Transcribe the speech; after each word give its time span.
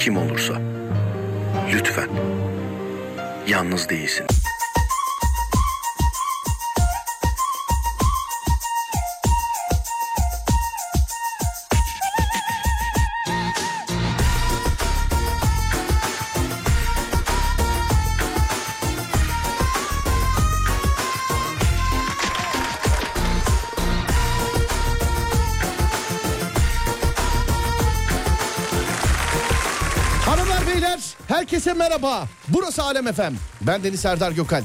kim 0.00 0.16
olursa 0.16 0.54
lütfen 1.72 2.08
yalnız 3.48 3.88
değilsin. 3.88 4.26
Herkese 31.60 31.78
merhaba. 31.78 32.28
Burası 32.48 32.82
Alem 32.82 33.06
Efem. 33.06 33.36
Ben 33.60 33.84
Deniz 33.84 34.00
Serdar 34.00 34.32
Gökalp. 34.32 34.64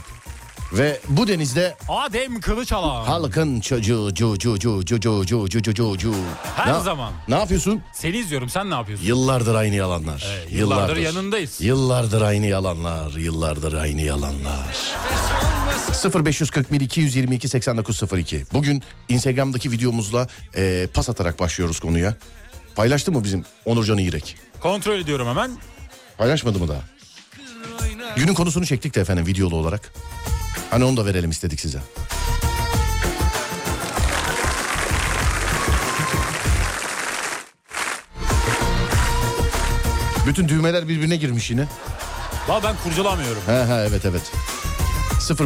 Ve 0.73 0.99
bu 1.09 1.27
denizde 1.27 1.75
Adem 1.89 2.41
Kılıçalan. 2.41 3.05
halkın 3.05 3.59
çocuğu 3.59 4.09
cu 4.13 4.37
cu 4.39 4.59
cu 4.59 4.85
cu 4.85 4.99
cu 4.99 5.25
cu 5.25 5.49
cu 5.49 5.61
cu 5.61 5.73
cu 5.73 5.97
cu. 5.97 6.15
Her 6.55 6.73
Ne- 6.73 6.83
zaman. 6.83 7.13
Ne 7.27 7.35
yapıyorsun? 7.35 7.81
Seni 7.93 8.17
izliyorum 8.17 8.49
sen 8.49 8.69
ne 8.69 8.73
yapıyorsun? 8.73 9.05
Yıllardır 9.05 9.55
aynı 9.55 9.75
yalanlar. 9.75 10.25
Evet, 10.37 10.51
yıllardır 10.51 10.97
yanındayız. 10.97 11.61
Yıllardır 11.61 12.21
aynı 12.21 12.45
yalanlar. 12.45 13.11
Yıllardır 13.11 13.73
aynı 13.73 14.01
yalanlar. 14.01 14.75
0541 16.25 16.81
222 16.81 17.47
8902. 17.49 18.45
Bugün 18.53 18.83
Instagram'daki 19.09 19.71
videomuzla 19.71 20.27
e, 20.55 20.87
pas 20.93 21.09
atarak 21.09 21.39
başlıyoruz 21.39 21.79
konuya. 21.79 22.15
Paylaştı 22.75 23.11
mı 23.11 23.23
bizim 23.23 23.45
Onurcan 23.65 23.97
İğrek? 23.97 24.35
Kontrol 24.59 24.99
ediyorum 24.99 25.27
hemen. 25.27 25.51
Paylaşmadı 26.17 26.59
mı 26.59 26.67
daha? 26.67 26.81
Günün 28.15 28.33
konusunu 28.33 28.65
çektik 28.65 28.95
de 28.95 29.01
efendim 29.01 29.27
videolu 29.27 29.55
olarak. 29.55 29.93
Hani 30.71 30.83
onu 30.83 30.97
da 30.97 31.05
verelim 31.05 31.29
istedik 31.29 31.59
size. 31.59 31.79
Bütün 40.27 40.47
düğmeler 40.47 40.87
birbirine 40.87 41.15
girmiş 41.15 41.51
yine. 41.51 41.65
Valla 42.47 42.63
ben 42.63 42.75
kurcalamıyorum. 42.83 43.41
He 43.45 43.65
he 43.65 43.87
evet 43.89 44.05
evet. 44.05 44.31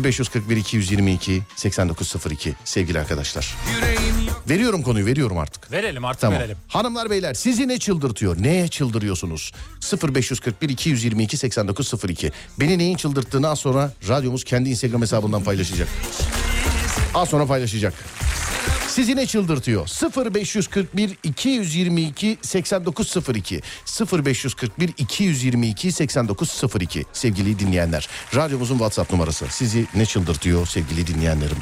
0541 0.04 0.58
222 0.58 1.44
8902 1.56 2.54
sevgili 2.64 3.00
arkadaşlar. 3.00 3.56
Veriyorum 4.50 4.84
konuyu 4.84 5.06
veriyorum 5.06 5.38
artık. 5.38 5.72
Verelim 5.72 6.06
artık 6.06 6.22
Tamam. 6.22 6.40
verelim. 6.40 6.58
Hanımlar 6.68 7.10
beyler 7.10 7.34
sizi 7.34 7.68
ne 7.68 7.80
çıldırtıyor? 7.80 8.44
Neye 8.44 8.68
çıldırıyorsunuz? 8.68 9.52
0541 10.14 10.70
222 10.70 11.38
8902. 11.38 12.32
Beni 12.60 12.78
neyin 12.78 12.98
çıldırttığını 12.98 13.50
az 13.50 13.60
sonra 13.60 13.92
radyomuz 14.08 14.44
kendi 14.44 14.70
Instagram 14.70 15.02
hesabından 15.02 15.44
paylaşacak. 15.44 15.88
Az 17.14 17.30
sonra 17.30 17.46
paylaşacak. 17.46 17.94
Sizi 18.88 19.16
ne 19.16 19.26
çıldırtıyor? 19.26 19.90
0541 20.36 21.18
222 21.24 22.38
8902 22.42 23.62
0541 24.12 24.94
222 24.98 25.92
8902 25.92 27.06
sevgili 27.14 27.60
dinleyenler. 27.60 28.10
Radyomuzun 28.36 28.76
WhatsApp 28.76 29.12
numarası. 29.12 29.46
Sizi 29.50 29.86
ne 29.96 30.06
çıldırtıyor 30.06 30.68
sevgili 30.68 31.08
dinleyenlerim? 31.08 31.58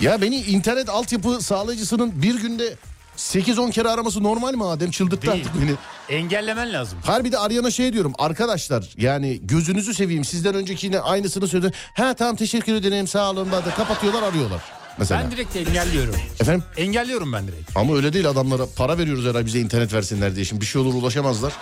Ya 0.00 0.20
beni 0.20 0.36
internet 0.36 0.88
altyapı 0.88 1.42
sağlayıcısının 1.42 2.22
bir 2.22 2.34
günde 2.40 2.74
8-10 3.16 3.70
kere 3.70 3.88
araması 3.88 4.22
normal 4.22 4.54
mi 4.54 4.64
Adem? 4.64 4.90
Çıldırttı 4.90 5.32
Değil. 5.32 5.44
artık 5.46 5.62
beni. 5.62 5.74
Engellemen 6.18 6.72
lazım. 6.72 6.98
Harbi 7.04 7.32
de 7.32 7.38
arayana 7.38 7.70
şey 7.70 7.92
diyorum 7.92 8.12
arkadaşlar 8.18 8.88
yani 8.96 9.40
gözünüzü 9.42 9.94
seveyim 9.94 10.24
sizden 10.24 10.54
önceki 10.54 10.86
yine 10.86 11.00
aynısını 11.00 11.48
söyledi. 11.48 11.72
Ha 11.94 12.14
tamam 12.14 12.36
teşekkür 12.36 12.74
ederim 12.74 13.06
sağ 13.06 13.30
olun 13.30 13.48
Hadi 13.50 13.70
kapatıyorlar 13.74 14.22
arıyorlar. 14.22 14.62
Mesela. 14.98 15.22
Ben 15.24 15.30
direkt 15.30 15.56
engelliyorum. 15.56 16.14
Efendim 16.40 16.64
Engelliyorum 16.76 17.32
ben 17.32 17.48
direkt. 17.48 17.76
ama 17.76 17.96
öyle 17.96 18.12
değil 18.12 18.28
adamlara 18.28 18.62
para 18.76 18.98
veriyoruz 18.98 19.24
herhalde 19.24 19.46
bize 19.46 19.60
internet 19.60 19.92
versinler 19.92 20.34
diye. 20.34 20.44
Şimdi 20.44 20.60
bir 20.60 20.66
şey 20.66 20.82
olur 20.82 20.94
ulaşamazlar. 20.94 21.52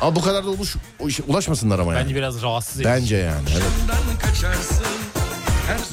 Ama 0.00 0.16
bu 0.16 0.20
kadar 0.20 0.46
da 0.46 0.50
işe 1.08 1.22
ulaşmasınlar 1.22 1.78
ama 1.78 1.94
yani. 1.94 2.04
Bence 2.04 2.14
biraz 2.14 2.42
rahatsız 2.42 2.76
edici. 2.76 2.88
Bence 2.88 3.16
yani. 3.16 3.48
Evet. 3.52 3.62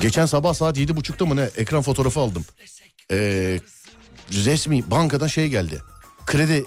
Geçen 0.01 0.25
sabah 0.25 0.53
saat 0.53 0.77
yedi 0.77 0.95
buçukta 0.95 1.25
mı 1.25 1.35
ne 1.35 1.49
ekran 1.57 1.81
fotoğrafı 1.81 2.19
aldım. 2.19 2.45
Ee, 3.11 3.59
resmi 4.31 4.91
bankadan 4.91 5.27
şey 5.27 5.47
geldi. 5.47 5.81
Kredi 6.25 6.65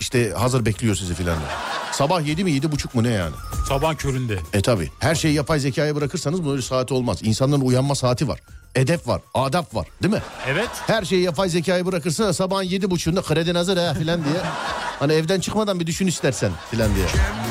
işte 0.00 0.30
hazır 0.30 0.64
bekliyor 0.66 0.94
sizi 0.96 1.14
filan. 1.14 1.38
diye. 1.38 1.48
Sabah 1.92 2.26
yedi 2.26 2.44
mi 2.44 2.52
yedi 2.52 2.72
buçuk 2.72 2.94
mu 2.94 3.02
ne 3.02 3.10
yani? 3.10 3.34
Sabah 3.68 3.94
köründe. 3.96 4.38
E 4.52 4.60
tabi 4.62 4.90
her 4.98 5.14
şeyi 5.14 5.34
yapay 5.34 5.58
zekaya 5.60 5.96
bırakırsanız 5.96 6.46
böyle 6.46 6.62
saati 6.62 6.94
olmaz. 6.94 7.18
İnsanların 7.22 7.60
uyanma 7.60 7.94
saati 7.94 8.28
var. 8.28 8.40
Edep 8.74 9.08
var, 9.08 9.20
adap 9.34 9.74
var 9.74 9.86
değil 10.02 10.14
mi? 10.14 10.22
Evet. 10.46 10.68
Her 10.86 11.04
şeyi 11.04 11.22
yapay 11.22 11.48
zekaya 11.48 11.86
bırakırsa 11.86 12.32
sabahın 12.32 12.62
yedi 12.62 12.90
buçuğunda 12.90 13.22
kredin 13.22 13.54
hazır 13.54 13.76
ha 13.76 13.94
filan 13.94 14.24
diye. 14.24 14.34
Hani 14.98 15.12
evden 15.12 15.40
çıkmadan 15.40 15.80
bir 15.80 15.86
düşün 15.86 16.06
istersen 16.06 16.52
filan 16.70 16.94
diye. 16.94 17.06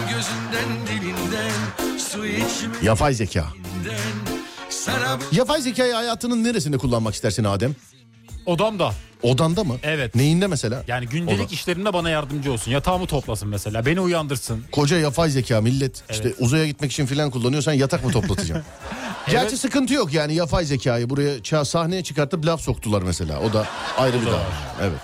Gözünden 0.10 0.88
dilinden 0.88 1.52
Yapay 2.84 3.14
zeka. 3.14 3.46
bu 3.86 4.31
Yapay 5.32 5.62
zekayı 5.62 5.94
hayatının 5.94 6.44
neresinde 6.44 6.78
kullanmak 6.78 7.14
istersin 7.14 7.44
Adem? 7.44 7.76
Odamda. 8.46 8.94
Odanda 9.24 9.64
mı? 9.64 9.78
Evet. 9.84 10.16
Neyinde 10.16 10.48
mesela? 10.48 10.84
Yani 10.88 11.08
gündelik 11.08 11.46
Oda. 11.46 11.54
işlerimde 11.54 11.94
bana 11.94 12.10
yardımcı 12.10 12.52
olsun. 12.52 12.72
Yatağımı 12.72 13.06
toplasın 13.08 13.50
mesela. 13.50 13.86
Beni 13.86 14.02
uyandırsın. 14.02 14.64
Koca 14.72 14.98
yapay 14.98 15.30
zeka 15.30 15.62
millet 15.62 16.04
işte 16.12 16.34
uzaya 16.40 16.68
gitmek 16.68 16.92
için 16.92 17.06
filan 17.06 17.32
kullanıyorsan 17.32 17.74
yatak 17.74 18.06
mı 18.06 18.12
toplatacaksın? 18.12 18.66
Gerçi 19.30 19.48
Evet. 19.48 19.60
sıkıntı 19.60 19.94
yok 19.94 20.14
yani 20.14 20.34
yapay 20.36 20.66
zekayı 20.66 21.10
buraya 21.10 21.66
sahneye 21.66 22.04
çıkartıp 22.04 22.46
laf 22.46 22.62
soktular 22.62 23.02
mesela. 23.02 23.40
O 23.40 23.54
da 23.54 23.68
ayrı 23.98 24.22
bir 24.22 24.26
da 24.26 24.32
dava. 24.32 24.44
Evet. 24.82 25.00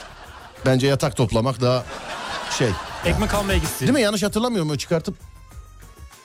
Bence 0.65 0.87
yatak 0.87 1.15
toplamak 1.17 1.61
daha 1.61 1.83
şey. 2.57 2.69
Ekmek 3.05 3.33
almaya 3.33 3.57
gitsin. 3.57 3.79
Değil 3.87 3.93
mi? 3.93 4.01
Yanlış 4.01 4.23
hatırlamıyorum 4.23 4.69
o 4.69 4.75
çıkartıp 4.75 5.15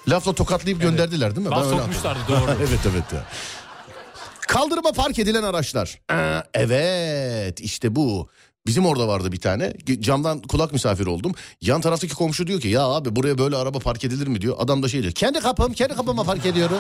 lafla 0.08 0.32
tokatlayıp 0.34 0.80
gönderdiler 0.80 1.36
değil 1.36 1.46
mi? 1.46 1.50
Laf 1.50 1.66
öyle 1.66 1.76
sokmuşlardı, 1.78 2.20
doğru. 2.28 2.50
evet 2.58 2.80
evet 2.92 3.12
ya. 3.12 3.24
Kaldırıma 4.48 4.92
park 4.92 5.18
edilen 5.18 5.42
araçlar. 5.42 5.98
Aa, 6.08 6.40
evet 6.54 7.60
işte 7.60 7.96
bu. 7.96 8.28
Bizim 8.66 8.86
orada 8.86 9.08
vardı 9.08 9.32
bir 9.32 9.40
tane. 9.40 9.72
Camdan 10.00 10.42
kulak 10.42 10.72
misafiri 10.72 11.08
oldum. 11.08 11.34
Yan 11.60 11.80
taraftaki 11.80 12.14
komşu 12.14 12.46
diyor 12.46 12.60
ki 12.60 12.68
ya 12.68 12.82
abi 12.82 13.16
buraya 13.16 13.38
böyle 13.38 13.56
araba 13.56 13.78
park 13.78 14.04
edilir 14.04 14.26
mi 14.26 14.40
diyor. 14.40 14.56
Adam 14.58 14.82
da 14.82 14.88
şey 14.88 15.02
diyor. 15.02 15.12
Kendi 15.12 15.40
kapım, 15.40 15.72
kendi 15.72 15.94
kapıma 15.94 16.24
park 16.24 16.46
ediyorum. 16.46 16.78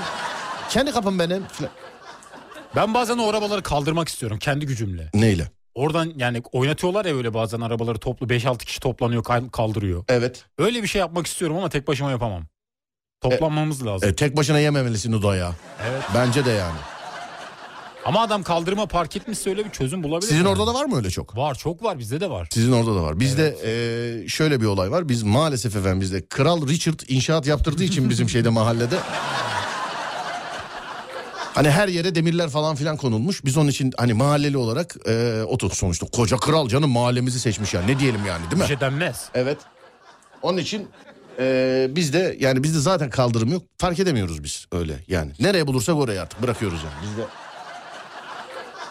kendi 0.70 0.92
kapım 0.92 1.18
benim. 1.18 1.42
Ben 2.76 2.94
bazen 2.94 3.18
o 3.18 3.28
arabaları 3.28 3.62
kaldırmak 3.62 4.08
istiyorum 4.08 4.38
kendi 4.38 4.66
gücümle. 4.66 5.10
Neyle? 5.14 5.50
Oradan 5.74 6.12
yani 6.16 6.42
oynatıyorlar 6.52 7.04
ya 7.04 7.16
öyle 7.16 7.34
bazen 7.34 7.60
arabaları 7.60 7.98
toplu 7.98 8.26
5-6 8.26 8.58
kişi 8.58 8.80
toplanıyor 8.80 9.24
kal- 9.24 9.48
kaldırıyor. 9.48 10.04
Evet. 10.08 10.44
Öyle 10.58 10.82
bir 10.82 10.88
şey 10.88 10.98
yapmak 10.98 11.26
istiyorum 11.26 11.56
ama 11.56 11.68
tek 11.68 11.88
başıma 11.88 12.10
yapamam. 12.10 12.42
Toplanmamız 13.22 13.86
lazım. 13.86 14.08
E, 14.08 14.14
tek 14.14 14.36
başına 14.36 14.58
yememelisin 14.58 15.12
o 15.12 15.22
dayağı. 15.22 15.52
Evet. 15.90 16.02
Bence 16.14 16.44
de 16.44 16.50
yani. 16.50 16.78
Ama 18.04 18.20
adam 18.20 18.42
kaldırıma 18.42 18.86
park 18.86 19.16
etmişse 19.16 19.50
öyle 19.50 19.64
bir 19.64 19.70
çözüm 19.70 20.02
bulabilir. 20.02 20.28
Sizin 20.28 20.44
yani. 20.44 20.48
orada 20.48 20.66
da 20.66 20.74
var 20.74 20.84
mı 20.84 20.96
öyle 20.96 21.10
çok? 21.10 21.36
Var 21.36 21.54
çok 21.54 21.82
var 21.82 21.98
bizde 21.98 22.20
de 22.20 22.30
var. 22.30 22.48
Sizin 22.52 22.72
orada 22.72 22.94
da 22.94 23.02
var. 23.02 23.20
Bizde 23.20 23.56
e, 23.64 24.28
şöyle 24.28 24.60
bir 24.60 24.66
olay 24.66 24.90
var. 24.90 25.08
Biz 25.08 25.22
maalesef 25.22 25.76
efendim 25.76 26.00
bizde 26.00 26.26
Kral 26.26 26.68
Richard 26.68 27.00
inşaat 27.08 27.46
yaptırdığı 27.46 27.84
için 27.84 28.10
bizim 28.10 28.28
şeyde 28.28 28.48
mahallede. 28.48 28.96
Hani 31.54 31.70
her 31.70 31.88
yere 31.88 32.14
demirler 32.14 32.48
falan 32.50 32.76
filan 32.76 32.96
konulmuş. 32.96 33.44
Biz 33.44 33.56
onun 33.56 33.68
için 33.68 33.92
hani 33.98 34.14
mahalleli 34.14 34.56
olarak 34.56 34.96
e, 35.08 35.42
otur 35.42 35.70
sonuçta. 35.70 36.06
Koca 36.06 36.36
kral 36.36 36.68
canım 36.68 36.90
mahallemizi 36.90 37.40
seçmiş 37.40 37.74
yani. 37.74 37.86
Ne 37.92 37.98
diyelim 37.98 38.26
yani 38.26 38.42
değil 38.42 38.56
mi? 38.56 38.60
Bir 38.60 38.66
şey 38.66 38.80
denmez. 38.80 39.28
Evet. 39.34 39.58
Onun 40.42 40.58
için 40.58 40.88
e, 41.38 41.86
bizde 41.90 42.36
yani 42.40 42.62
bizde 42.62 42.78
zaten 42.78 43.10
kaldırım 43.10 43.52
yok. 43.52 43.62
Fark 43.78 43.98
edemiyoruz 43.98 44.44
biz 44.44 44.66
öyle 44.72 44.96
yani. 45.08 45.32
Nereye 45.40 45.66
bulursak 45.66 45.96
oraya 45.96 46.22
artık 46.22 46.42
bırakıyoruz 46.42 46.80
yani. 46.84 47.10
Bizde 47.10 47.22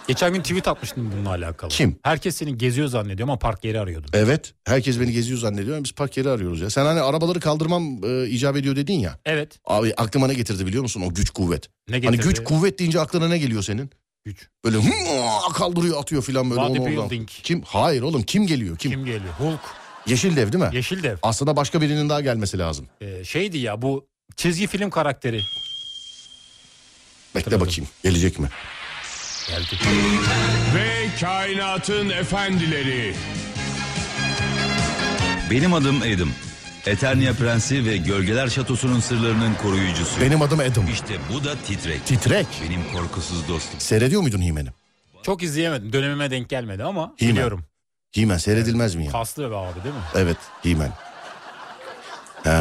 Geçen 0.07 0.33
gün 0.33 0.41
tweet 0.41 0.67
atmıştım 0.67 1.11
bununla 1.15 1.29
alakalı. 1.29 1.69
Kim? 1.69 1.95
Herkes 2.03 2.35
seni 2.35 2.57
geziyor 2.57 2.88
zannediyor 2.88 3.27
ama 3.29 3.39
park 3.39 3.63
yeri 3.65 3.79
arıyordun. 3.79 4.09
Evet. 4.13 4.53
Herkes 4.65 4.99
beni 4.99 5.11
geziyor 5.11 5.39
zannediyor 5.39 5.75
ama 5.75 5.83
biz 5.83 5.91
park 5.91 6.17
yeri 6.17 6.29
arıyoruz 6.29 6.61
ya. 6.61 6.69
Sen 6.69 6.85
hani 6.85 7.01
arabaları 7.01 7.39
kaldırmam 7.39 8.03
e, 8.05 8.27
icap 8.27 8.57
ediyor 8.57 8.75
dedin 8.75 8.99
ya. 8.99 9.19
Evet. 9.25 9.59
Abi 9.65 9.94
aklıma 9.97 10.27
ne 10.27 10.33
getirdi 10.33 10.65
biliyor 10.65 10.83
musun 10.83 11.01
o 11.05 11.13
güç 11.13 11.29
kuvvet. 11.29 11.69
Ne 11.89 11.95
Hani 11.95 12.01
getirdi? 12.01 12.27
güç 12.27 12.44
kuvvet 12.44 12.79
deyince 12.79 12.99
aklına 12.99 13.27
ne 13.27 13.37
geliyor 13.37 13.63
senin? 13.63 13.89
Güç. 14.25 14.47
Böyle 14.65 14.77
hımm 14.77 15.53
kaldırıyor 15.53 16.01
atıyor 16.01 16.21
filan 16.23 16.49
böyle 16.49 16.61
onu 16.61 16.69
oradan. 16.81 16.85
Bodybuilding. 16.97 17.27
Kim? 17.29 17.61
Hayır 17.65 18.01
oğlum 18.01 18.23
kim 18.23 18.47
geliyor? 18.47 18.77
Kim? 18.77 18.91
Kim 18.91 19.05
geliyor? 19.05 19.33
Hulk. 19.37 19.59
Yeşil 20.07 20.36
dev 20.36 20.51
değil 20.51 20.63
mi? 20.63 20.69
Yeşil 20.74 21.03
Dev. 21.03 21.18
Aslında 21.24 21.56
başka 21.56 21.81
birinin 21.81 22.09
daha 22.09 22.21
gelmesi 22.21 22.57
lazım. 22.59 22.88
Ee, 23.01 23.24
şeydi 23.24 23.57
ya 23.57 23.81
bu 23.81 24.07
çizgi 24.36 24.68
film 24.68 24.89
karakteri. 24.89 25.38
Bekle 27.36 27.39
Hatırladım. 27.39 27.68
bakayım 27.68 27.89
gelecek 28.03 28.39
mi? 28.39 28.50
Geldi. 29.50 29.65
Ve 30.75 31.07
kainatın 31.21 32.09
efendileri. 32.09 33.13
Benim 35.51 35.74
adım 35.74 36.01
Adam. 36.01 36.30
Eternia 36.86 37.33
Prensi 37.33 37.86
ve 37.86 37.97
Gölgeler 37.97 38.47
Şatosu'nun 38.47 39.00
sırlarının 39.00 39.56
koruyucusuyum. 39.56 40.21
Benim 40.30 40.42
adım 40.42 40.59
Adam. 40.59 40.88
İşte 40.94 41.18
bu 41.33 41.44
da 41.44 41.56
Titrek. 41.68 42.06
Titrek. 42.06 42.47
Benim 42.69 42.81
korkusuz 42.94 43.47
dostum. 43.47 43.80
Seyrediyor 43.80 44.21
muydun 44.21 44.42
Himen'i? 44.42 44.69
Çok 45.24 45.44
izleyemedim. 45.44 45.94
Dönemime 45.94 46.31
denk 46.31 46.50
gelmedi 46.50 46.83
ama 46.83 47.01
He-Man. 47.18 47.31
biliyorum. 47.33 47.63
Himen 48.17 48.37
seyredilmez 48.37 48.95
mi 48.95 49.05
ya? 49.05 49.11
Kaslı 49.11 49.51
be 49.51 49.55
abi 49.55 49.83
değil 49.83 49.95
mi? 49.95 50.01
Evet 50.15 50.37
Himen. 50.65 50.91
Ee, 52.45 52.51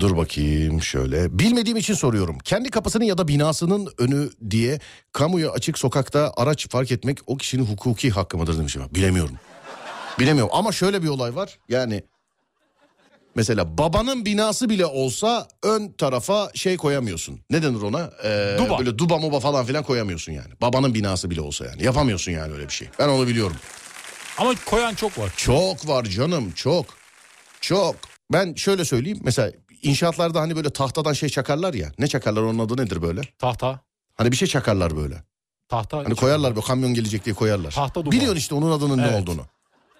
dur 0.00 0.16
bakayım 0.16 0.82
şöyle. 0.82 1.38
Bilmediğim 1.38 1.76
için 1.76 1.94
soruyorum. 1.94 2.38
Kendi 2.38 2.70
kapısının 2.70 3.04
ya 3.04 3.18
da 3.18 3.28
binasının 3.28 3.92
önü 3.98 4.30
diye 4.50 4.78
kamuya 5.12 5.50
açık 5.50 5.78
sokakta 5.78 6.32
araç 6.36 6.68
fark 6.68 6.92
etmek 6.92 7.18
o 7.26 7.36
kişinin 7.36 7.66
hukuki 7.66 8.10
hakkı 8.10 8.38
mıdır 8.38 8.58
demişim. 8.58 8.82
Bilemiyorum. 8.94 9.34
Bilemiyorum 10.18 10.52
ama 10.54 10.72
şöyle 10.72 11.02
bir 11.02 11.08
olay 11.08 11.36
var. 11.36 11.58
Yani 11.68 12.02
mesela 13.34 13.78
babanın 13.78 14.24
binası 14.24 14.68
bile 14.68 14.86
olsa 14.86 15.48
ön 15.62 15.92
tarafa 15.92 16.50
şey 16.54 16.76
koyamıyorsun. 16.76 17.40
Ne 17.50 17.62
denir 17.62 17.82
ona? 17.82 18.10
Ee, 18.24 18.56
Duba. 18.58 18.78
Böyle 18.78 18.98
duba 18.98 19.18
muba 19.18 19.40
falan 19.40 19.64
filan 19.64 19.82
koyamıyorsun 19.84 20.32
yani. 20.32 20.50
Babanın 20.60 20.94
binası 20.94 21.30
bile 21.30 21.40
olsa 21.40 21.64
yani. 21.66 21.84
Yapamıyorsun 21.84 22.32
yani 22.32 22.52
öyle 22.52 22.64
bir 22.68 22.72
şey. 22.72 22.88
Ben 22.98 23.08
onu 23.08 23.26
biliyorum. 23.26 23.56
Ama 24.40 24.54
koyan 24.66 24.94
çok 24.94 25.18
var. 25.18 25.32
Çok 25.36 25.88
var 25.88 26.04
canım 26.04 26.52
çok. 26.52 26.86
Çok. 27.60 27.96
Ben 28.32 28.54
şöyle 28.54 28.84
söyleyeyim 28.84 29.18
mesela 29.22 29.52
inşaatlarda 29.82 30.40
hani 30.40 30.56
böyle 30.56 30.70
tahtadan 30.70 31.12
şey 31.12 31.28
çakarlar 31.28 31.74
ya. 31.74 31.92
Ne 31.98 32.06
çakarlar 32.06 32.42
onun 32.42 32.58
adı 32.58 32.76
nedir 32.76 33.02
böyle? 33.02 33.20
Tahta. 33.38 33.80
Hani 34.14 34.32
bir 34.32 34.36
şey 34.36 34.48
çakarlar 34.48 34.96
böyle. 34.96 35.22
Tahta. 35.68 35.96
Hani 35.98 36.14
koyarlar 36.14 36.56
böyle 36.56 36.66
kamyon 36.66 36.94
gelecek 36.94 37.24
diye 37.24 37.34
koyarlar. 37.34 37.70
Tahta 37.70 38.00
duvar. 38.04 38.12
Biliyorsun 38.12 38.36
işte 38.36 38.54
onun 38.54 38.70
adının 38.70 38.98
ne 38.98 39.06
Evet. 39.06 39.22
olduğunu. 39.22 39.42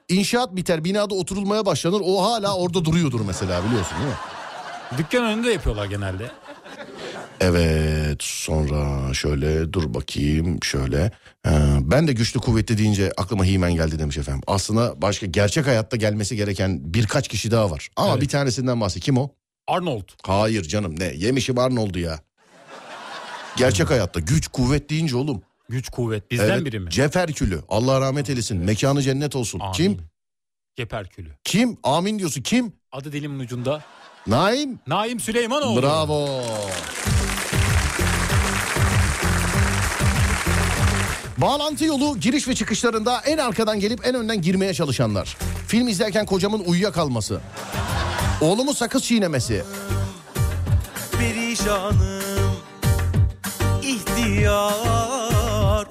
İnşaat 0.08 0.56
biter 0.56 0.84
binada 0.84 1.14
oturulmaya 1.14 1.66
başlanır 1.66 2.00
o 2.04 2.22
hala 2.24 2.56
orada 2.56 2.84
duruyordur 2.84 3.20
mesela 3.26 3.64
biliyorsun 3.64 3.96
değil 3.98 4.08
mi? 4.10 4.16
Dükkan 4.98 5.24
önünde 5.24 5.52
yapıyorlar 5.52 5.84
genelde. 5.86 6.30
Evet 7.40 8.22
sonra 8.22 9.14
şöyle 9.14 9.72
dur 9.72 9.94
bakayım 9.94 10.58
şöyle. 10.62 11.10
Ee, 11.46 11.50
ben 11.80 12.08
de 12.08 12.12
güçlü 12.12 12.40
kuvvetli 12.40 12.78
deyince 12.78 13.12
aklıma 13.16 13.44
Himen 13.44 13.74
geldi 13.74 13.98
demiş 13.98 14.16
efendim. 14.18 14.42
Aslında 14.46 15.02
başka 15.02 15.26
gerçek 15.26 15.66
hayatta 15.66 15.96
gelmesi 15.96 16.36
gereken 16.36 16.94
birkaç 16.94 17.28
kişi 17.28 17.50
daha 17.50 17.70
var. 17.70 17.88
Ama 17.96 18.12
Evet. 18.12 18.22
bir 18.22 18.28
tanesinden 18.28 18.80
bahsedeyim. 18.80 19.04
Kim 19.04 19.16
o? 19.18 19.28
Arnold. 19.68 20.08
Hayır 20.26 20.62
canım 20.62 21.00
ne 21.00 21.04
yemişim 21.04 21.58
Arnold'u 21.58 21.98
ya. 21.98 22.20
Gerçek 23.56 23.90
hayatta 23.90 24.20
güç 24.20 24.48
kuvvet 24.48 24.90
deyince 24.90 25.16
oğlum. 25.16 25.42
Güç 25.68 25.88
kuvvet. 25.88 26.30
Bizden 26.30 26.48
Evet, 26.48 26.64
biri 26.64 26.80
mi? 26.80 26.90
Ceferkülü 26.90 27.60
Allah 27.68 28.00
rahmet 28.00 28.30
eylesin 28.30 28.58
mekanı 28.58 29.02
cennet 29.02 29.36
olsun. 29.36 29.60
Amin. 29.60 29.72
Kim? 29.72 29.98
Geperkülü. 30.76 31.30
Kim? 31.44 31.78
Amin 31.82 32.18
diyorsun 32.18 32.42
kim? 32.42 32.72
Adı 32.92 33.12
dilimin 33.12 33.38
ucunda. 33.40 33.82
Naim. 34.26 34.78
Naim 34.86 35.20
Süleymanoğlu. 35.20 35.82
Bravo. 35.82 36.42
Bağlantı 41.40 41.84
yolu 41.84 42.20
giriş 42.20 42.48
ve 42.48 42.54
çıkışlarında 42.54 43.20
en 43.20 43.38
arkadan 43.38 43.80
gelip 43.80 44.06
en 44.06 44.14
önden 44.14 44.42
girmeye 44.42 44.74
çalışanlar. 44.74 45.36
Film 45.66 45.88
izlerken 45.88 46.26
kocamın 46.26 46.60
uyuyakalması. 46.66 47.40
Oğlumun 48.40 48.72
sakız 48.72 49.02
çiğnemesi. 49.02 49.64
perişanım 51.18 52.22
ihtiyar 53.82 54.66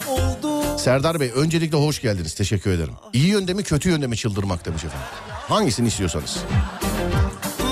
oldu 0.07 0.77
Serdar 0.77 1.19
Bey 1.19 1.31
öncelikle 1.35 1.77
hoş 1.77 2.01
geldiniz. 2.01 2.33
Teşekkür 2.33 2.71
ederim. 2.71 2.93
İyi 3.13 3.27
yönde 3.27 3.53
mi 3.53 3.63
kötü 3.63 3.89
yönde 3.89 4.07
mi 4.07 4.17
çıldırmak 4.17 4.65
demiş 4.65 4.83
efendim. 4.83 5.07
Hangisini 5.47 5.87
istiyorsanız. 5.87 6.37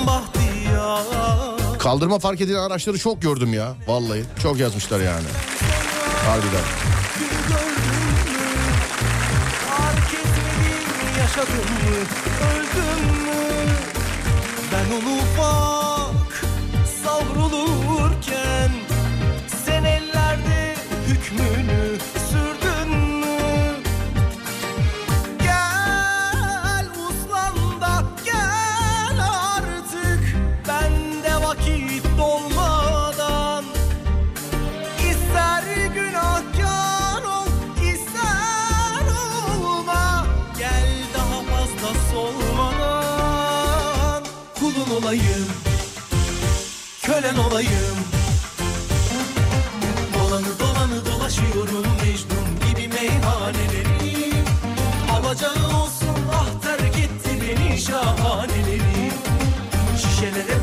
bahtiyar 0.06 1.78
Kaldırma 1.78 2.18
fark 2.18 2.40
edilen 2.40 2.62
araçları 2.62 2.98
çok 2.98 3.22
gördüm 3.22 3.52
ya. 3.52 3.74
Vallahi 3.86 4.24
çok 4.42 4.58
yazmışlar 4.58 5.00
yani. 5.00 5.26
Harbiden. 6.26 7.07
Fark 9.66 10.14
etmedim 10.14 11.18
yaşadım 11.18 11.68
mı 11.84 11.96
öldüm 12.50 13.04
mü? 13.24 13.72
Ben 14.72 14.86
onu 14.96 15.18
bak 15.38 15.77
kölen 47.20 47.36
olayım? 47.36 47.98
Dolanı 50.14 50.58
dolanı 50.60 51.06
dolaşıyorum 51.06 51.86
Mecnun 52.02 52.48
gibi 52.68 52.88
meyhaneleri. 52.88 54.32
Alacağın 55.12 55.74
olsun 55.74 56.16
ah 56.32 56.62
terk 56.62 56.98
etti 56.98 57.30
beni 57.42 57.80
şahaneleri. 57.80 59.12
Şişelere 59.96 60.57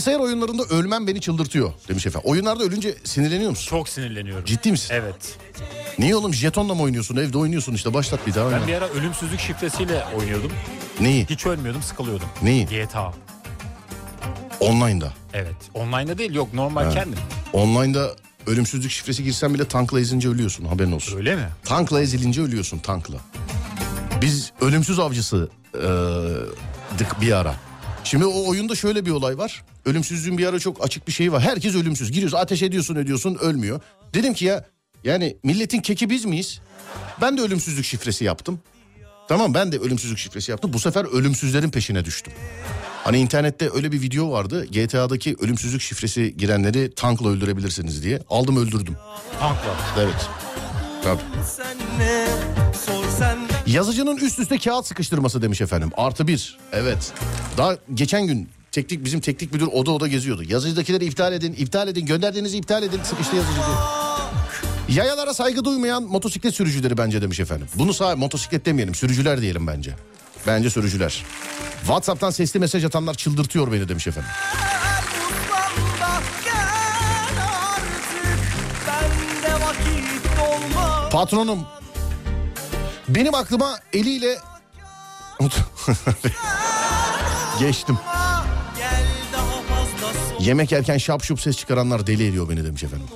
Bilgisayar 0.00 0.20
oyunlarında 0.20 0.62
ölmem 0.62 1.06
beni 1.06 1.20
çıldırtıyor 1.20 1.72
demiş 1.88 2.06
efendim. 2.06 2.30
Oyunlarda 2.30 2.64
ölünce 2.64 2.94
sinirleniyor 3.04 3.50
musun? 3.50 3.70
Çok 3.70 3.88
sinirleniyorum. 3.88 4.44
Ciddi 4.44 4.70
misin? 4.70 4.88
Evet. 4.94 5.38
Niye 5.98 6.16
oğlum 6.16 6.34
jetonla 6.34 6.74
mı 6.74 6.82
oynuyorsun? 6.82 7.16
Evde 7.16 7.38
oynuyorsun 7.38 7.74
işte 7.74 7.94
başlat 7.94 8.26
bir 8.26 8.34
daha 8.34 8.46
oyna. 8.46 8.60
Ben 8.60 8.68
bir 8.68 8.74
ara 8.74 8.88
ölümsüzlük 8.88 9.40
şifresiyle 9.40 10.04
oynuyordum. 10.18 10.52
Neyi? 11.00 11.26
Hiç 11.30 11.46
ölmüyordum 11.46 11.82
sıkılıyordum. 11.82 12.28
Neyi? 12.42 12.66
GTA. 12.66 13.12
Online'da. 14.60 15.12
Evet. 15.32 15.56
Online'da 15.74 16.18
değil 16.18 16.34
yok 16.34 16.54
normal 16.54 16.92
kendim. 16.92 17.18
Online'da 17.52 18.10
ölümsüzlük 18.46 18.90
şifresi 18.90 19.24
girsen 19.24 19.54
bile 19.54 19.64
tankla 19.68 20.00
ezince 20.00 20.28
ölüyorsun 20.28 20.64
haberin 20.64 20.92
olsun. 20.92 21.16
Öyle 21.16 21.36
mi? 21.36 21.48
Tankla 21.64 22.00
ezilince 22.02 22.42
ölüyorsun 22.42 22.78
tankla. 22.78 23.16
Biz 24.22 24.52
ölümsüz 24.60 24.98
avcısı 24.98 25.48
eee, 25.74 25.80
dık 26.98 27.20
bir 27.20 27.32
ara. 27.32 27.54
Şimdi 28.04 28.24
o 28.24 28.48
oyunda 28.48 28.74
şöyle 28.74 29.06
bir 29.06 29.10
olay 29.10 29.38
var. 29.38 29.64
Ölümsüzlüğün 29.84 30.38
bir 30.38 30.46
ara 30.46 30.58
çok 30.58 30.84
açık 30.84 31.06
bir 31.08 31.12
şeyi 31.12 31.32
var. 31.32 31.42
Herkes 31.42 31.74
ölümsüz. 31.74 32.12
Giriyorsun 32.12 32.38
ateş 32.38 32.62
ediyorsun 32.62 32.96
ediyorsun 32.96 33.34
ölmüyor. 33.40 33.80
Dedim 34.14 34.34
ki 34.34 34.44
ya 34.44 34.64
yani 35.04 35.36
milletin 35.42 35.80
keki 35.80 36.10
biz 36.10 36.24
miyiz? 36.24 36.60
Ben 37.20 37.38
de 37.38 37.42
ölümsüzlük 37.42 37.84
şifresi 37.84 38.24
yaptım. 38.24 38.60
Tamam 39.28 39.54
ben 39.54 39.72
de 39.72 39.78
ölümsüzlük 39.78 40.18
şifresi 40.18 40.50
yaptım. 40.50 40.72
Bu 40.72 40.78
sefer 40.78 41.04
ölümsüzlerin 41.04 41.70
peşine 41.70 42.04
düştüm. 42.04 42.32
Hani 43.04 43.18
internette 43.18 43.70
öyle 43.74 43.92
bir 43.92 44.00
video 44.00 44.30
vardı. 44.30 44.66
GTA'daki 44.66 45.36
ölümsüzlük 45.40 45.80
şifresi 45.80 46.36
girenleri 46.36 46.94
tankla 46.94 47.28
öldürebilirsiniz 47.28 48.02
diye. 48.02 48.20
Aldım 48.30 48.56
öldürdüm. 48.56 48.96
Tankla. 49.40 49.76
Evet. 49.98 50.28
Tabii. 51.02 51.20
Yazıcının 53.72 54.16
üst 54.16 54.38
üste 54.38 54.58
kağıt 54.58 54.86
sıkıştırması 54.86 55.42
demiş 55.42 55.60
efendim. 55.60 55.90
Artı 55.96 56.26
bir. 56.26 56.58
Evet. 56.72 57.12
Daha 57.56 57.76
geçen 57.94 58.26
gün 58.26 58.48
teknik 58.72 59.04
bizim 59.04 59.20
teknik 59.20 59.52
müdür 59.52 59.66
oda 59.66 59.90
oda 59.90 60.08
geziyordu. 60.08 60.42
Yazıcıdakileri 60.48 61.04
iptal 61.04 61.32
edin, 61.32 61.52
iptal 61.52 61.88
edin, 61.88 62.06
gönderdiğinizi 62.06 62.58
iptal 62.58 62.82
edin, 62.82 63.00
sıkıştı 63.02 63.36
yazıcı 63.36 63.56
diye. 63.56 64.98
Yayalara 64.98 65.34
saygı 65.34 65.64
duymayan 65.64 66.02
motosiklet 66.02 66.54
sürücüleri 66.54 66.98
bence 66.98 67.22
demiş 67.22 67.40
efendim. 67.40 67.66
Bunu 67.74 67.94
sağ 67.94 68.16
motosiklet 68.16 68.66
demeyelim 68.66 68.94
sürücüler 68.94 69.40
diyelim 69.40 69.66
bence. 69.66 69.94
Bence 70.46 70.70
sürücüler. 70.70 71.24
WhatsApp'tan 71.80 72.30
sesli 72.30 72.60
mesaj 72.60 72.84
atanlar 72.84 73.14
çıldırtıyor 73.14 73.72
beni 73.72 73.88
demiş 73.88 74.06
efendim. 74.06 74.30
Patronum 81.10 81.58
benim 83.14 83.34
aklıma 83.34 83.78
eliyle 83.92 84.38
geçtim. 87.60 87.98
Yemek 90.40 90.72
yerken 90.72 90.98
şap 90.98 91.22
şup 91.24 91.40
ses 91.40 91.56
çıkaranlar 91.56 92.06
deli 92.06 92.26
ediyor 92.26 92.48
beni 92.48 92.64
demiş 92.64 92.84
efendim. 92.84 93.06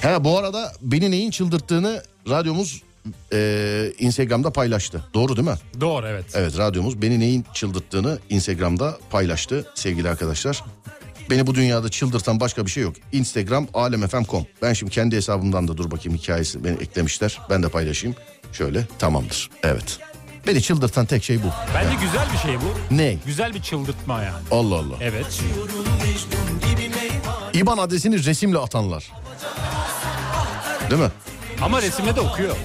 He 0.00 0.24
bu 0.24 0.38
arada 0.38 0.72
beni 0.82 1.10
neyin 1.10 1.30
çıldırttığını 1.30 2.02
radyomuz 2.28 2.82
e, 3.32 3.92
Instagram'da 3.98 4.52
paylaştı. 4.52 5.04
Doğru 5.14 5.36
değil 5.36 5.48
mi? 5.48 5.54
Doğru 5.80 6.06
evet. 6.06 6.24
Evet 6.34 6.58
radyomuz 6.58 7.02
beni 7.02 7.20
neyin 7.20 7.44
çıldırttığını 7.54 8.18
Instagram'da 8.30 8.98
paylaştı 9.10 9.66
sevgili 9.74 10.08
arkadaşlar. 10.08 10.64
Beni 11.30 11.46
bu 11.46 11.54
dünyada 11.54 11.88
çıldırtan 11.88 12.40
başka 12.40 12.66
bir 12.66 12.70
şey 12.70 12.82
yok. 12.82 12.94
Instagram 13.12 13.66
alemfm.com. 13.74 14.46
Ben 14.62 14.72
şimdi 14.72 14.92
kendi 14.92 15.16
hesabımdan 15.16 15.68
da 15.68 15.76
dur 15.76 15.90
bakayım 15.90 16.18
hikayesi 16.18 16.64
beni 16.64 16.76
eklemişler. 16.76 17.38
Ben 17.50 17.62
de 17.62 17.68
paylaşayım. 17.68 18.16
Şöyle 18.52 18.86
tamamdır. 18.98 19.50
Evet. 19.62 19.98
Beni 20.46 20.62
çıldırtan 20.62 21.06
tek 21.06 21.24
şey 21.24 21.42
bu. 21.42 21.46
Bence 21.74 21.96
güzel 22.04 22.26
bir 22.32 22.38
şey 22.38 22.56
bu. 22.60 22.94
Ne? 22.96 23.16
Güzel 23.26 23.54
bir 23.54 23.62
çıldırtma 23.62 24.22
yani. 24.22 24.44
Allah 24.50 24.74
Allah. 24.74 24.94
Evet. 25.00 25.40
İban 27.54 27.78
adresini 27.78 28.24
resimle 28.24 28.58
atanlar. 28.58 29.12
Değil 30.90 31.02
mi? 31.02 31.10
Ama 31.62 31.82
resimde 31.82 32.16
de 32.16 32.20
okuyor. 32.20 32.56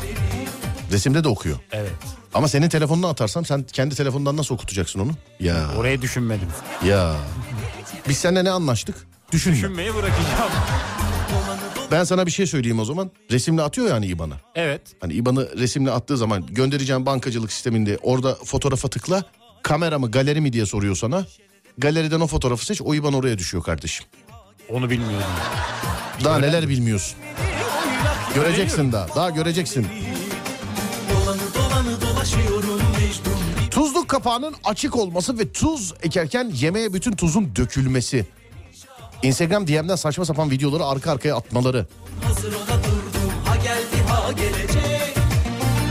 Resimde 0.91 1.23
de 1.23 1.27
okuyor. 1.27 1.57
Evet. 1.71 1.91
Ama 2.33 2.47
senin 2.47 2.69
telefonuna 2.69 3.09
atarsam 3.09 3.45
sen 3.45 3.63
kendi 3.63 3.95
telefonundan 3.95 4.37
nasıl 4.37 4.55
okutacaksın 4.55 4.99
onu? 4.99 5.11
Ya 5.39 5.55
Orayı 5.77 6.01
düşünmedim. 6.01 6.47
ya. 6.85 7.13
Biz 8.09 8.17
seninle 8.17 8.43
ne 8.43 8.51
anlaştık? 8.51 8.95
Düşünme. 9.31 9.55
Düşünmeyi 9.57 9.95
bırakacağım. 9.95 10.51
Ben 11.91 12.03
sana 12.03 12.25
bir 12.25 12.31
şey 12.31 12.47
söyleyeyim 12.47 12.79
o 12.79 12.85
zaman. 12.85 13.11
Resimle 13.31 13.61
atıyor 13.61 13.87
yani 13.87 14.05
İban'a. 14.05 14.35
Evet. 14.55 14.81
Hani 14.99 15.13
İban'ı 15.13 15.57
resimle 15.59 15.91
attığı 15.91 16.17
zaman 16.17 16.45
göndereceğim 16.45 17.05
bankacılık 17.05 17.51
sisteminde 17.53 17.97
orada 18.03 18.35
fotoğrafa 18.35 18.87
tıkla. 18.87 19.23
Kamera 19.63 19.99
mı 19.99 20.11
galeri 20.11 20.41
mi 20.41 20.53
diye 20.53 20.65
soruyor 20.65 20.95
sana. 20.95 21.25
Galeriden 21.77 22.19
o 22.19 22.27
fotoğrafı 22.27 22.65
seç 22.65 22.81
o 22.81 22.95
İban 22.95 23.13
oraya 23.13 23.37
düşüyor 23.37 23.63
kardeşim. 23.63 24.05
Onu 24.69 24.89
bilmiyordum. 24.89 25.27
Daha 26.23 26.39
neler 26.39 26.69
bilmiyorsun. 26.69 27.17
Göreceksin 28.35 28.91
daha. 28.91 29.15
Daha 29.15 29.29
göreceksin. 29.29 29.87
Tuzluk 33.71 34.09
kapağının 34.09 34.55
açık 34.63 34.95
olması 34.95 35.39
ve 35.39 35.51
tuz 35.51 35.93
ekerken 36.03 36.51
yemeğe 36.55 36.93
bütün 36.93 37.11
tuzun 37.11 37.55
dökülmesi. 37.55 38.25
Instagram 39.23 39.67
DM'den 39.67 39.95
saçma 39.95 40.25
sapan 40.25 40.51
videoları 40.51 40.85
arka 40.85 41.11
arkaya 41.11 41.35
atmaları. 41.35 41.85
Hazır 42.23 42.53
ola 42.53 42.83
durdum 42.83 43.31
ha 43.45 43.55
geldi 43.55 44.03
ha 44.07 44.31
gelecek 44.31 45.17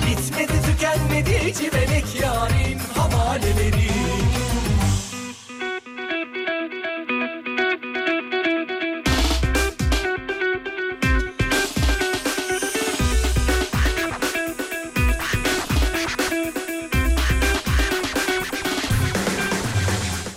Bitmedi 0.07 0.53
tükenmedi 0.63 1.55
civelek 1.55 2.21
yarim 2.23 2.79
havaleleri 2.95 3.87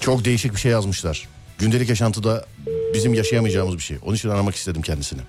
Çok 0.02 0.26
değişik 0.26 0.52
bir 0.54 0.60
şey 0.60 0.72
yazmışlar. 0.72 1.28
Gündelik 1.60 1.90
yaşantıda 1.90 2.46
bizim 2.94 3.14
yaşayamayacağımız 3.14 3.78
bir 3.78 3.82
şey. 3.84 3.98
Onun 4.06 4.16
için 4.16 4.30
aramak 4.30 4.56
istedim 4.56 4.82
kendisini. 4.82 5.22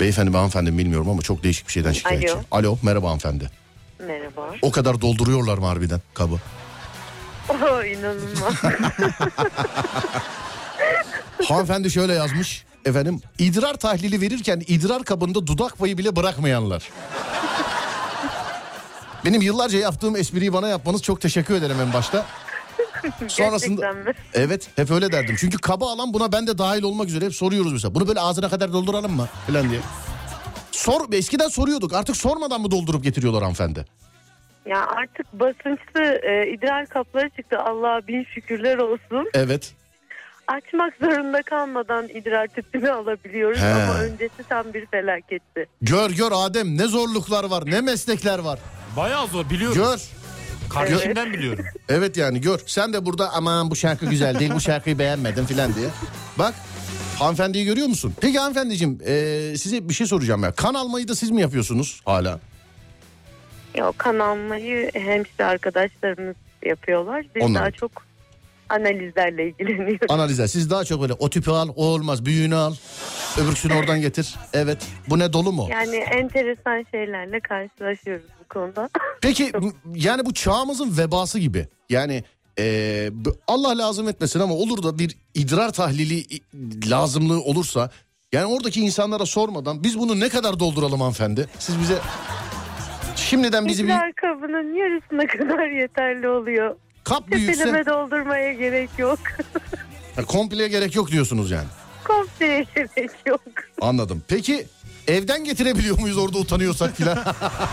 Beyefendi 0.00 0.30
mi 0.30 0.36
hanımefendi 0.36 0.70
mi 0.70 0.78
bilmiyorum 0.78 1.08
ama 1.10 1.22
çok 1.22 1.42
değişik 1.42 1.66
bir 1.66 1.72
şeyden 1.72 1.92
şikayetçi. 1.92 2.32
Alo. 2.32 2.42
Alo 2.50 2.78
merhaba 2.82 3.06
hanımefendi. 3.06 3.50
Merhaba. 3.98 4.54
O 4.62 4.70
kadar 4.70 5.00
dolduruyorlar 5.00 5.58
mı 5.58 5.66
harbiden 5.66 6.00
kabı? 6.14 6.36
Oh 7.48 7.84
inanılmaz. 7.84 8.54
Hanımefendi 11.48 11.90
şöyle 11.90 12.14
yazmış. 12.14 12.64
Efendim 12.84 13.20
idrar 13.38 13.74
tahlili 13.74 14.20
verirken 14.20 14.62
idrar 14.66 15.04
kabında 15.04 15.46
dudak 15.46 15.78
payı 15.78 15.98
bile 15.98 16.16
bırakmayanlar. 16.16 16.88
Benim 19.24 19.42
yıllarca 19.42 19.78
yaptığım 19.78 20.16
espriyi 20.16 20.52
bana 20.52 20.68
yapmanız 20.68 21.02
çok 21.02 21.20
teşekkür 21.20 21.54
ederim 21.54 21.76
en 21.80 21.92
başta. 21.92 22.26
Sonrasında 23.28 23.92
mi? 23.92 24.12
evet 24.34 24.68
hep 24.76 24.90
öyle 24.90 25.12
derdim. 25.12 25.36
Çünkü 25.38 25.58
kaba 25.58 25.92
alan 25.92 26.14
buna 26.14 26.32
ben 26.32 26.46
de 26.46 26.58
dahil 26.58 26.82
olmak 26.82 27.08
üzere 27.08 27.24
hep 27.24 27.34
soruyoruz 27.34 27.72
mesela. 27.72 27.94
Bunu 27.94 28.08
böyle 28.08 28.20
ağzına 28.20 28.48
kadar 28.48 28.72
dolduralım 28.72 29.12
mı 29.12 29.28
falan 29.46 29.70
diye. 29.70 29.80
Sor 30.72 31.12
eskiden 31.12 31.48
soruyorduk. 31.48 31.92
Artık 31.92 32.16
sormadan 32.16 32.60
mı 32.60 32.70
doldurup 32.70 33.04
getiriyorlar 33.04 33.42
hanımefendi? 33.42 33.84
Ya 34.66 34.86
artık 34.86 35.32
basınçlı 35.32 36.00
e, 36.02 36.50
idrar 36.52 36.86
kapları 36.86 37.30
çıktı. 37.30 37.58
Allah'a 37.58 38.06
bin 38.06 38.24
şükürler 38.34 38.78
olsun. 38.78 39.30
Evet. 39.34 39.74
Açmak 40.46 40.94
zorunda 41.00 41.42
kalmadan 41.42 42.08
idrar 42.08 42.46
tüpünü 42.46 42.90
alabiliyoruz 42.90 43.58
He. 43.60 43.66
ama 43.66 43.98
öncesi 44.00 44.42
tam 44.48 44.74
bir 44.74 44.86
felaketti. 44.86 45.66
Gör 45.82 46.10
gör 46.10 46.32
Adem 46.34 46.78
ne 46.78 46.86
zorluklar 46.86 47.44
var 47.44 47.62
ne 47.66 47.80
meslekler 47.80 48.38
var. 48.38 48.58
Bayağı 48.96 49.26
zor 49.26 49.50
biliyorum. 49.50 49.76
Gör. 49.76 50.00
Kardeşimden 50.70 51.32
biliyorum. 51.32 51.64
Evet 51.88 52.16
yani 52.16 52.40
gör. 52.40 52.60
Sen 52.66 52.92
de 52.92 53.06
burada 53.06 53.30
aman 53.32 53.70
bu 53.70 53.76
şarkı 53.76 54.06
güzel 54.06 54.38
değil 54.38 54.52
bu 54.54 54.60
şarkıyı 54.60 54.98
beğenmedim 54.98 55.46
filan 55.46 55.74
diye. 55.74 55.88
Bak 56.38 56.54
hanımefendiyi 57.18 57.64
görüyor 57.64 57.86
musun? 57.86 58.14
Peki 58.20 58.38
hanımefendiciğim 58.38 58.98
eee, 59.06 59.56
size 59.56 59.88
bir 59.88 59.94
şey 59.94 60.06
soracağım 60.06 60.42
ya. 60.42 60.52
Kan 60.52 60.74
almayı 60.74 61.08
da 61.08 61.14
siz 61.14 61.30
mi 61.30 61.40
yapıyorsunuz 61.40 62.00
hala? 62.04 62.40
Ya 63.74 63.92
kan 63.98 64.18
almayı 64.18 64.90
hemşire 64.94 65.44
arkadaşlarımız 65.44 66.36
yapıyorlar. 66.66 67.24
Biz 67.34 67.42
Onlar. 67.42 67.60
daha 67.60 67.70
çok 67.70 67.90
analizlerle 68.68 69.48
ilgileniyoruz. 69.48 70.06
Analizler. 70.10 70.46
Siz 70.46 70.70
daha 70.70 70.84
çok 70.84 71.00
böyle 71.02 71.12
o 71.12 71.30
tüpü 71.30 71.50
al 71.50 71.68
o 71.76 71.84
olmaz 71.86 72.24
büyüğünü 72.26 72.54
al. 72.56 72.74
Öbürküsünü 73.38 73.74
oradan 73.74 74.00
getir. 74.00 74.34
Evet. 74.52 74.86
Bu 75.08 75.18
ne 75.18 75.32
dolu 75.32 75.52
mu? 75.52 75.68
Yani 75.70 75.96
enteresan 75.96 76.84
şeylerle 76.90 77.40
karşılaşıyoruz 77.40 78.26
bu 78.44 78.48
konuda. 78.48 78.88
Peki 79.20 79.52
bu- 79.60 79.72
yani 79.94 80.26
bu 80.26 80.34
çağımızın 80.34 80.98
vebası 80.98 81.38
gibi. 81.38 81.68
Yani 81.90 82.24
bu- 83.12 83.36
Allah 83.48 83.78
lazım 83.78 84.08
etmesin 84.08 84.40
ama 84.40 84.54
olur 84.54 84.82
da 84.82 84.98
bir 84.98 85.16
idrar 85.34 85.72
tahlili 85.72 86.18
i- 86.18 86.42
lazımlığı 86.90 87.40
olursa 87.40 87.90
yani 88.32 88.46
oradaki 88.46 88.80
insanlara 88.80 89.26
sormadan 89.26 89.84
biz 89.84 89.98
bunu 89.98 90.20
ne 90.20 90.28
kadar 90.28 90.60
dolduralım 90.60 91.00
hanımefendi? 91.00 91.46
Siz 91.58 91.80
bize 91.80 91.98
şimdiden 93.16 93.66
bizi 93.66 93.82
bir 93.84 93.88
İdrar 93.88 94.12
kabının 94.12 94.74
yarısına 94.74 95.26
kadar 95.26 95.68
yeterli 95.80 96.28
oluyor. 96.28 96.76
Kap 97.08 97.30
büyütse 97.30 97.52
Tepeleme 97.52 97.86
doldurmaya 97.86 98.52
gerek 98.52 98.90
yok. 98.98 99.18
Ha, 100.16 100.24
komple 100.24 100.68
gerek 100.68 100.94
yok 100.96 101.10
diyorsunuz 101.10 101.50
yani. 101.50 101.66
Kompleye 102.04 102.66
gerek 102.74 103.10
yok. 103.26 103.40
Anladım. 103.80 104.22
Peki 104.28 104.66
evden 105.08 105.44
getirebiliyor 105.44 105.98
muyuz 105.98 106.18
orada 106.18 106.38
utanıyorsak 106.38 106.96
filan? 106.96 107.18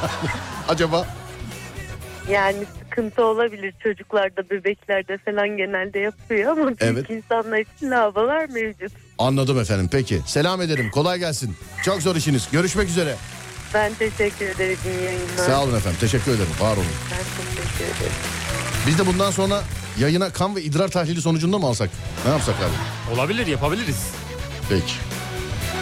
Acaba? 0.69 1.07
Yani 2.29 2.57
sıkıntı 2.79 3.25
olabilir 3.25 3.73
çocuklarda, 3.83 4.49
bebeklerde 4.49 5.17
falan 5.17 5.49
genelde 5.57 5.99
yapıyor 5.99 6.51
ama 6.51 6.67
büyük 6.67 6.81
Evet. 6.81 7.09
insanlar 7.09 7.57
için 7.57 7.91
lavalar 7.91 8.49
mevcut. 8.49 8.91
Anladım 9.17 9.59
efendim. 9.59 9.89
Peki. 9.91 10.21
Selam 10.25 10.61
ederim. 10.61 10.91
Kolay 10.91 11.19
gelsin. 11.19 11.55
Çok 11.83 12.01
zor 12.01 12.15
işiniz. 12.15 12.47
Görüşmek 12.51 12.89
üzere. 12.89 13.15
Ben 13.73 13.93
teşekkür 13.93 14.45
ederim 14.45 14.77
iyi 14.85 15.03
yayınlar. 15.03 15.45
Sağ 15.45 15.63
olun 15.63 15.77
efendim. 15.77 15.97
Teşekkür 16.01 16.31
ederim. 16.31 16.51
Var 16.59 16.77
olun. 16.77 16.85
Ben 17.11 17.45
teşekkür 17.45 17.85
ederim. 17.85 18.13
Biz 18.87 18.97
de 18.99 19.05
bundan 19.05 19.31
sonra 19.31 19.61
yayına 19.99 20.29
kan 20.29 20.55
ve 20.55 20.61
idrar 20.63 20.87
tahlili 20.87 21.21
sonucunda 21.21 21.57
mı 21.59 21.67
alsak? 21.67 21.89
Ne 22.25 22.31
yapsak 22.31 22.55
abi? 22.55 23.13
Olabilir 23.15 23.47
yapabiliriz. 23.47 23.97
Peki. 24.69 24.93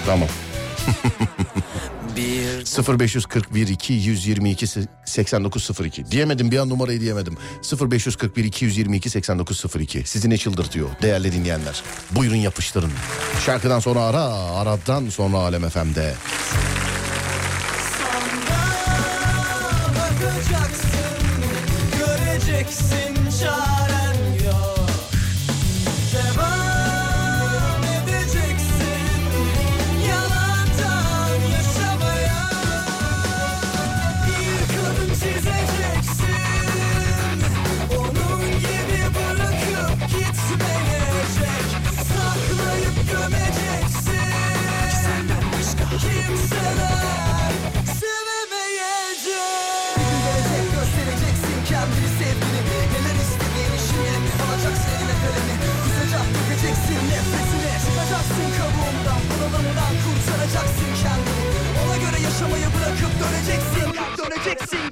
Tamam. 0.05 0.27
0541 2.99 3.67
2 3.67 3.93
122 3.93 4.67
8902 5.05 6.11
diyemedim 6.11 6.51
bir 6.51 6.57
an 6.57 6.69
numarayı 6.69 7.01
diyemedim 7.01 7.37
0541 7.91 8.43
222 8.43 9.09
8902 9.09 10.03
sizi 10.05 10.29
ne 10.29 10.37
çıldırtıyor 10.37 10.89
değerli 11.01 11.31
dinleyenler 11.31 11.83
buyurun 12.11 12.35
yapıştırın 12.35 12.91
şarkıdan 13.45 13.79
sonra 13.79 14.01
ara 14.01 14.23
aradan 14.33 15.09
sonra 15.09 15.37
Alem 15.37 15.69
FM'de 15.69 16.13
Bakacaksın, 20.51 21.23
göreceksin 21.97 23.39
çaren 23.39 23.80
döneceksin 63.21 63.87
Döneceksin. 64.19 64.83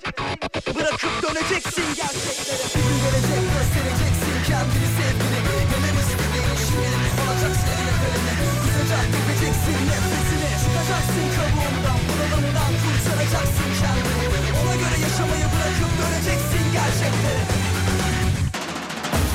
Bırakıp 0.75 1.15
döneceksin. 1.23 1.87
Gerçeklere 2.01 2.65
Bir 2.75 2.83
gün 2.87 2.97
gelecek 3.05 3.43
göstereceksin. 3.55 4.33
Kendini 4.47 4.89
sevgini 4.97 5.39
Neler 5.71 5.95
istediğin 6.01 6.51
şimdi 6.67 6.97
Olacaksın 7.21 7.69
eline 7.73 7.93
kalene 8.01 8.33
Kusacak 8.61 9.05
gideceksin. 9.13 9.77
Nefesine 9.89 10.51
Çıkacaksın 10.61 11.27
kabuğundan 11.35 11.99
bunalımdan 12.07 12.71
Kurtaracaksın 12.83 13.69
kendini. 13.81 14.49
Ona 14.59 14.75
göre 14.81 14.97
yaşamayı 15.05 15.45
bırakıp 15.53 15.91
döneceksin 15.99 16.63
gerçeklere. 16.75 17.43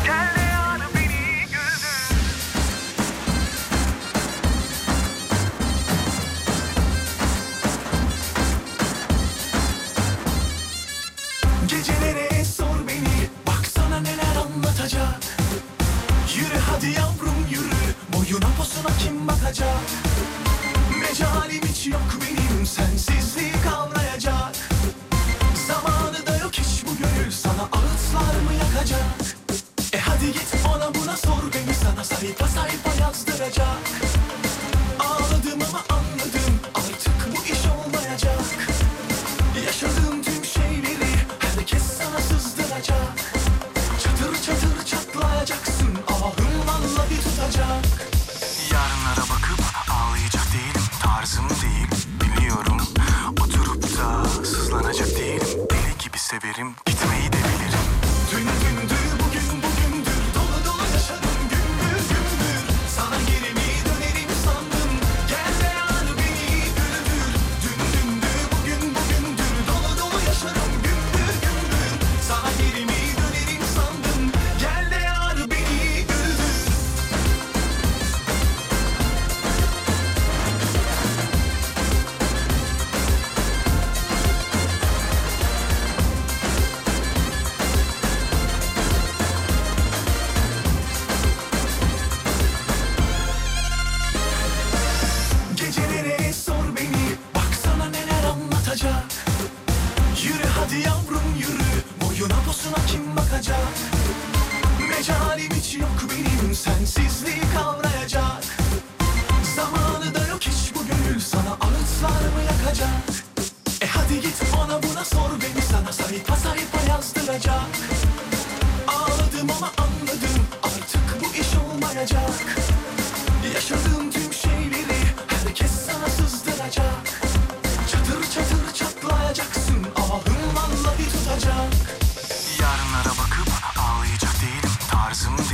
Kendini 0.07 0.44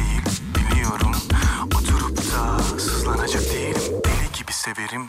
müziği 0.00 0.20
dinliyorum 0.54 1.12
Oturup 1.66 2.18
da 2.18 2.58
sızlanacak 2.78 3.42
değilim. 3.42 3.82
Deli 4.04 4.38
gibi 4.38 4.52
severim. 4.52 5.08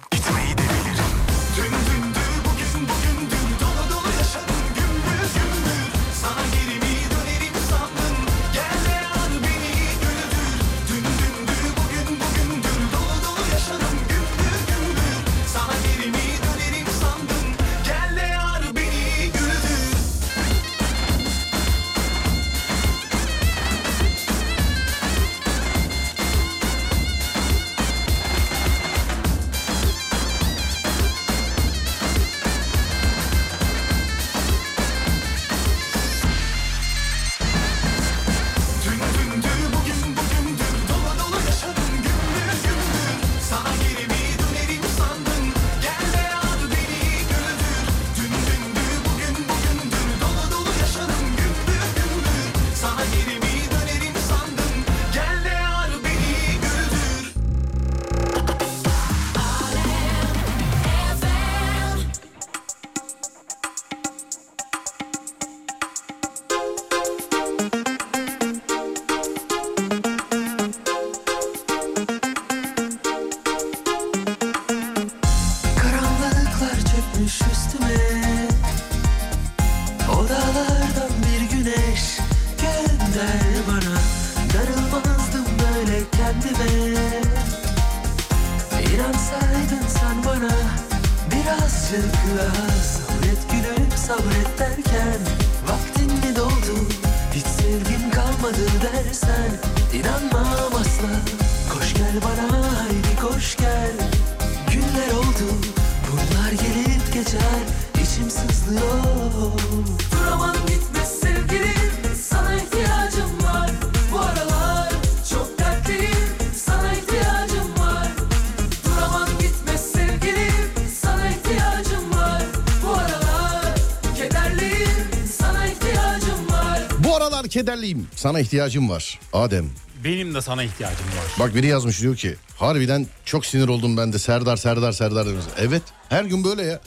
kederliyim. 127.72 128.08
Sana 128.16 128.40
ihtiyacım 128.40 128.90
var 128.90 129.20
Adem. 129.34 129.70
Benim 130.04 130.34
de 130.36 130.42
sana 130.42 130.64
ihtiyacım 130.64 131.06
var. 131.06 131.26
Bak 131.40 131.56
biri 131.56 131.68
yazmış 131.68 132.02
diyor 132.02 132.16
ki 132.16 132.36
harbiden 132.58 133.08
çok 133.26 133.46
sinir 133.46 133.68
oldum 133.68 133.98
ben 133.98 134.14
de 134.14 134.20
Serdar 134.20 134.58
Serdar 134.58 134.92
Serdar 134.92 135.26
demiş. 135.28 135.46
Evet 135.58 135.82
her 136.10 136.24
gün 136.24 136.44
böyle 136.44 136.64
ya. 136.64 136.80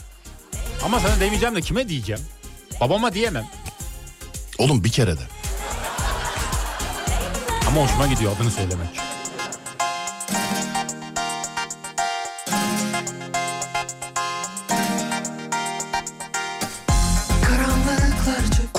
Ama 0.85 1.01
sana 1.01 1.20
demeyeceğim 1.20 1.55
de 1.57 1.61
kime 1.61 1.88
diyeceğim? 1.88 2.23
Babama 2.81 3.14
diyemem. 3.14 3.44
Oğlum 4.59 4.85
bir 4.85 4.90
kere 4.90 5.16
de. 5.16 5.23
Ama 7.68 7.83
hoşuma 7.85 8.07
gidiyor 8.07 8.33
adını 8.37 8.51
söylemek. 8.51 8.88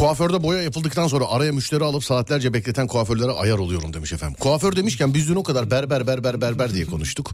Kuaförde 0.06 0.44
boya 0.44 0.62
yapıldıktan 0.62 1.08
sonra 1.08 1.26
araya 1.28 1.52
müşteri 1.52 1.84
alıp 1.84 2.04
saatlerce 2.04 2.54
bekleten 2.54 2.88
kuaförlere 2.88 3.32
ayar 3.32 3.58
oluyorum 3.58 3.94
demiş 3.94 4.14
efendim. 4.14 4.38
Kuaför 4.40 4.76
demişken 4.76 5.14
biz 5.14 5.30
dün 5.30 5.36
o 5.36 5.44
kadar 5.44 5.72
berber 5.72 6.08
berber 6.08 6.42
berber 6.42 6.74
diye 6.74 6.86
konuştuk. 6.86 7.32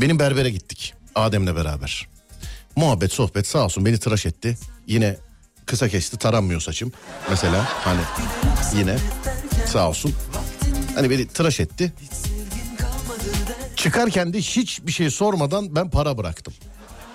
Benim 0.00 0.18
berbere 0.18 0.50
gittik 0.50 0.94
Adem'le 1.14 1.56
beraber. 1.56 2.08
Muhabbet 2.76 3.12
sohbet 3.12 3.46
sağ 3.46 3.64
olsun 3.64 3.84
beni 3.84 3.98
tıraş 3.98 4.26
etti. 4.26 4.58
Yine 4.86 5.16
kısa 5.66 5.88
kesti 5.88 6.16
taranmıyor 6.16 6.60
saçım. 6.60 6.92
Mesela 7.30 7.64
hani 7.68 8.00
yine 8.76 8.96
sağ 9.66 9.88
olsun. 9.88 10.12
Hani 10.94 11.10
beni 11.10 11.26
tıraş 11.26 11.60
etti. 11.60 11.92
Çıkarken 13.76 14.32
de 14.32 14.38
hiçbir 14.38 14.92
şey 14.92 15.10
sormadan 15.10 15.76
ben 15.76 15.90
para 15.90 16.18
bıraktım. 16.18 16.54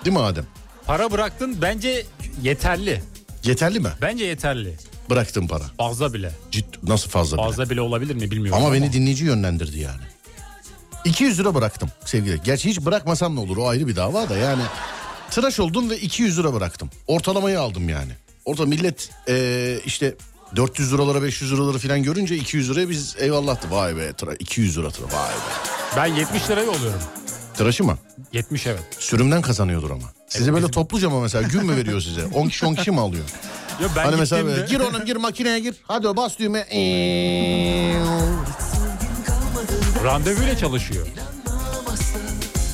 Değil 0.04 0.16
mi 0.16 0.22
Adem? 0.22 0.46
Para 0.86 1.10
bıraktın 1.10 1.58
bence 1.62 2.06
yeterli. 2.42 3.02
Yeterli 3.44 3.80
mi? 3.80 3.88
Bence 4.02 4.24
yeterli. 4.24 4.74
Bıraktım 5.10 5.48
para. 5.48 5.64
Fazla 5.78 6.14
bile. 6.14 6.32
Ciddi, 6.50 6.76
nasıl 6.82 7.10
fazla, 7.10 7.36
bile? 7.36 7.46
Fazla 7.46 7.70
bile 7.70 7.80
olabilir 7.80 8.14
mi 8.14 8.30
bilmiyorum. 8.30 8.62
Ama 8.64 8.74
beni 8.74 8.92
dinleyici 8.92 9.24
yönlendirdi 9.24 9.78
yani. 9.78 10.00
200 11.04 11.38
lira 11.40 11.54
bıraktım 11.54 11.90
sevgili. 12.04 12.40
Gerçi 12.44 12.70
hiç 12.70 12.80
bırakmasam 12.80 13.36
ne 13.36 13.40
olur 13.40 13.56
o 13.56 13.68
ayrı 13.68 13.86
bir 13.88 13.96
dava 13.96 14.28
da 14.28 14.36
yani. 14.36 14.62
Tıraş 15.30 15.60
oldum 15.60 15.90
ve 15.90 15.98
200 15.98 16.38
lira 16.38 16.54
bıraktım. 16.54 16.90
Ortalamayı 17.06 17.60
aldım 17.60 17.88
yani. 17.88 18.12
Orta 18.44 18.66
millet 18.66 19.10
eee, 19.28 19.80
işte 19.84 20.14
400 20.56 20.92
liralara 20.92 21.22
500 21.22 21.52
liraları 21.52 21.78
falan 21.78 22.02
görünce 22.02 22.36
200 22.36 22.70
liraya 22.70 22.88
biz 22.90 23.16
eyvallahtı. 23.18 23.70
Vay 23.70 23.96
be 23.96 24.12
tıra, 24.12 24.34
200 24.34 24.78
lira 24.78 24.90
tıra 24.90 25.06
vay 25.06 25.30
be. 25.30 25.36
Ben 25.96 26.06
70 26.20 26.50
liraya 26.50 26.70
oluyorum. 26.70 27.00
Tıraşı 27.60 27.84
mı? 27.84 27.98
70 28.32 28.66
evet. 28.66 28.82
Sürümden 28.98 29.42
kazanıyordur 29.42 29.90
ama. 29.90 30.04
Size 30.28 30.52
böyle 30.52 30.70
topluca 30.70 31.10
mı 31.10 31.20
mesela 31.20 31.48
gün 31.48 31.66
mü 31.66 31.76
veriyor 31.76 32.00
size? 32.00 32.26
10 32.26 32.48
kişi 32.48 32.66
10 32.66 32.74
kişi 32.74 32.90
mi 32.90 33.00
alıyor? 33.00 33.24
Yo, 33.82 33.88
ben 33.96 34.04
hani 34.04 34.16
mesela 34.16 34.46
böyle, 34.46 34.66
gir 34.66 34.80
oğlum 34.80 35.04
gir 35.04 35.16
makineye 35.16 35.58
gir. 35.58 35.74
Hadi 35.82 36.08
o 36.08 36.16
bas 36.16 36.38
düğme. 36.38 36.58
Randevuyla 40.04 40.58
çalışıyor. 40.58 41.06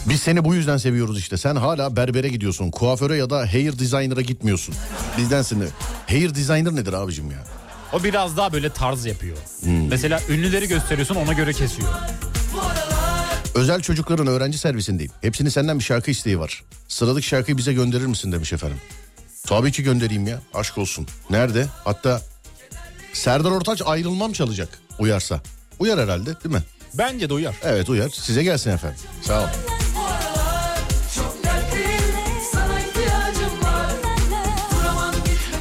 Biz 0.08 0.20
seni 0.20 0.44
bu 0.44 0.54
yüzden 0.54 0.76
seviyoruz 0.76 1.18
işte. 1.18 1.36
Sen 1.36 1.56
hala 1.56 1.96
berbere 1.96 2.28
gidiyorsun. 2.28 2.70
Kuaföre 2.70 3.16
ya 3.16 3.30
da 3.30 3.38
hair 3.38 3.78
designer'a 3.78 4.20
gitmiyorsun. 4.20 4.74
Bizdensin 5.18 5.60
de. 5.60 5.66
Hair 6.08 6.34
designer 6.34 6.76
nedir 6.76 6.92
abicim 6.92 7.30
ya? 7.30 7.44
O 7.92 8.04
biraz 8.04 8.36
daha 8.36 8.52
böyle 8.52 8.70
tarz 8.70 9.06
yapıyor. 9.06 9.36
Hmm. 9.60 9.88
Mesela 9.88 10.20
ünlüleri 10.28 10.68
gösteriyorsun 10.68 11.14
ona 11.14 11.32
göre 11.32 11.52
kesiyor. 11.52 11.88
Özel 13.56 13.80
çocukların 13.80 14.26
öğrenci 14.26 14.58
servisindeyim. 14.58 15.12
Hepsinin 15.22 15.48
senden 15.48 15.78
bir 15.78 15.84
şarkı 15.84 16.10
isteği 16.10 16.38
var. 16.38 16.64
Sıradaki 16.88 17.26
şarkıyı 17.26 17.56
bize 17.56 17.72
gönderir 17.72 18.06
misin 18.06 18.32
demiş 18.32 18.52
efendim. 18.52 18.78
Tabii 19.46 19.72
ki 19.72 19.82
göndereyim 19.82 20.26
ya. 20.26 20.40
Aşk 20.54 20.78
olsun. 20.78 21.06
Nerede? 21.30 21.66
Hatta 21.84 22.22
Serdar 23.12 23.50
Ortaç 23.50 23.82
ayrılmam 23.86 24.32
çalacak. 24.32 24.68
Uyarsa. 24.98 25.40
Uyar 25.78 26.00
herhalde 26.00 26.26
değil 26.26 26.54
mi? 26.54 26.62
Bence 26.94 27.28
de 27.28 27.34
uyar. 27.34 27.54
Evet 27.62 27.88
uyar. 27.88 28.08
Size 28.10 28.42
gelsin 28.42 28.70
efendim. 28.70 28.98
Sağ 29.22 29.42
ol. 29.42 29.46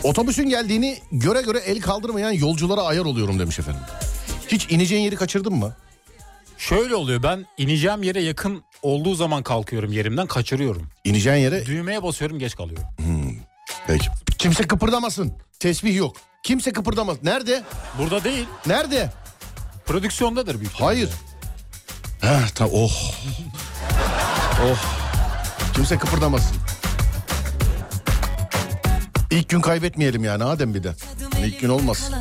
Otobüsün 0.04 0.50
geldiğini 0.50 0.98
göre 1.12 1.42
göre 1.42 1.58
el 1.58 1.82
kaldırmayan 1.82 2.32
yolculara 2.32 2.82
ayar 2.82 3.06
oluyorum 3.06 3.40
demiş 3.40 3.60
efendim. 3.60 3.82
Hiç 4.48 4.72
ineceğin 4.72 5.02
yeri 5.02 5.16
kaçırdın 5.16 5.54
mı? 5.54 5.74
Şöyle 6.58 6.96
oluyor 6.96 7.24
ben 7.24 7.46
ineceğim 7.58 8.04
yere 8.04 8.22
yakın 8.22 8.64
olduğu 8.82 9.16
zaman 9.16 9.44
kalkıyorum 9.44 9.92
yerimden 9.92 10.28
kaçırıyorum. 10.28 10.90
İneceğin 11.04 11.38
yere 11.38 11.66
Düğmeye 11.66 12.04
basıyorum 12.04 12.40
geç 12.40 12.56
kalıyorum. 12.56 12.86
Peki. 13.88 14.08
Kimse 14.38 14.68
kıpırdamasın. 14.68 15.34
Tesbih 15.60 15.96
yok. 15.96 16.16
Kimse 16.44 16.74
kıpırdamaz. 16.74 17.18
Nerede? 17.24 17.64
Burada 18.00 18.24
değil 18.24 18.46
Nerede? 18.66 19.12
prodüksiyondadır 19.86 20.60
büyük. 20.60 20.74
Hayır. 20.74 21.10
Heh, 22.22 22.50
ta 22.56 22.66
oh. 22.68 23.14
oh. 24.64 24.84
Kimse 25.74 25.98
kıpırdamasın. 25.98 26.58
İlk 29.32 29.50
gün 29.50 29.62
kaybetmeyelim 29.62 30.24
yani 30.24 30.44
Adem 30.44 30.74
bir 30.74 30.84
de. 30.84 30.94
İlk 31.46 31.60
gün 31.60 31.70
olmaz. 31.70 32.12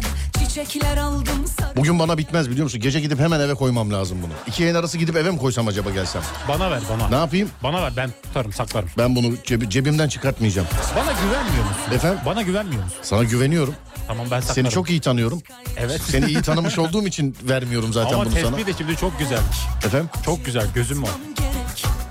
Çiçekler 0.54 0.96
aldım 0.96 1.44
Bugün 1.76 1.98
bana 1.98 2.18
bitmez 2.18 2.50
biliyor 2.50 2.64
musun? 2.64 2.80
Gece 2.80 3.00
gidip 3.00 3.18
hemen 3.18 3.40
eve 3.40 3.54
koymam 3.54 3.92
lazım 3.92 4.18
bunu. 4.22 4.32
İki 4.46 4.62
yayın 4.62 4.74
arası 4.74 4.98
gidip 4.98 5.16
eve 5.16 5.30
mi 5.30 5.38
koysam 5.38 5.68
acaba 5.68 5.90
gelsem? 5.90 6.22
Bana 6.48 6.70
ver 6.70 6.80
bana. 6.90 7.08
Ne 7.08 7.16
yapayım? 7.16 7.50
Bana 7.62 7.82
ver 7.82 7.92
ben 7.96 8.10
tutarım 8.22 8.52
saklarım. 8.52 8.88
Ben 8.98 9.16
bunu 9.16 9.26
cebi- 9.26 9.70
cebimden 9.70 10.08
çıkartmayacağım. 10.08 10.68
Bana 10.96 11.12
güvenmiyor 11.12 11.64
musun? 11.64 11.92
Efendim? 11.94 12.18
Bana 12.26 12.42
güvenmiyor 12.42 12.84
musun? 12.84 12.98
Sana 13.02 13.24
güveniyorum. 13.24 13.74
Tamam 14.06 14.26
ben 14.30 14.40
saklarım. 14.40 14.54
Seni 14.62 14.70
çok 14.74 14.90
iyi 14.90 15.00
tanıyorum. 15.00 15.42
Evet. 15.76 16.00
Seni 16.00 16.26
iyi 16.26 16.42
tanımış 16.42 16.78
olduğum 16.78 17.06
için 17.06 17.36
vermiyorum 17.42 17.92
zaten 17.92 18.14
Ama 18.14 18.24
bunu 18.24 18.34
tespih 18.34 18.50
sana. 18.50 18.66
de 18.66 18.72
şimdi 18.78 18.96
çok 18.96 19.18
güzelmiş. 19.18 19.56
Efendim? 19.86 20.08
Çok 20.24 20.44
güzel 20.44 20.66
gözüm 20.74 21.02
var. 21.02 21.10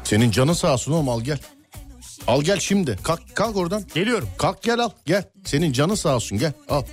Senin 0.03 0.31
canın 0.31 0.53
sağ 0.53 0.73
olsun 0.73 0.91
oğlum 0.91 1.09
al 1.09 1.21
gel. 1.21 1.37
Al 2.27 2.41
gel 2.41 2.59
şimdi. 2.59 2.99
Kalk, 3.03 3.35
kalk 3.35 3.57
oradan. 3.57 3.83
Geliyorum. 3.95 4.29
Kalk 4.37 4.63
gel 4.63 4.79
al 4.79 4.89
gel. 5.05 5.23
Senin 5.45 5.71
canın 5.73 5.95
sağ 5.95 6.15
olsun 6.15 6.37
gel 6.37 6.53
al. 6.69 6.83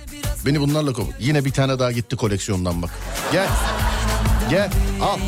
Beni 0.45 0.59
bunlarla 0.61 0.93
kov. 0.93 1.05
Yine 1.19 1.45
bir 1.45 1.51
tane 1.51 1.79
daha 1.79 1.91
gitti 1.91 2.15
koleksiyondan 2.15 2.81
bak. 2.81 2.89
Gel. 3.31 3.47
Gel 4.49 4.71
al. 5.01 5.19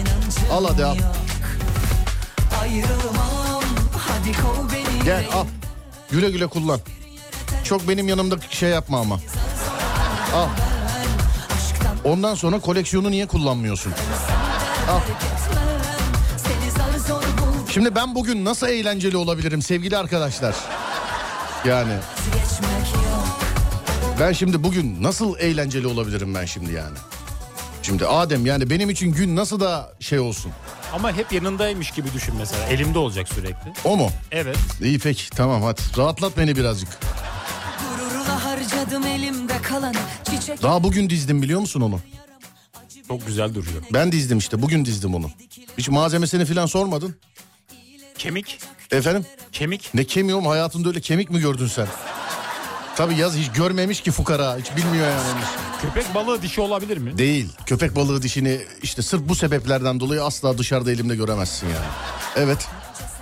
Al 0.52 0.65
hadi 0.65 0.86
al. 0.86 0.97
Gel 5.06 5.26
al. 5.34 5.45
Güle 6.12 6.32
güle 6.32 6.47
kullan. 6.47 6.80
Çok 7.63 7.88
benim 7.88 8.08
yanımda 8.08 8.36
şey 8.49 8.69
yapma 8.69 8.99
ama. 8.99 9.19
Al. 10.36 10.47
Ondan 12.04 12.36
sonra 12.36 12.60
koleksiyonu 12.60 13.12
niye 13.12 13.28
kullanmıyorsun? 13.28 13.93
Al. 14.89 14.99
Şimdi 17.69 17.95
ben 17.95 18.15
bugün 18.15 18.45
nasıl 18.45 18.67
eğlenceli 18.67 19.17
olabilirim 19.17 19.62
sevgili 19.62 19.97
arkadaşlar? 19.97 20.56
Yani 21.65 21.93
ben 24.19 24.32
şimdi 24.34 24.63
bugün 24.63 25.04
nasıl 25.04 25.38
eğlenceli 25.39 25.88
olabilirim 25.88 26.36
ben 26.36 26.45
şimdi 26.45 26.71
yani? 26.73 26.97
Şimdi 27.84 28.06
Adem 28.08 28.45
yani 28.45 28.69
benim 28.69 28.89
için 28.89 29.12
gün 29.12 29.36
nasıl 29.36 29.60
da 29.60 29.93
şey 29.99 30.19
olsun? 30.19 30.52
Ama 30.93 31.13
hep 31.13 31.32
yanındaymış 31.32 31.91
gibi 31.91 32.13
düşün 32.13 32.36
mesela. 32.38 32.65
Elimde 32.65 32.99
olacak 32.99 33.28
sürekli. 33.30 33.73
O 33.84 33.97
mu? 33.97 34.10
Evet. 34.32 34.58
İyi 34.82 34.99
peki 34.99 35.30
tamam 35.30 35.62
hadi 35.63 35.82
rahatlat 35.97 36.38
beni 36.38 36.56
birazcık. 36.56 36.89
Gururla 37.80 38.45
harcadım 38.45 39.06
elimde 39.06 39.62
kalanı 39.62 39.97
Çiçek 40.32 40.62
Daha 40.62 40.84
bugün 40.84 41.10
dizdim 41.10 41.41
biliyor 41.41 41.60
musun 41.60 41.82
onu? 41.82 41.99
Çok 43.08 43.28
güzel 43.28 43.54
duruyor. 43.56 43.84
Ben 43.93 44.12
dizdim 44.12 44.38
işte 44.38 44.62
bugün 44.62 44.86
dizdim 44.86 45.15
onu. 45.15 45.30
Hiç 45.78 45.89
malzemesini 45.89 46.45
falan 46.45 46.65
sormadın. 46.65 47.15
Kemik. 48.17 48.60
Efendim? 48.91 49.26
Kemik. 49.52 49.89
Ne 49.93 50.04
kemiği 50.04 50.36
oğlum 50.36 50.45
hayatında 50.45 50.89
öyle 50.89 50.99
kemik 51.02 51.30
mi 51.30 51.39
gördün 51.39 51.67
sen? 51.67 51.88
Tabii 52.96 53.16
yaz 53.16 53.36
hiç 53.36 53.52
görmemiş 53.52 54.02
ki 54.02 54.12
fukara 54.12 54.58
hiç 54.58 54.76
bilmiyor 54.76 55.08
yani. 55.08 55.42
Köpek 55.82 56.16
balığı 56.16 56.42
dişi 56.42 56.62
olabilir 56.62 56.98
mi? 56.98 57.18
Değil. 57.18 57.50
Köpek 57.66 57.96
balığı 57.96 58.22
dişini 58.22 58.62
işte 58.84 59.02
sırf 59.02 59.22
bu 59.30 59.36
sebeplerden 59.36 60.00
dolayı 60.00 60.24
asla 60.24 60.58
dışarıda 60.58 60.92
elimde 60.92 61.16
göremezsin 61.16 61.68
yani. 61.68 61.86
Evet. 62.36 62.68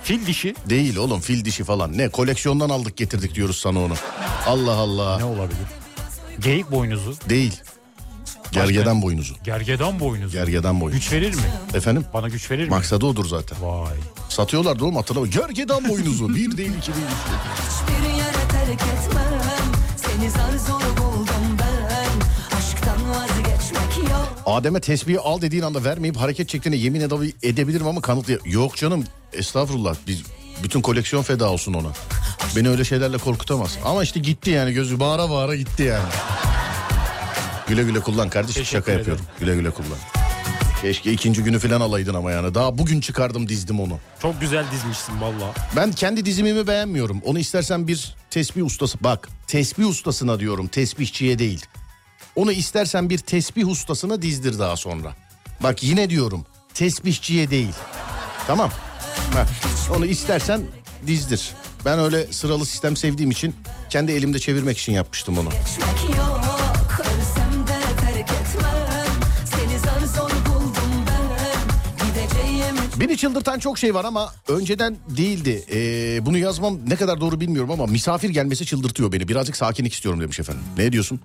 Fil 0.02 0.26
dişi. 0.26 0.54
Değil 0.68 0.96
oğlum 0.96 1.20
fil 1.20 1.44
dişi 1.44 1.64
falan. 1.64 1.98
Ne 1.98 2.08
koleksiyondan 2.08 2.70
aldık 2.70 2.96
getirdik 2.96 3.34
diyoruz 3.34 3.56
sana 3.56 3.78
onu. 3.80 3.94
Allah 4.46 4.72
Allah. 4.74 5.18
Ne 5.18 5.24
olabilir? 5.24 5.66
Geyik 6.40 6.70
boynuzu. 6.70 7.14
Değil. 7.28 7.60
Gergedan 8.52 9.02
boynuzu. 9.02 9.34
Gergedan 9.44 10.00
boynuzu. 10.00 10.32
Gergedan 10.32 10.80
boynuzu. 10.80 11.00
Güç 11.00 11.12
verir 11.12 11.34
mi? 11.34 11.42
Efendim? 11.74 12.04
Bana 12.14 12.28
güç 12.28 12.50
verir 12.50 12.64
mi? 12.64 12.70
Maksadı 12.70 13.06
odur 13.06 13.24
zaten. 13.26 13.58
Vay. 13.62 13.96
Satıyorlar 14.28 14.78
da 14.78 14.84
oğlum 14.84 14.96
hatırlama. 14.96 15.26
Gergedan 15.26 15.88
boynuzu. 15.88 16.28
Bir 16.28 16.34
değil 16.34 16.50
iki 16.50 16.58
değil. 16.60 16.72
üç 16.78 16.88
değil. 17.88 18.21
Seni 20.22 20.30
zar 20.30 20.58
zor 20.58 20.80
buldum 20.80 21.58
ben 21.58 22.56
Aşktan 22.56 23.10
vazgeçmek 23.10 24.10
yok 24.10 24.28
Adem'e 24.46 24.80
tesbihi 24.80 25.18
al 25.20 25.40
dediğin 25.40 25.62
anda 25.62 25.84
vermeyip 25.84 26.16
hareket 26.16 26.48
çektiğine 26.48 26.76
yemin 26.78 27.00
edebi- 27.00 27.32
edebilirim 27.42 27.86
ama 27.86 28.00
kanıtlı. 28.00 28.38
Yok 28.44 28.76
canım 28.76 29.04
estağfurullah. 29.32 29.94
Biz 30.06 30.22
bütün 30.64 30.80
koleksiyon 30.80 31.22
feda 31.22 31.50
olsun 31.50 31.72
ona. 31.74 31.88
Beni 32.56 32.68
öyle 32.70 32.84
şeylerle 32.84 33.18
korkutamaz. 33.18 33.78
Ama 33.84 34.02
işte 34.02 34.20
gitti 34.20 34.50
yani 34.50 34.72
gözü 34.72 35.00
bağıra 35.00 35.30
bağıra 35.30 35.56
gitti 35.56 35.82
yani. 35.82 36.04
Güle 37.68 37.82
güle 37.82 38.00
kullan 38.00 38.28
kardeşim 38.28 38.62
Teşekkür 38.62 38.78
şaka 38.78 38.90
ederim. 38.92 38.98
yapıyorum. 39.08 39.24
Güle 39.40 39.54
güle 39.54 39.70
kullan. 39.70 39.98
Keşke 40.82 41.12
ikinci 41.12 41.42
günü 41.42 41.58
falan 41.58 41.80
alaydın 41.80 42.14
ama 42.14 42.30
yani. 42.30 42.54
Daha 42.54 42.78
bugün 42.78 43.00
çıkardım 43.00 43.48
dizdim 43.48 43.80
onu. 43.80 43.98
Çok 44.22 44.40
güzel 44.40 44.64
dizmişsin 44.72 45.20
valla. 45.20 45.54
Ben 45.76 45.92
kendi 45.92 46.24
dizimimi 46.24 46.66
beğenmiyorum. 46.66 47.20
Onu 47.24 47.38
istersen 47.38 47.88
bir 47.88 48.16
tesbih 48.30 48.64
ustası... 48.64 48.98
Bak 49.00 49.28
tesbih 49.46 49.88
ustasına 49.88 50.40
diyorum 50.40 50.68
tesbihçiye 50.68 51.38
değil. 51.38 51.66
Onu 52.36 52.52
istersen 52.52 53.10
bir 53.10 53.18
tesbih 53.18 53.68
ustasına 53.68 54.22
dizdir 54.22 54.58
daha 54.58 54.76
sonra. 54.76 55.16
Bak 55.62 55.82
yine 55.82 56.10
diyorum 56.10 56.46
tesbihçiye 56.74 57.50
değil. 57.50 57.74
Tamam. 58.46 58.70
Bak, 59.34 59.48
onu 59.96 60.06
istersen 60.06 60.60
dizdir. 61.06 61.50
Ben 61.84 61.98
öyle 61.98 62.32
sıralı 62.32 62.66
sistem 62.66 62.96
sevdiğim 62.96 63.30
için 63.30 63.54
kendi 63.90 64.12
elimde 64.12 64.38
çevirmek 64.38 64.78
için 64.78 64.92
yapmıştım 64.92 65.38
onu. 65.38 65.48
Geçmek 65.50 66.18
yok 66.18 66.51
Beni 73.02 73.16
çıldırtan 73.16 73.58
çok 73.58 73.78
şey 73.78 73.94
var 73.94 74.04
ama 74.04 74.34
önceden 74.48 74.96
değildi. 75.08 75.64
Ee, 75.72 76.26
bunu 76.26 76.38
yazmam 76.38 76.78
ne 76.86 76.96
kadar 76.96 77.20
doğru 77.20 77.40
bilmiyorum 77.40 77.70
ama 77.70 77.86
misafir 77.86 78.28
gelmesi 78.30 78.66
çıldırtıyor 78.66 79.12
beni. 79.12 79.28
Birazcık 79.28 79.56
sakinlik 79.56 79.92
istiyorum 79.92 80.20
demiş 80.20 80.40
efendim. 80.40 80.62
Ne 80.76 80.92
diyorsun? 80.92 81.20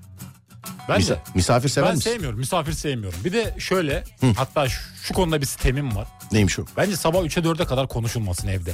Ben 0.90 1.00
Misa- 1.02 1.10
de. 1.10 1.20
misafir 1.36 1.70
sever 1.70 1.90
Ben 1.90 1.96
misin? 1.96 2.12
sevmiyorum. 2.12 2.40
Misafir 2.40 2.74
sevmiyorum. 2.74 3.20
Bir 3.26 3.34
de 3.34 3.56
şöyle 3.60 4.04
hatta 4.38 4.70
şu, 4.70 4.80
şu 5.04 5.14
konuda 5.14 5.42
bir 5.42 5.46
sistemim 5.46 5.96
var. 5.96 6.08
Neymiş 6.32 6.60
o? 6.60 6.66
Bence 6.78 6.96
sabah 6.96 7.20
3'e 7.20 7.44
4'e 7.44 7.66
kadar 7.66 7.88
konuşulmasın 7.88 8.48
evde. 8.48 8.74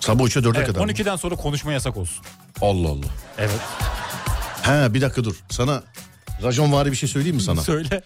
Sabah 0.00 0.24
3'e 0.24 0.42
4'e 0.42 0.58
Evet, 0.58 0.66
kadar 0.66 0.84
mı? 0.84 0.92
12'den 0.92 1.16
sonra 1.16 1.36
konuşma 1.36 1.72
yasak 1.72 1.96
olsun. 1.96 2.24
Allah 2.60 2.88
Allah. 2.88 3.06
Evet. 3.38 3.60
He 4.62 4.94
bir 4.94 5.00
dakika 5.00 5.24
dur. 5.24 5.36
Sana 5.50 5.82
rajonvari 6.42 6.90
bir 6.92 6.96
şey 6.96 7.08
söyleyeyim 7.08 7.36
mi 7.36 7.42
sana? 7.42 7.60
Söyle. 7.60 8.02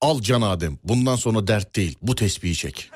Al 0.00 0.20
can 0.20 0.42
Adem. 0.42 0.78
Bundan 0.84 1.16
sonra 1.16 1.46
dert 1.46 1.76
değil. 1.76 1.98
Bu 2.02 2.14
tesbihi 2.14 2.54
çek. 2.56 2.90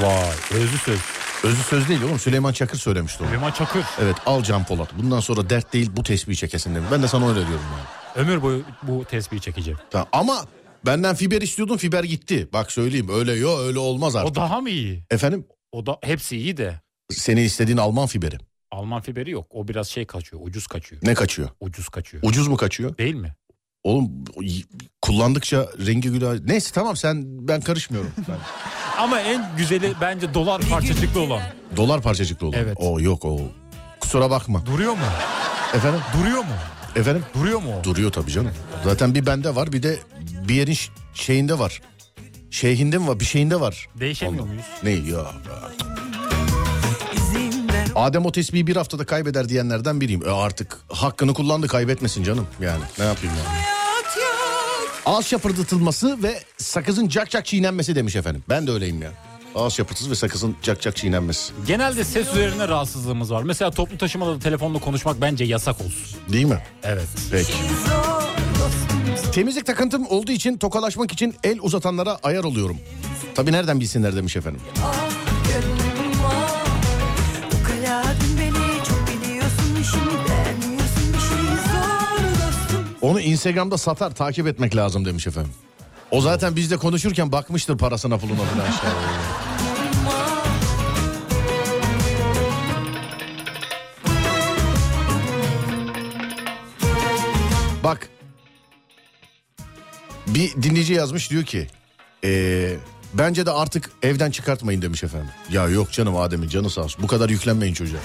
Vay 0.00 0.60
özlü 0.60 0.78
söz. 0.78 0.98
Özü 1.44 1.62
söz 1.62 1.88
değil 1.88 2.02
oğlum. 2.02 2.18
Süleyman 2.18 2.52
Çakır 2.52 2.78
söylemişti 2.78 3.18
onu. 3.22 3.28
Süleyman 3.28 3.50
Çakır. 3.52 3.84
Evet 4.02 4.16
al 4.26 4.42
Can 4.42 4.64
Polat. 4.64 4.88
Bundan 4.98 5.20
sonra 5.20 5.50
dert 5.50 5.72
değil 5.72 5.90
bu 5.96 6.02
tesbihi 6.02 6.36
çekesin 6.36 6.70
dedim. 6.74 6.84
Ben 6.92 7.02
de 7.02 7.08
sana 7.08 7.28
öyle 7.28 7.46
diyorum 7.46 7.64
yani. 7.76 7.86
Ömür 8.28 8.42
boyu 8.42 8.62
bu 8.82 9.04
tespihi 9.04 9.40
çekeceğim. 9.40 9.78
Tamam. 9.90 10.08
Ama 10.12 10.44
benden 10.86 11.14
fiber 11.14 11.42
istiyordun 11.42 11.76
fiber 11.76 12.04
gitti. 12.04 12.48
Bak 12.52 12.72
söyleyeyim 12.72 13.08
öyle 13.12 13.32
yo 13.32 13.58
öyle 13.58 13.78
olmaz 13.78 14.16
artık. 14.16 14.32
O 14.32 14.34
daha 14.34 14.60
mı 14.60 14.70
iyi? 14.70 15.04
Efendim 15.10 15.46
O 15.72 15.86
da 15.86 15.98
hepsi 16.02 16.36
iyi 16.36 16.56
de. 16.56 16.80
senin 17.10 17.42
istediğin 17.42 17.78
Alman 17.78 18.06
fiberi. 18.06 18.36
Alman 18.70 19.00
fiberi 19.02 19.30
yok. 19.30 19.46
O 19.50 19.68
biraz 19.68 19.88
şey 19.88 20.06
kaçıyor. 20.06 20.42
Ucuz 20.44 20.66
kaçıyor. 20.66 21.02
Ne 21.04 21.14
kaçıyor? 21.14 21.48
Ucuz 21.60 21.88
kaçıyor. 21.88 22.22
Ucuz 22.26 22.48
mu 22.48 22.56
kaçıyor? 22.56 22.98
Değil 22.98 23.14
mi? 23.14 23.34
Oğlum 23.84 24.10
kullandıkça 25.02 25.68
rengi 25.86 26.10
gülü... 26.10 26.46
Neyse 26.46 26.70
tamam 26.74 26.96
sen 26.96 27.22
ben 27.48 27.60
karışmıyorum. 27.60 28.10
Ben- 28.28 28.36
Ama 28.98 29.20
en 29.20 29.50
güzeli 29.56 29.92
bence 30.00 30.34
dolar 30.34 30.62
parçacıklı 30.62 31.20
olan. 31.20 31.40
Dolar 31.76 32.02
parçacıklı 32.02 32.46
olan. 32.46 32.58
Evet. 32.58 32.76
O 32.80 33.00
yok 33.00 33.24
o. 33.24 33.40
Kusura 34.00 34.30
bakma. 34.30 34.66
Duruyor 34.66 34.92
mu? 34.92 34.98
Efendim? 35.74 36.00
Duruyor 36.20 36.38
mu? 36.38 36.52
Efendim? 36.96 37.24
Duruyor 37.34 37.62
mu 37.62 37.68
o? 37.80 37.84
Duruyor 37.84 38.12
tabii 38.12 38.30
canım. 38.30 38.50
Zaten 38.84 39.14
bir 39.14 39.26
bende 39.26 39.54
var 39.54 39.72
bir 39.72 39.82
de 39.82 39.98
bir 40.48 40.54
yerin 40.54 40.76
şeyinde 41.14 41.58
var. 41.58 41.80
Şeyhinde 42.50 42.98
mi 42.98 43.08
var? 43.08 43.20
Bir 43.20 43.24
şeyinde 43.24 43.60
var. 43.60 43.88
Değişemiyor 44.00 44.42
Ondan. 44.44 44.54
muyuz? 44.54 44.66
Ne 44.82 44.90
ya? 44.90 45.26
Adem 47.94 48.26
o 48.26 48.32
tesbihi 48.32 48.66
bir 48.66 48.76
haftada 48.76 49.04
kaybeder 49.06 49.48
diyenlerden 49.48 50.00
biriyim. 50.00 50.26
E 50.28 50.30
artık 50.30 50.78
hakkını 50.92 51.34
kullandı 51.34 51.68
kaybetmesin 51.68 52.24
canım. 52.24 52.46
Yani 52.60 52.82
ne 52.98 53.04
yapayım 53.04 53.34
yani. 53.36 53.77
Ağız 55.08 55.26
şapırdatılması 55.26 56.22
ve 56.22 56.40
sakızın 56.58 57.08
cak 57.08 57.30
cak 57.30 57.46
çiğnenmesi 57.46 57.94
demiş 57.94 58.16
efendim. 58.16 58.42
Ben 58.48 58.66
de 58.66 58.70
öyleyim 58.70 59.02
ya. 59.02 59.10
Ağız 59.54 59.72
şapırtısı 59.72 60.10
ve 60.10 60.14
sakızın 60.14 60.56
cak 60.62 60.80
cak 60.82 60.96
çiğnenmesi. 60.96 61.52
Genelde 61.66 62.04
ses 62.04 62.28
üzerine 62.28 62.68
rahatsızlığımız 62.68 63.32
var. 63.32 63.42
Mesela 63.42 63.70
toplu 63.70 63.98
taşımada 63.98 64.34
da 64.34 64.38
telefonla 64.38 64.78
konuşmak 64.78 65.20
bence 65.20 65.44
yasak 65.44 65.80
olsun. 65.80 66.18
Değil 66.32 66.44
mi? 66.44 66.62
Evet. 66.82 67.06
Peki. 67.30 67.52
Temizlik 69.32 69.66
takıntım 69.66 70.06
olduğu 70.06 70.32
için 70.32 70.58
tokalaşmak 70.58 71.12
için 71.12 71.34
el 71.44 71.58
uzatanlara 71.60 72.18
ayar 72.22 72.44
oluyorum. 72.44 72.76
Tabii 73.34 73.52
nereden 73.52 73.80
bilsinler 73.80 74.16
demiş 74.16 74.36
efendim. 74.36 74.60
Onu 83.08 83.20
Instagram'da 83.20 83.78
satar 83.78 84.14
takip 84.14 84.46
etmek 84.46 84.76
lazım 84.76 85.04
demiş 85.04 85.26
efendim. 85.26 85.52
O 86.10 86.20
zaten 86.20 86.56
bizle 86.56 86.76
konuşurken 86.76 87.32
bakmıştır 87.32 87.78
parasına 87.78 88.18
puluna 88.18 88.36
falan. 88.36 88.66
Bak. 97.84 98.08
Bir 100.26 100.62
dinleyici 100.62 100.92
yazmış 100.92 101.30
diyor 101.30 101.44
ki. 101.44 101.66
eee, 102.22 102.76
bence 103.14 103.46
de 103.46 103.50
artık 103.50 103.90
evden 104.02 104.30
çıkartmayın 104.30 104.82
demiş 104.82 105.04
efendim. 105.04 105.30
Ya 105.50 105.68
yok 105.68 105.92
canım 105.92 106.16
Adem'in 106.16 106.48
canı 106.48 106.70
sağ 106.70 106.80
olsun. 106.80 107.02
Bu 107.02 107.06
kadar 107.06 107.28
yüklenmeyin 107.28 107.74
çocuğa. 107.74 108.00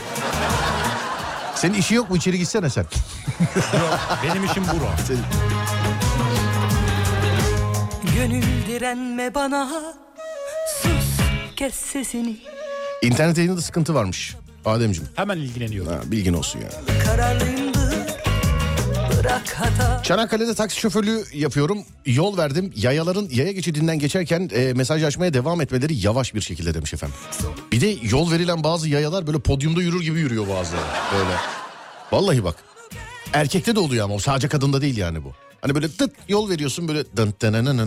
Senin 1.63 1.73
işi 1.73 1.95
yok 1.95 2.09
mu 2.09 2.17
içeri 2.17 2.37
gitsene 2.37 2.69
sen. 2.69 2.85
Benim 4.23 4.45
işim 4.45 4.63
bura. 4.63 4.97
Senin- 5.07 5.19
Gönül 8.15 8.43
direnme 8.67 9.35
bana 9.35 9.69
Sus 10.81 11.19
kes 11.55 11.75
sesini 11.75 12.37
İnternet 13.01 13.37
yayında 13.37 13.61
sıkıntı 13.61 13.93
varmış. 13.93 14.35
Ademciğim. 14.65 15.09
Hemen 15.15 15.37
ilgileniyorum. 15.37 15.91
Ha, 15.91 15.99
bilgin 16.05 16.33
olsun 16.33 16.59
yani. 16.59 16.99
Kararlıyımdır 17.05 17.62
Bırak 17.62 17.62
hata 17.62 17.62
Çanakkale'de 20.03 20.53
taksi 20.53 20.79
şoförlüğü 20.79 21.23
yapıyorum. 21.33 21.83
Yol 22.05 22.37
verdim. 22.37 22.73
Yayaların 22.75 23.29
yaya 23.31 23.51
geçidinden 23.51 23.99
geçerken 23.99 24.49
e, 24.53 24.73
mesajlaşmaya 24.73 25.33
devam 25.33 25.61
etmeleri 25.61 25.95
yavaş 26.05 26.35
bir 26.35 26.41
şekilde 26.41 26.73
demiş 26.73 26.93
efendim. 26.93 27.15
Bir 27.71 27.81
de 27.81 27.95
yol 28.01 28.31
verilen 28.31 28.63
bazı 28.63 28.89
yayalar 28.89 29.27
böyle 29.27 29.39
podyumda 29.39 29.81
yürür 29.81 30.01
gibi 30.01 30.19
yürüyor 30.19 30.47
bazıları. 30.47 30.85
Böyle. 31.13 31.35
Vallahi 32.11 32.43
bak. 32.43 32.55
Erkekte 33.33 33.75
de 33.75 33.79
oluyor 33.79 34.05
ama 34.05 34.15
o 34.15 34.19
sadece 34.19 34.47
kadında 34.47 34.81
değil 34.81 34.97
yani 34.97 35.23
bu. 35.23 35.31
Hani 35.61 35.75
böyle 35.75 35.91
tıt 35.91 36.11
yol 36.27 36.49
veriyorsun 36.49 36.87
böyle 36.87 37.03
dın 37.17 37.33
dın 37.41 37.53
dın 37.53 37.79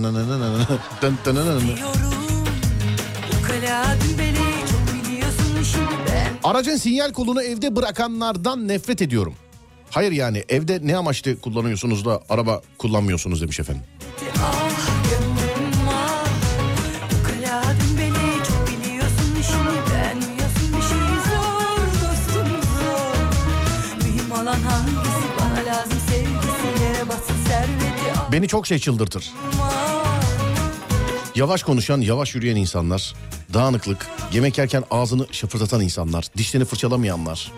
Aracın 6.45 6.77
sinyal 6.77 7.13
kolunu 7.13 7.43
evde 7.43 7.77
bırakanlardan 7.77 8.69
nefret 8.69 9.03
ediyorum. 9.03 9.35
Hayır 9.97 10.13
yani 10.13 10.45
evde 10.49 10.81
ne 10.83 10.97
amaçlı 10.97 11.41
kullanıyorsunuz 11.41 12.05
da 12.05 12.23
araba 12.29 12.63
kullanmıyorsunuz 12.79 13.43
demiş 13.43 13.61
efendim. 13.61 13.83
Beni 28.33 28.49
çok 28.49 28.67
şey 28.67 28.79
çıldırtır. 28.79 29.33
Yavaş 31.35 31.63
konuşan, 31.63 32.01
yavaş 32.01 32.35
yürüyen 32.35 32.57
insanlar, 32.57 33.15
dağınıklık, 33.55 34.07
yemek 34.33 34.59
yerken 34.59 34.85
ağzını 34.91 35.27
şıfırdatan 35.33 35.81
insanlar, 35.81 36.25
dişlerini 36.37 36.67
fırçalamayanlar 36.67 37.53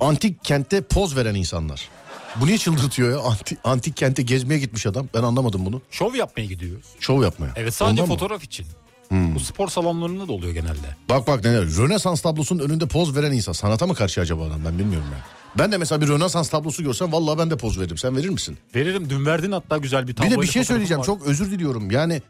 antik 0.00 0.44
kentte 0.44 0.80
poz 0.80 1.16
veren 1.16 1.34
insanlar. 1.34 1.88
Bu 2.36 2.46
niye 2.46 2.58
çıldırtıyor 2.58 3.10
ya? 3.10 3.18
Antik, 3.18 3.58
antik 3.64 3.96
kente 3.96 4.22
gezmeye 4.22 4.58
gitmiş 4.58 4.86
adam. 4.86 5.08
Ben 5.14 5.22
anlamadım 5.22 5.66
bunu. 5.66 5.82
Şov 5.90 6.14
yapmaya 6.14 6.46
gidiyor. 6.46 6.80
Şov 7.00 7.22
yapmaya. 7.22 7.52
Evet 7.56 7.74
sadece 7.74 7.92
Ondan 7.92 8.04
mı? 8.04 8.08
Hmm. 8.08 8.18
fotoğraf 8.18 8.44
için. 8.44 8.66
Bu 9.10 9.40
spor 9.40 9.68
salonlarında 9.68 10.28
da 10.28 10.32
oluyor 10.32 10.54
genelde. 10.54 10.96
Bak 11.08 11.26
bak 11.26 11.44
neler. 11.44 11.64
Rönesans 11.64 12.20
tablosunun 12.20 12.60
önünde 12.60 12.86
poz 12.86 13.16
veren 13.16 13.32
insan. 13.32 13.52
Sanata 13.52 13.86
mı 13.86 13.94
karşı 13.94 14.20
acaba 14.20 14.46
adam 14.46 14.64
ben 14.64 14.78
bilmiyorum 14.78 15.08
ya. 15.12 15.24
Ben 15.58 15.72
de 15.72 15.76
mesela 15.76 16.00
bir 16.00 16.08
Rönesans 16.08 16.48
tablosu 16.48 16.82
görsem 16.82 17.12
vallahi 17.12 17.38
ben 17.38 17.50
de 17.50 17.56
poz 17.56 17.78
veririm. 17.80 17.98
Sen 17.98 18.16
verir 18.16 18.28
misin? 18.28 18.58
Veririm 18.74 19.10
dün 19.10 19.26
verdin 19.26 19.52
hatta 19.52 19.78
güzel 19.78 20.08
bir 20.08 20.16
tablo. 20.16 20.30
Bir 20.30 20.36
de 20.36 20.40
bir 20.40 20.46
şey 20.46 20.64
söyleyeceğim 20.64 21.02
çok 21.02 21.26
özür 21.26 21.50
diliyorum. 21.50 21.90
Yani 21.90 22.22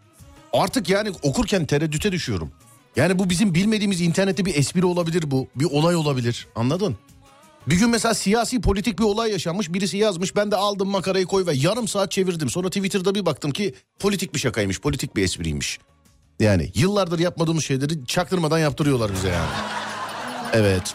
artık 0.53 0.89
yani 0.89 1.13
okurken 1.23 1.67
tereddüte 1.67 2.13
düşüyorum. 2.13 2.51
Yani 2.97 3.19
bu 3.19 3.31
bizim 3.31 3.55
bilmediğimiz 3.55 4.01
internette 4.01 4.45
bir 4.45 4.55
espri 4.55 4.85
olabilir 4.85 5.31
bu. 5.31 5.49
Bir 5.57 5.65
olay 5.65 5.97
olabilir. 5.97 6.47
Anladın? 6.55 6.97
Bir 7.67 7.79
gün 7.79 7.91
mesela 7.91 8.15
siyasi 8.15 8.61
politik 8.61 8.99
bir 8.99 9.05
olay 9.05 9.31
yaşanmış. 9.31 9.73
Birisi 9.73 9.97
yazmış 9.97 10.37
ben 10.37 10.51
de 10.51 10.57
aldım 10.57 10.89
makarayı 10.89 11.27
koy 11.27 11.47
ve 11.47 11.53
yarım 11.55 11.89
saat 11.89 12.11
çevirdim. 12.11 12.51
Sonra 12.51 12.69
Twitter'da 12.69 13.15
bir 13.15 13.27
baktım 13.27 13.51
ki 13.51 13.75
politik 13.99 14.35
bir 14.35 14.39
şakaymış. 14.39 14.81
Politik 14.81 15.17
bir 15.17 15.23
espriymiş. 15.23 15.79
Yani 16.41 16.71
yıllardır 16.75 17.19
yapmadığımız 17.19 17.65
şeyleri 17.65 18.07
çaktırmadan 18.07 18.59
yaptırıyorlar 18.59 19.13
bize 19.13 19.29
yani. 19.29 19.51
Evet. 20.53 20.95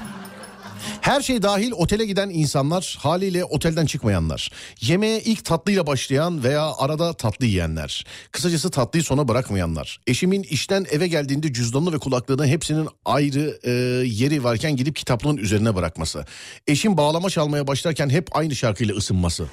Her 1.01 1.21
şey 1.21 1.41
dahil 1.41 1.71
otele 1.71 2.05
giden 2.05 2.29
insanlar 2.29 2.97
haliyle 2.99 3.45
otelden 3.45 3.85
çıkmayanlar. 3.85 4.51
Yemeğe 4.81 5.21
ilk 5.21 5.45
tatlıyla 5.45 5.87
başlayan 5.87 6.43
veya 6.43 6.71
arada 6.77 7.13
tatlı 7.13 7.45
yiyenler. 7.45 8.05
Kısacası 8.31 8.71
tatlıyı 8.71 9.03
sona 9.03 9.27
bırakmayanlar. 9.27 9.99
Eşimin 10.07 10.43
işten 10.43 10.85
eve 10.91 11.07
geldiğinde 11.07 11.53
cüzdanını 11.53 11.93
ve 11.93 11.97
kulaklığını 11.97 12.47
hepsinin 12.47 12.89
ayrı 13.05 13.59
e, 13.63 13.71
yeri 14.07 14.43
varken 14.43 14.75
gidip 14.75 14.95
kitaplığın 14.95 15.37
üzerine 15.37 15.75
bırakması. 15.75 16.25
Eşim 16.67 16.97
bağlama 16.97 17.29
çalmaya 17.29 17.67
başlarken 17.67 18.09
hep 18.09 18.35
aynı 18.35 18.55
şarkıyla 18.55 18.95
ısınması. 18.95 19.45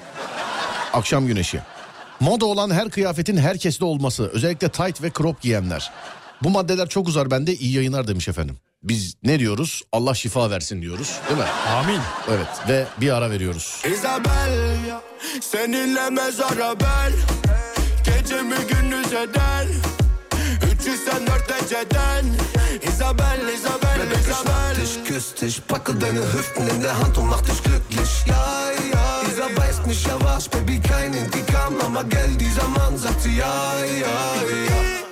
Akşam 0.92 1.26
güneşi. 1.26 1.60
Moda 2.20 2.46
olan 2.46 2.70
her 2.70 2.90
kıyafetin 2.90 3.36
herkeste 3.36 3.84
olması. 3.84 4.30
Özellikle 4.32 4.68
tight 4.68 5.02
ve 5.02 5.10
crop 5.18 5.42
giyenler. 5.42 5.92
Bu 6.42 6.50
maddeler 6.50 6.88
çok 6.88 7.08
uzar 7.08 7.30
bende 7.30 7.54
iyi 7.54 7.72
yayınlar 7.72 8.08
demiş 8.08 8.28
efendim. 8.28 8.56
Biz 8.82 9.14
ne 9.22 9.38
diyoruz? 9.38 9.82
Allah 9.92 10.14
şifa 10.14 10.50
versin 10.50 10.82
diyoruz 10.82 11.20
değil 11.28 11.40
mi? 11.40 11.46
Amin. 11.68 12.00
Evet 12.30 12.68
ve 12.68 12.86
bir 13.00 13.10
ara 13.10 13.30
veriyoruz. 13.30 13.82
Isabel 13.94 14.76
Seninle 15.40 16.10
mezara 16.10 16.80
bel 16.80 17.12
Gecemi 18.04 18.56
gündüz 18.68 19.12
eder 19.12 19.66
304 20.74 21.62
eceden 21.62 22.24
Isabel, 22.88 23.40
Isabel, 23.54 23.98
Bebek, 24.00 24.18
ich 24.20 24.28
Isabel 24.28 24.52
mach 24.52 24.76
dich, 24.76 25.04
küss 25.04 25.34
dich, 25.34 25.60
packe 25.68 25.92
deine 26.00 26.20
Hüften 26.20 26.66
in 26.68 26.82
der 26.82 26.98
Hand 26.98 27.18
und 27.18 27.28
mach 27.28 27.42
dich 27.42 27.62
glücklich. 27.62 28.24
Ja, 28.26 28.70
ja, 28.94 29.22
dieser 29.26 29.56
weiß 29.56 29.86
nicht, 29.86 30.08
was, 30.24 30.48
Baby, 30.48 30.80
kein 30.80 31.12
Indikam, 31.14 31.74
aber 31.80 32.04
gell, 32.04 32.36
dieser 32.38 32.68
Mann 32.68 32.96
sagt 32.96 33.20
sie 33.22 33.36
ja, 33.36 33.74
ja, 33.84 34.06
ja. 34.06 35.11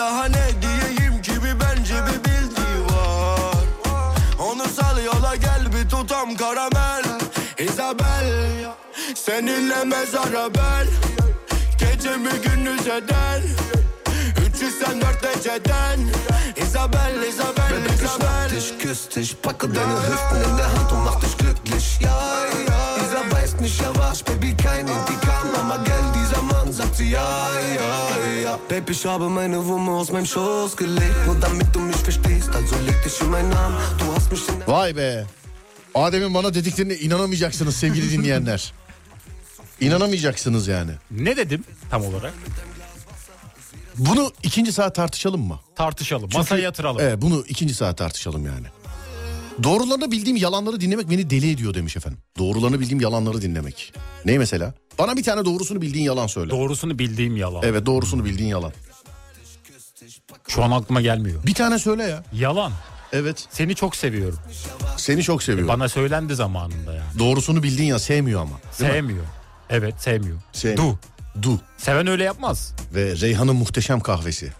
Daha 0.00 0.24
ne 0.24 0.48
diyeyim 0.62 1.22
ki 1.22 1.32
bir 1.44 1.60
bence 1.60 1.94
bir 1.94 2.24
bildiği 2.24 2.84
var. 2.84 3.64
Onu 4.38 4.68
sal 4.68 5.04
yola 5.04 5.36
gel 5.36 5.72
bir 5.72 5.88
tutam 5.88 6.36
karamel. 6.36 7.04
Isabel 7.58 8.64
Seninle 9.14 9.84
mezara 9.84 10.54
bel 10.54 10.86
Gecemi 11.78 12.30
gündüz 12.44 12.86
eder. 12.86 13.42
304 14.46 15.36
eceden 15.36 16.00
Isabel, 16.56 17.22
Isabel, 17.28 17.84
ich 17.94 18.02
mach 18.02 18.14
Isabel. 18.14 18.50
dich, 18.50 18.78
küss 18.78 19.08
dich, 19.08 19.36
packe 19.42 19.68
deine 19.68 19.96
Hüften 20.08 20.50
in 20.50 20.56
der 20.56 20.72
Hand 20.72 20.92
und 20.92 21.04
mach 21.04 21.20
dich 21.20 21.36
glücklich. 21.36 21.98
Ja, 22.00 22.18
ja, 22.68 22.96
dieser 23.00 23.24
weiß 23.32 23.60
nicht, 23.60 23.82
was, 23.98 24.22
Baby, 24.22 24.54
kein 24.54 24.86
Indikam, 24.86 25.29
ja, 27.04 27.60
ja, 27.74 28.26
ja. 28.44 28.58
Baby, 28.70 28.92
ich 28.92 29.04
habe 29.06 29.28
meine 29.28 29.56
Wumme 29.64 29.90
aus 29.92 30.10
meinem 30.12 30.26
Schoß 30.26 30.76
gelegt, 30.76 31.26
nur 31.26 31.36
damit 31.40 31.74
du 31.74 31.80
mich 31.80 31.96
verstehst, 31.96 32.48
also 32.54 32.76
leg 32.86 33.02
dich 33.04 33.20
in 33.20 33.30
meinen 33.30 33.52
Arm. 33.52 33.74
Du 33.98 34.04
hast 34.14 34.30
mich 34.32 34.48
in 34.48 34.66
Vay 34.66 34.96
be. 34.96 35.26
Adem'in 35.94 36.34
bana 36.34 36.54
dediklerine 36.54 36.94
inanamayacaksınız 36.94 37.76
sevgili 37.76 38.10
dinleyenler. 38.18 38.72
İnanamayacaksınız 39.80 40.68
yani. 40.68 40.90
Ne 41.10 41.36
dedim 41.36 41.64
tam 41.90 42.04
olarak? 42.04 42.34
Bunu 43.98 44.32
ikinci 44.42 44.72
saat 44.72 44.94
tartışalım 44.94 45.40
mı? 45.40 45.60
Tartışalım. 45.76 46.22
Çünkü- 46.24 46.38
Masaya 46.38 46.62
yatıralım. 46.62 47.00
Evet 47.00 47.22
bunu 47.22 47.44
ikinci 47.48 47.74
saat 47.74 47.98
tartışalım 47.98 48.46
yani. 48.46 48.66
Doğrularını 49.62 50.10
bildiğim 50.10 50.36
yalanları 50.36 50.80
dinlemek 50.80 51.10
beni 51.10 51.30
deli 51.30 51.50
ediyor 51.50 51.74
demiş 51.74 51.96
efendim. 51.96 52.18
Doğrularını 52.38 52.80
bildiğim 52.80 53.00
yalanları 53.00 53.42
dinlemek. 53.42 53.92
Ne 54.24 54.38
mesela? 54.38 54.74
Bana 55.00 55.16
bir 55.16 55.22
tane 55.22 55.44
doğrusunu 55.44 55.80
bildiğin 55.80 56.04
yalan 56.04 56.26
söyle. 56.26 56.50
Doğrusunu 56.50 56.98
bildiğim 56.98 57.36
yalan. 57.36 57.62
Evet 57.64 57.86
doğrusunu 57.86 58.24
bildiğin 58.24 58.48
yalan. 58.48 58.72
Şu 60.48 60.64
an 60.64 60.70
aklıma 60.70 61.00
gelmiyor. 61.00 61.46
Bir 61.46 61.54
tane 61.54 61.78
söyle 61.78 62.02
ya. 62.02 62.24
Yalan. 62.32 62.72
Evet. 63.12 63.46
Seni 63.50 63.74
çok 63.74 63.96
seviyorum. 63.96 64.38
Seni 64.96 65.22
çok 65.22 65.42
seviyorum. 65.42 65.68
Bana 65.68 65.88
söylendi 65.88 66.34
zamanında 66.34 66.94
ya. 66.94 67.02
Doğrusunu 67.18 67.62
bildiğin 67.62 67.88
ya 67.88 67.98
sevmiyor 67.98 68.40
ama. 68.40 68.50
Değil 68.78 68.90
mi? 68.90 68.96
Sevmiyor. 68.96 69.24
Evet 69.70 69.94
sevmiyor. 69.98 70.36
Sevmiyor. 70.52 70.94
Du. 71.34 71.42
Du. 71.42 71.60
Seven 71.78 72.06
öyle 72.06 72.24
yapmaz. 72.24 72.74
Ve 72.94 73.20
Reyhan'ın 73.20 73.56
muhteşem 73.56 74.00
kahvesi. 74.00 74.52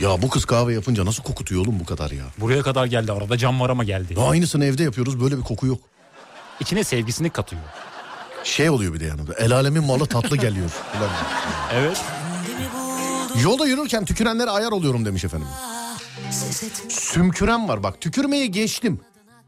Ya 0.00 0.22
bu 0.22 0.28
kız 0.28 0.44
kahve 0.44 0.74
yapınca 0.74 1.04
nasıl 1.04 1.22
kokutuyor 1.22 1.62
oğlum 1.62 1.80
bu 1.80 1.84
kadar 1.84 2.10
ya? 2.10 2.24
Buraya 2.38 2.62
kadar 2.62 2.86
geldi 2.86 3.12
arada 3.12 3.38
cam 3.38 3.60
var 3.60 3.70
ama 3.70 3.84
geldi. 3.84 4.14
Ya 4.18 4.26
aynısını 4.26 4.64
evde 4.64 4.82
yapıyoruz 4.82 5.20
böyle 5.20 5.38
bir 5.38 5.42
koku 5.42 5.66
yok. 5.66 5.80
İçine 6.60 6.84
sevgisini 6.84 7.30
katıyor. 7.30 7.62
Şey 8.44 8.70
oluyor 8.70 8.94
bir 8.94 9.00
de 9.00 9.04
yanında. 9.04 9.34
El 9.34 9.52
alemin 9.52 9.84
malı 9.84 10.06
tatlı 10.06 10.36
geliyor. 10.36 10.70
Evet. 11.74 12.00
Yolda 13.42 13.66
yürürken 13.66 14.04
tükürenlere 14.04 14.50
ayar 14.50 14.72
oluyorum 14.72 15.04
demiş 15.04 15.24
efendim. 15.24 15.48
Sümküren 16.88 17.68
var 17.68 17.82
bak 17.82 18.00
tükürmeye 18.00 18.46
geçtim. 18.46 19.00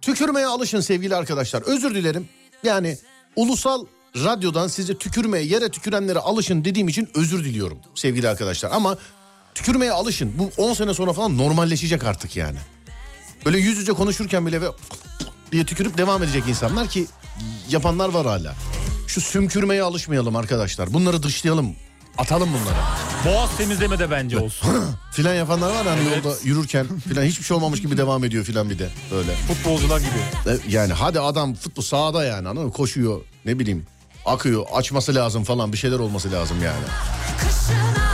Tükürmeye 0.02 0.46
alışın 0.46 0.80
sevgili 0.80 1.16
arkadaşlar. 1.16 1.62
Özür 1.62 1.94
dilerim. 1.94 2.28
Yani 2.62 2.98
ulusal 3.36 3.84
radyodan 4.16 4.68
size 4.68 4.98
tükürmeye 4.98 5.44
yere 5.44 5.68
tükürenlere 5.68 6.18
alışın 6.18 6.64
dediğim 6.64 6.88
için 6.88 7.08
özür 7.14 7.44
diliyorum 7.44 7.78
sevgili 7.94 8.28
arkadaşlar. 8.28 8.70
Ama 8.70 8.98
tükürmeye 9.54 9.92
alışın. 9.92 10.32
Bu 10.38 10.62
10 10.62 10.74
sene 10.74 10.94
sonra 10.94 11.12
falan 11.12 11.38
normalleşecek 11.38 12.04
artık 12.04 12.36
yani. 12.36 12.58
Böyle 13.44 13.58
yüz 13.58 13.78
yüze 13.78 13.92
konuşurken 13.92 14.46
bile 14.46 14.60
ve 14.60 14.66
diye 15.52 15.64
tükürüp 15.66 15.98
devam 15.98 16.22
edecek 16.22 16.44
insanlar 16.48 16.88
ki 16.88 17.06
yapanlar 17.70 18.08
var 18.08 18.26
hala. 18.26 18.54
Şu 19.06 19.20
sümkürmeye 19.20 19.82
alışmayalım 19.82 20.36
arkadaşlar. 20.36 20.92
Bunları 20.94 21.22
dışlayalım. 21.22 21.74
Atalım 22.18 22.48
bunları. 22.52 22.76
Boğaz 23.36 23.56
temizleme 23.56 23.98
de 23.98 24.10
bence 24.10 24.38
olsun. 24.38 24.68
filan 25.12 25.34
yapanlar 25.34 25.70
var 25.70 25.86
hani 25.86 26.00
Evet. 26.08 26.24
yolda 26.24 26.36
yürürken 26.44 26.86
filan 27.08 27.24
hiçbir 27.24 27.44
şey 27.44 27.56
olmamış 27.56 27.82
gibi 27.82 27.96
devam 27.96 28.24
ediyor 28.24 28.44
filan 28.44 28.70
bir 28.70 28.78
de 28.78 28.88
böyle. 29.10 29.32
Futbolcular 29.34 29.98
gibi. 30.00 30.50
E, 30.50 30.58
Yani 30.68 30.92
hadi 30.92 31.20
adam 31.20 31.54
futbol 31.54 31.82
sahada 31.82 32.24
yani 32.24 32.48
anladın 32.48 32.66
mı? 32.66 32.72
Koşuyor 32.72 33.20
ne 33.44 33.58
bileyim 33.58 33.86
akıyor 34.26 34.66
açması 34.74 35.14
lazım 35.14 35.44
falan 35.44 35.72
bir 35.72 35.78
şeyler 35.78 35.98
olması 35.98 36.32
lazım 36.32 36.56
yani. 36.62 36.84
Kışına 37.38 38.13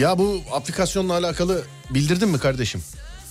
Ya 0.00 0.18
bu 0.18 0.40
aplikasyonla 0.52 1.12
alakalı 1.12 1.64
bildirdin 1.90 2.28
mi 2.28 2.38
kardeşim? 2.38 2.82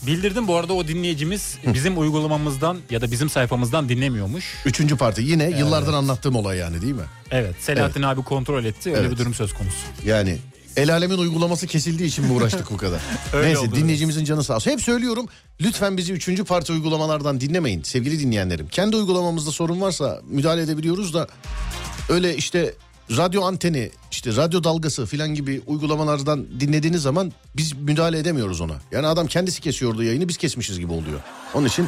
Bildirdim 0.08 0.48
bu 0.48 0.56
arada 0.56 0.74
o 0.74 0.88
dinleyicimiz 0.88 1.58
bizim 1.74 2.00
uygulamamızdan 2.00 2.78
ya 2.90 3.02
da 3.02 3.12
bizim 3.12 3.30
sayfamızdan 3.30 3.90
dinlemiyormuş. 3.90 4.46
Üçüncü 4.66 4.98
parti 4.98 5.22
yine 5.22 5.50
yıllardır 5.50 5.94
anlattığım 5.94 6.36
olay 6.36 6.58
yani 6.58 6.82
değil 6.82 6.94
mi? 6.94 7.04
Evet 7.32 7.56
Selahattin 7.60 8.02
abi 8.02 8.24
kontrol 8.24 8.66
etti 8.66 8.90
öyle 8.90 9.00
Evet. 9.02 9.12
bir 9.12 9.18
durum 9.18 9.34
söz 9.34 9.54
konusu. 9.54 9.78
Yani 10.06 10.38
el 10.78 10.94
alemin 10.94 11.18
uygulaması 11.18 11.68
kesildiği 11.68 12.10
için 12.10 12.26
mi 12.26 12.32
uğraştık 12.32 12.72
bu 12.72 12.78
kadar? 12.78 13.00
Öyle 13.34 13.48
Neyse 13.48 13.60
oldu, 13.60 13.76
dinleyicimizin 13.76 14.26
canı 14.26 14.44
sağ 14.44 14.56
olsun. 14.56 14.72
Hep 14.72 14.82
söylüyorum 14.82 15.26
lütfen 15.62 15.98
bizi 15.98 16.14
üçüncü 16.14 16.44
parti 16.44 16.72
uygulamalardan 16.72 17.42
dinlemeyin 17.42 17.84
sevgili 17.84 18.20
dinleyenlerim. 18.20 18.68
Kendi 18.68 18.96
uygulamamızda 18.96 19.52
sorun 19.52 19.82
varsa 19.82 20.22
müdahale 20.30 20.62
edebiliyoruz 20.62 21.14
da 21.14 21.28
öyle 22.10 22.36
işte 22.36 22.74
radyo 23.18 23.44
anteni 23.44 23.92
işte 24.12 24.36
radyo 24.36 24.64
dalgası 24.64 25.06
filan 25.06 25.34
gibi 25.34 25.62
uygulamalardan 25.68 26.46
dinlediğiniz 26.60 27.02
zaman 27.02 27.34
biz 27.58 27.74
müdahale 27.74 28.20
edemiyoruz 28.20 28.62
ona. 28.62 28.76
Yani 28.92 29.08
adam 29.08 29.28
kendisi 29.28 29.62
kesiyordu 29.62 30.04
yayını 30.04 30.28
biz 30.28 30.38
kesmişiz 30.38 30.80
gibi 30.80 30.92
oluyor. 30.92 31.20
Onun 31.54 31.68
için 31.68 31.88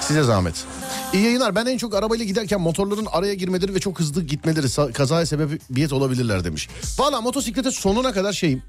size 0.00 0.22
zahmet. 0.22 0.64
İyi 1.12 1.24
yayınlar. 1.24 1.54
Ben 1.54 1.66
en 1.66 1.78
çok 1.78 1.94
arabayla 1.94 2.24
giderken 2.24 2.60
motorların 2.60 3.06
araya 3.12 3.34
girmeleri 3.34 3.74
ve 3.74 3.80
çok 3.80 4.00
hızlı 4.00 4.22
gitmeleri 4.22 4.92
kazaya 4.92 5.26
sebebiyet 5.26 5.92
olabilirler 5.92 6.44
demiş. 6.44 6.68
Valla 6.98 7.20
motosiklete 7.20 7.70
sonuna 7.70 8.12
kadar 8.12 8.32
şeyim. 8.32 8.62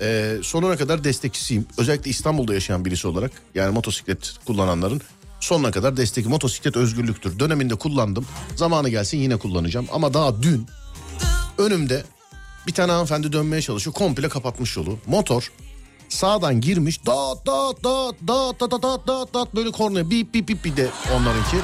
Ee, 0.00 0.36
sonuna 0.42 0.76
kadar 0.76 1.04
destekçisiyim. 1.04 1.66
Özellikle 1.78 2.10
İstanbul'da 2.10 2.54
yaşayan 2.54 2.84
birisi 2.84 3.08
olarak. 3.08 3.32
Yani 3.54 3.74
motosiklet 3.74 4.34
kullananların 4.46 5.00
sonuna 5.40 5.70
kadar 5.70 5.96
destek. 5.96 6.26
Motosiklet 6.26 6.76
özgürlüktür. 6.76 7.38
Döneminde 7.38 7.74
kullandım. 7.74 8.26
Zamanı 8.56 8.88
gelsin 8.88 9.18
yine 9.18 9.36
kullanacağım. 9.36 9.86
Ama 9.92 10.14
daha 10.14 10.42
dün 10.42 10.66
Önümde 11.58 12.04
bir 12.66 12.72
tane 12.72 12.92
hanımefendi 12.92 13.32
dönmeye 13.32 13.62
çalışıyor. 13.62 13.94
Komple 13.94 14.28
kapatmış 14.28 14.76
yolu. 14.76 14.98
Motor 15.06 15.52
sağdan 16.08 16.60
girmiş. 16.60 17.06
Dağıt 17.06 17.46
dağıt 17.46 17.84
dağıt 17.84 18.16
dağıt 18.28 18.60
dağıt 18.60 18.82
dağıt 18.82 19.06
dağıt 19.08 19.34
dağıt 19.34 19.54
böyle 19.54 19.70
korna 19.70 20.10
bip 20.10 20.34
bip 20.34 20.48
bip 20.48 20.64
bir 20.64 20.76
de 20.76 20.90
onlarınki. 21.14 21.56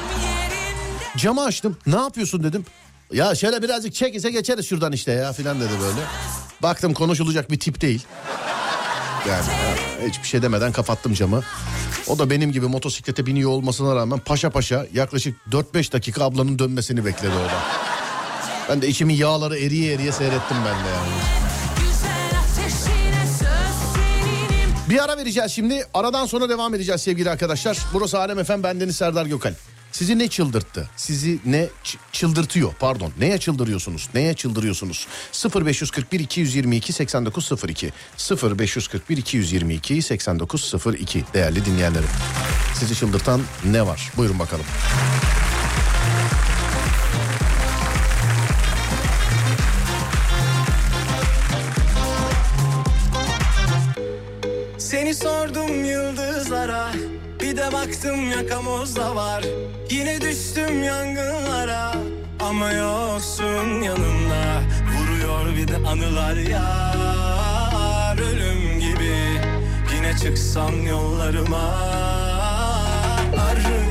Camı 1.16 1.44
açtım. 1.44 1.76
Ne 1.86 1.96
yapıyorsun 1.96 2.42
dedim. 2.42 2.64
Ya 3.12 3.34
şöyle 3.34 3.62
birazcık 3.62 3.94
çekilse 3.94 4.30
geçeriz 4.30 4.66
şuradan 4.66 4.92
işte 4.92 5.12
ya 5.12 5.32
filan 5.32 5.60
dedi 5.60 5.72
böyle. 5.80 6.00
Baktım 6.62 6.94
konuşulacak 6.94 7.50
bir 7.50 7.60
tip 7.60 7.80
değil. 7.80 8.06
Yani 9.28 9.44
e, 10.02 10.08
hiçbir 10.08 10.28
şey 10.28 10.42
demeden 10.42 10.72
kapattım 10.72 11.14
camı. 11.14 11.42
O 12.06 12.18
da 12.18 12.30
benim 12.30 12.52
gibi 12.52 12.66
motosiklete 12.66 13.26
biniyor 13.26 13.50
olmasına 13.50 13.96
rağmen 13.96 14.18
paşa 14.18 14.50
paşa 14.50 14.86
yaklaşık 14.94 15.36
4-5 15.50 15.92
dakika 15.92 16.24
ablanın 16.24 16.58
dönmesini 16.58 17.04
bekledi 17.04 17.32
o 17.34 17.44
da. 17.44 17.62
Ben 18.70 18.82
de 18.82 18.88
içimin 18.88 19.14
yağları 19.14 19.58
eriye 19.58 19.94
eriye 19.94 20.12
seyrettim 20.12 20.56
ben 20.56 20.84
de 20.84 20.88
yani. 20.88 21.10
Bir 24.90 25.04
ara 25.04 25.16
vereceğiz 25.16 25.52
şimdi. 25.52 25.84
Aradan 25.94 26.26
sonra 26.26 26.48
devam 26.48 26.74
edeceğiz 26.74 27.00
sevgili 27.00 27.30
arkadaşlar. 27.30 27.78
Burası 27.92 28.18
Alem 28.18 28.38
Efem 28.38 28.62
bendeniz 28.62 28.96
Serdar 28.96 29.26
Gökal. 29.26 29.54
Sizi 29.92 30.18
ne 30.18 30.28
çıldırttı? 30.28 30.90
Sizi 30.96 31.38
ne 31.46 31.68
çıldırtıyor? 32.12 32.72
Pardon. 32.80 33.12
Neye 33.18 33.38
çıldırıyorsunuz? 33.38 34.08
Neye 34.14 34.34
çıldırıyorsunuz? 34.34 35.06
0541 35.54 36.20
222 36.20 36.92
8902 36.92 37.92
0541 38.32 39.16
222 39.16 40.02
8902 40.02 41.24
değerli 41.34 41.64
dinleyenlerim. 41.64 42.08
Sizi 42.74 42.94
çıldırtan 42.94 43.40
ne 43.64 43.86
var? 43.86 44.12
Buyurun 44.16 44.38
bakalım. 44.38 44.66
Yıldızlara 56.60 56.92
Bir 57.40 57.56
de 57.56 57.72
baktım 57.72 58.30
yakamozda 58.30 59.16
var. 59.16 59.44
Yine 59.90 60.20
düştüm 60.20 60.82
yangınlara. 60.82 61.94
Ama 62.40 62.72
yoksun 62.72 63.82
yanımda. 63.82 64.62
Vuruyor 64.92 65.56
bir 65.56 65.68
de 65.68 65.76
anılar 65.76 66.36
yar 66.36 68.18
Ölüm 68.18 68.80
gibi. 68.80 69.16
Yine 69.94 70.16
çıksam 70.16 70.86
yollarıma. 70.86 71.74
Arıyorum. 73.50 73.90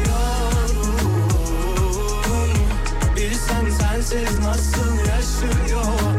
Bilsem 3.15 3.71
sensiz 3.71 4.39
nasıl 4.39 4.97
yaşıyorum 4.99 6.18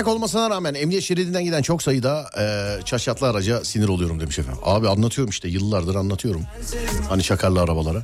Yasak 0.00 0.14
olmasına 0.14 0.50
rağmen 0.50 0.74
emniyet 0.74 1.04
şeridinden 1.04 1.44
giden 1.44 1.62
çok 1.62 1.82
sayıda 1.82 2.30
e, 2.38 2.84
çaşatlı 2.84 3.28
araca 3.28 3.64
sinir 3.64 3.88
oluyorum 3.88 4.20
demiş 4.20 4.38
efendim. 4.38 4.60
Abi 4.64 4.88
anlatıyorum 4.88 5.30
işte 5.30 5.48
yıllardır 5.48 5.94
anlatıyorum. 5.94 6.42
Hani 7.08 7.22
çakarlı 7.22 7.60
arabalara. 7.60 8.02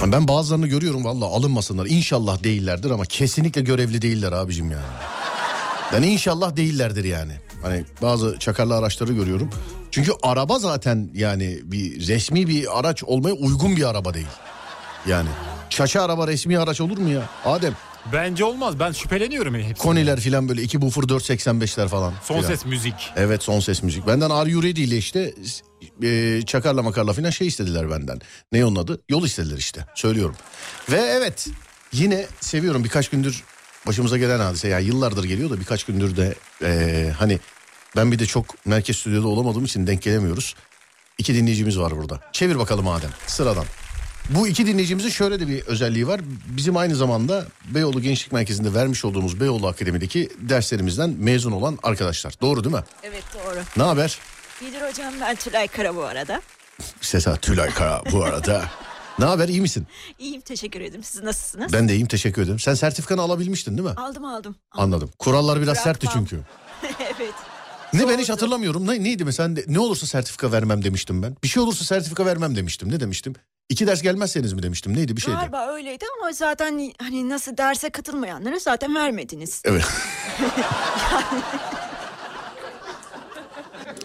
Hani 0.00 0.12
Ben 0.12 0.28
bazılarını 0.28 0.66
görüyorum 0.66 1.04
valla 1.04 1.24
alınmasınlar. 1.24 1.86
İnşallah 1.86 2.44
değillerdir 2.44 2.90
ama 2.90 3.04
kesinlikle 3.04 3.60
görevli 3.60 4.02
değiller 4.02 4.32
abicim 4.32 4.70
yani. 4.70 4.84
Yani 5.92 6.06
inşallah 6.06 6.56
değillerdir 6.56 7.04
yani. 7.04 7.32
Hani 7.62 7.84
bazı 8.02 8.38
çakarlı 8.38 8.76
araçları 8.76 9.12
görüyorum. 9.12 9.50
Çünkü 9.90 10.12
araba 10.22 10.58
zaten 10.58 11.10
yani 11.14 11.58
bir 11.64 12.08
resmi 12.08 12.48
bir 12.48 12.78
araç 12.78 13.04
olmaya 13.04 13.34
uygun 13.34 13.76
bir 13.76 13.88
araba 13.88 14.14
değil. 14.14 14.26
Yani 15.06 15.28
çaça 15.70 16.02
araba 16.02 16.28
resmi 16.28 16.58
araç 16.58 16.80
olur 16.80 16.98
mu 16.98 17.08
ya? 17.08 17.22
Adem 17.44 17.74
Bence 18.12 18.44
olmaz. 18.44 18.78
Ben 18.80 18.92
şüpheleniyorum 18.92 19.54
hepsinden. 19.54 19.74
Koniler 19.74 20.20
filan 20.20 20.48
böyle 20.48 20.62
iki 20.62 20.82
buffer 20.82 21.02
485'ler 21.02 21.88
falan. 21.88 22.12
Son 22.24 22.36
filan. 22.36 22.48
ses 22.48 22.66
müzik. 22.66 22.94
Evet 23.16 23.42
son 23.42 23.60
ses 23.60 23.82
müzik. 23.82 24.06
Benden 24.06 24.30
Are 24.30 24.50
You 24.50 24.62
Ready 24.62 24.84
ile 24.84 24.96
işte 24.96 25.34
e, 26.02 26.42
çakarla 26.46 26.82
makarla 26.82 27.12
filan 27.12 27.30
şey 27.30 27.46
istediler 27.46 27.90
benden. 27.90 28.20
Ne 28.52 28.64
onun 28.64 28.76
adı? 28.76 29.00
Yol 29.08 29.24
istediler 29.24 29.56
işte. 29.58 29.86
Söylüyorum. 29.94 30.36
Ve 30.90 30.96
evet 31.00 31.48
yine 31.92 32.26
seviyorum 32.40 32.84
birkaç 32.84 33.08
gündür 33.08 33.42
başımıza 33.86 34.18
gelen 34.18 34.38
hadise. 34.38 34.68
Yani 34.68 34.84
yıllardır 34.84 35.24
geliyor 35.24 35.50
da 35.50 35.60
birkaç 35.60 35.84
gündür 35.84 36.16
de 36.16 36.34
e, 36.64 37.10
hani 37.18 37.38
ben 37.96 38.12
bir 38.12 38.18
de 38.18 38.26
çok 38.26 38.66
merkez 38.66 38.96
stüdyoda 38.96 39.28
olamadığım 39.28 39.64
için 39.64 39.86
denk 39.86 40.02
gelemiyoruz. 40.02 40.54
İki 41.18 41.34
dinleyicimiz 41.34 41.78
var 41.78 41.96
burada. 41.96 42.20
Çevir 42.32 42.58
bakalım 42.58 42.88
Adem 42.88 43.10
sıradan. 43.26 43.64
Bu 44.30 44.48
iki 44.48 44.66
dinleyicimizin 44.66 45.08
şöyle 45.08 45.40
de 45.40 45.48
bir 45.48 45.62
özelliği 45.62 46.06
var. 46.08 46.20
Bizim 46.46 46.76
aynı 46.76 46.96
zamanda 46.96 47.46
Beyoğlu 47.74 48.00
Gençlik 48.02 48.32
Merkezi'nde 48.32 48.74
vermiş 48.74 49.04
olduğumuz 49.04 49.40
Beyoğlu 49.40 49.66
Akademi'deki 49.66 50.28
derslerimizden 50.40 51.10
mezun 51.18 51.52
olan 51.52 51.78
arkadaşlar. 51.82 52.34
Doğru 52.40 52.64
değil 52.64 52.74
mi? 52.76 52.82
Evet 53.02 53.24
doğru. 53.34 53.58
Ne 53.76 53.82
haber? 53.82 54.18
İyidir 54.62 54.80
hocam 54.90 55.14
ben 55.20 55.36
Tülay 55.36 55.68
Kara 55.68 55.96
bu 55.96 56.02
arada. 56.04 56.42
Sesa 57.00 57.36
Tülay 57.36 57.70
Kara 57.70 58.02
bu 58.12 58.24
arada. 58.24 58.64
ne 59.18 59.24
haber 59.24 59.48
iyi 59.48 59.60
misin? 59.60 59.86
İyiyim 60.18 60.40
teşekkür 60.40 60.80
ederim. 60.80 61.04
Siz 61.04 61.22
nasılsınız? 61.22 61.72
Ben 61.72 61.88
de 61.88 61.94
iyiyim 61.94 62.08
teşekkür 62.08 62.42
ederim. 62.42 62.58
Sen 62.58 62.74
sertifikanı 62.74 63.20
alabilmiştin 63.20 63.78
değil 63.78 63.88
mi? 63.88 63.94
Aldım 63.96 64.24
aldım. 64.24 64.56
Anladım. 64.72 65.10
Kurallar 65.18 65.62
biraz 65.62 65.78
sertti 65.78 66.06
Bırakmam. 66.06 66.24
çünkü. 66.30 66.42
evet. 67.16 67.34
Ne 67.92 68.08
ben 68.08 68.18
hiç 68.18 68.28
hatırlamıyorum. 68.30 68.86
Ne, 68.86 69.04
neydi 69.04 69.24
mesela 69.24 69.54
ne 69.66 69.78
olursa 69.78 70.06
sertifika 70.06 70.52
vermem 70.52 70.84
demiştim 70.84 71.22
ben. 71.22 71.36
Bir 71.42 71.48
şey 71.48 71.62
olursa 71.62 71.84
sertifika 71.84 72.26
vermem 72.26 72.56
demiştim. 72.56 72.88
Ne 72.92 73.00
demiştim? 73.00 73.34
İki 73.68 73.86
ders 73.86 74.02
gelmezseniz 74.02 74.52
mi 74.52 74.62
demiştim. 74.62 74.96
Neydi 74.96 75.16
bir 75.16 75.20
şeydi. 75.20 75.36
Galiba 75.36 75.66
öyleydi 75.72 76.04
ama 76.20 76.32
zaten 76.32 76.92
hani 76.98 77.28
nasıl 77.28 77.56
derse 77.56 77.90
katılmayanlara 77.90 78.58
zaten 78.58 78.94
vermediniz. 78.94 79.62
Evet. 79.64 79.84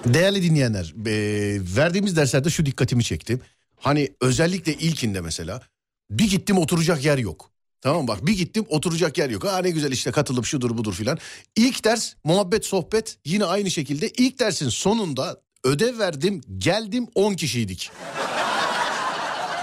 Değerli 0.13 0.43
dinleyenler, 0.43 0.93
e, 1.05 1.59
verdiğimiz 1.77 2.15
derslerde 2.15 2.49
şu 2.49 2.65
dikkatimi 2.65 3.03
çekti. 3.03 3.39
Hani 3.79 4.09
özellikle 4.21 4.73
ilkinde 4.73 5.21
mesela 5.21 5.61
bir 6.09 6.29
gittim 6.29 6.57
oturacak 6.57 7.05
yer 7.05 7.17
yok. 7.17 7.51
Tamam 7.81 8.07
bak 8.07 8.25
bir 8.25 8.37
gittim 8.37 8.65
oturacak 8.69 9.17
yer 9.17 9.29
yok. 9.29 9.43
Ha 9.43 9.57
ne 9.59 9.69
güzel 9.69 9.91
işte 9.91 10.11
katılıp 10.11 10.45
şudur 10.45 10.77
budur 10.77 10.93
filan. 10.93 11.17
İlk 11.55 11.83
ders 11.83 12.13
muhabbet 12.23 12.65
sohbet 12.65 13.17
yine 13.25 13.45
aynı 13.45 13.71
şekilde. 13.71 14.09
İlk 14.09 14.39
dersin 14.39 14.69
sonunda 14.69 15.41
ödev 15.63 15.99
verdim 15.99 16.41
geldim 16.57 17.07
10 17.15 17.33
kişiydik. 17.33 17.91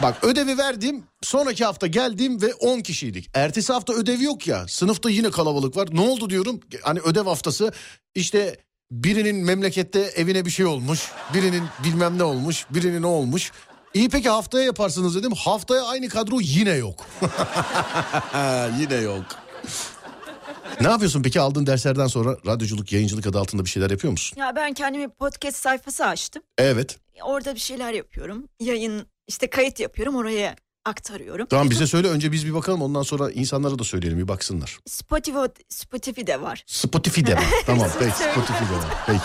Bak 0.02 0.24
ödevi 0.24 0.58
verdim 0.58 1.04
sonraki 1.22 1.64
hafta 1.64 1.86
geldim 1.86 2.42
ve 2.42 2.54
10 2.54 2.80
kişiydik. 2.80 3.30
Ertesi 3.34 3.72
hafta 3.72 3.92
ödevi 3.92 4.24
yok 4.24 4.46
ya 4.46 4.68
sınıfta 4.68 5.10
yine 5.10 5.30
kalabalık 5.30 5.76
var. 5.76 5.88
Ne 5.92 6.00
oldu 6.00 6.30
diyorum 6.30 6.60
hani 6.82 7.00
ödev 7.00 7.24
haftası 7.24 7.72
işte 8.14 8.56
birinin 8.90 9.36
memlekette 9.36 10.00
evine 10.00 10.44
bir 10.44 10.50
şey 10.50 10.66
olmuş. 10.66 11.10
Birinin 11.34 11.62
bilmem 11.84 12.18
ne 12.18 12.22
olmuş 12.24 12.66
birinin 12.70 13.02
ne 13.02 13.06
olmuş. 13.06 13.52
İyi 13.94 14.08
peki 14.08 14.28
haftaya 14.28 14.64
yaparsınız 14.64 15.14
dedim. 15.16 15.32
Haftaya 15.32 15.84
aynı 15.84 16.08
kadro 16.08 16.38
yine 16.40 16.70
yok. 16.70 17.06
yine 18.80 18.94
yok. 18.94 19.24
Ne 20.80 20.88
yapıyorsun 20.88 21.22
peki 21.22 21.40
aldığın 21.40 21.66
derslerden 21.66 22.06
sonra 22.06 22.36
radyoculuk, 22.46 22.92
yayıncılık 22.92 23.26
adı 23.26 23.38
altında 23.38 23.64
bir 23.64 23.70
şeyler 23.70 23.90
yapıyor 23.90 24.10
musun? 24.10 24.40
Ya 24.40 24.56
ben 24.56 24.72
kendime 24.72 25.08
podcast 25.08 25.56
sayfası 25.56 26.06
açtım. 26.06 26.42
Evet. 26.58 26.98
Orada 27.22 27.54
bir 27.54 27.60
şeyler 27.60 27.92
yapıyorum. 27.92 28.48
Yayın 28.60 29.06
işte 29.28 29.50
kayıt 29.50 29.80
yapıyorum 29.80 30.16
oraya 30.16 30.56
aktarıyorum. 30.84 31.46
Tamam 31.46 31.70
bize 31.70 31.86
söyle 31.86 32.08
önce 32.08 32.32
biz 32.32 32.46
bir 32.46 32.54
bakalım 32.54 32.82
ondan 32.82 33.02
sonra 33.02 33.30
insanlara 33.30 33.78
da 33.78 33.84
söyleyelim 33.84 34.18
bir 34.18 34.28
baksınlar. 34.28 34.78
Spotify, 34.86 35.38
Spotify'de 35.68 36.42
var. 36.42 36.64
Spotify'de 36.66 37.34
var. 37.36 37.44
tamam 37.66 37.88
peki 37.98 38.16
Spotify'de 38.16 38.76
var. 38.76 38.94
Peki. 39.06 39.22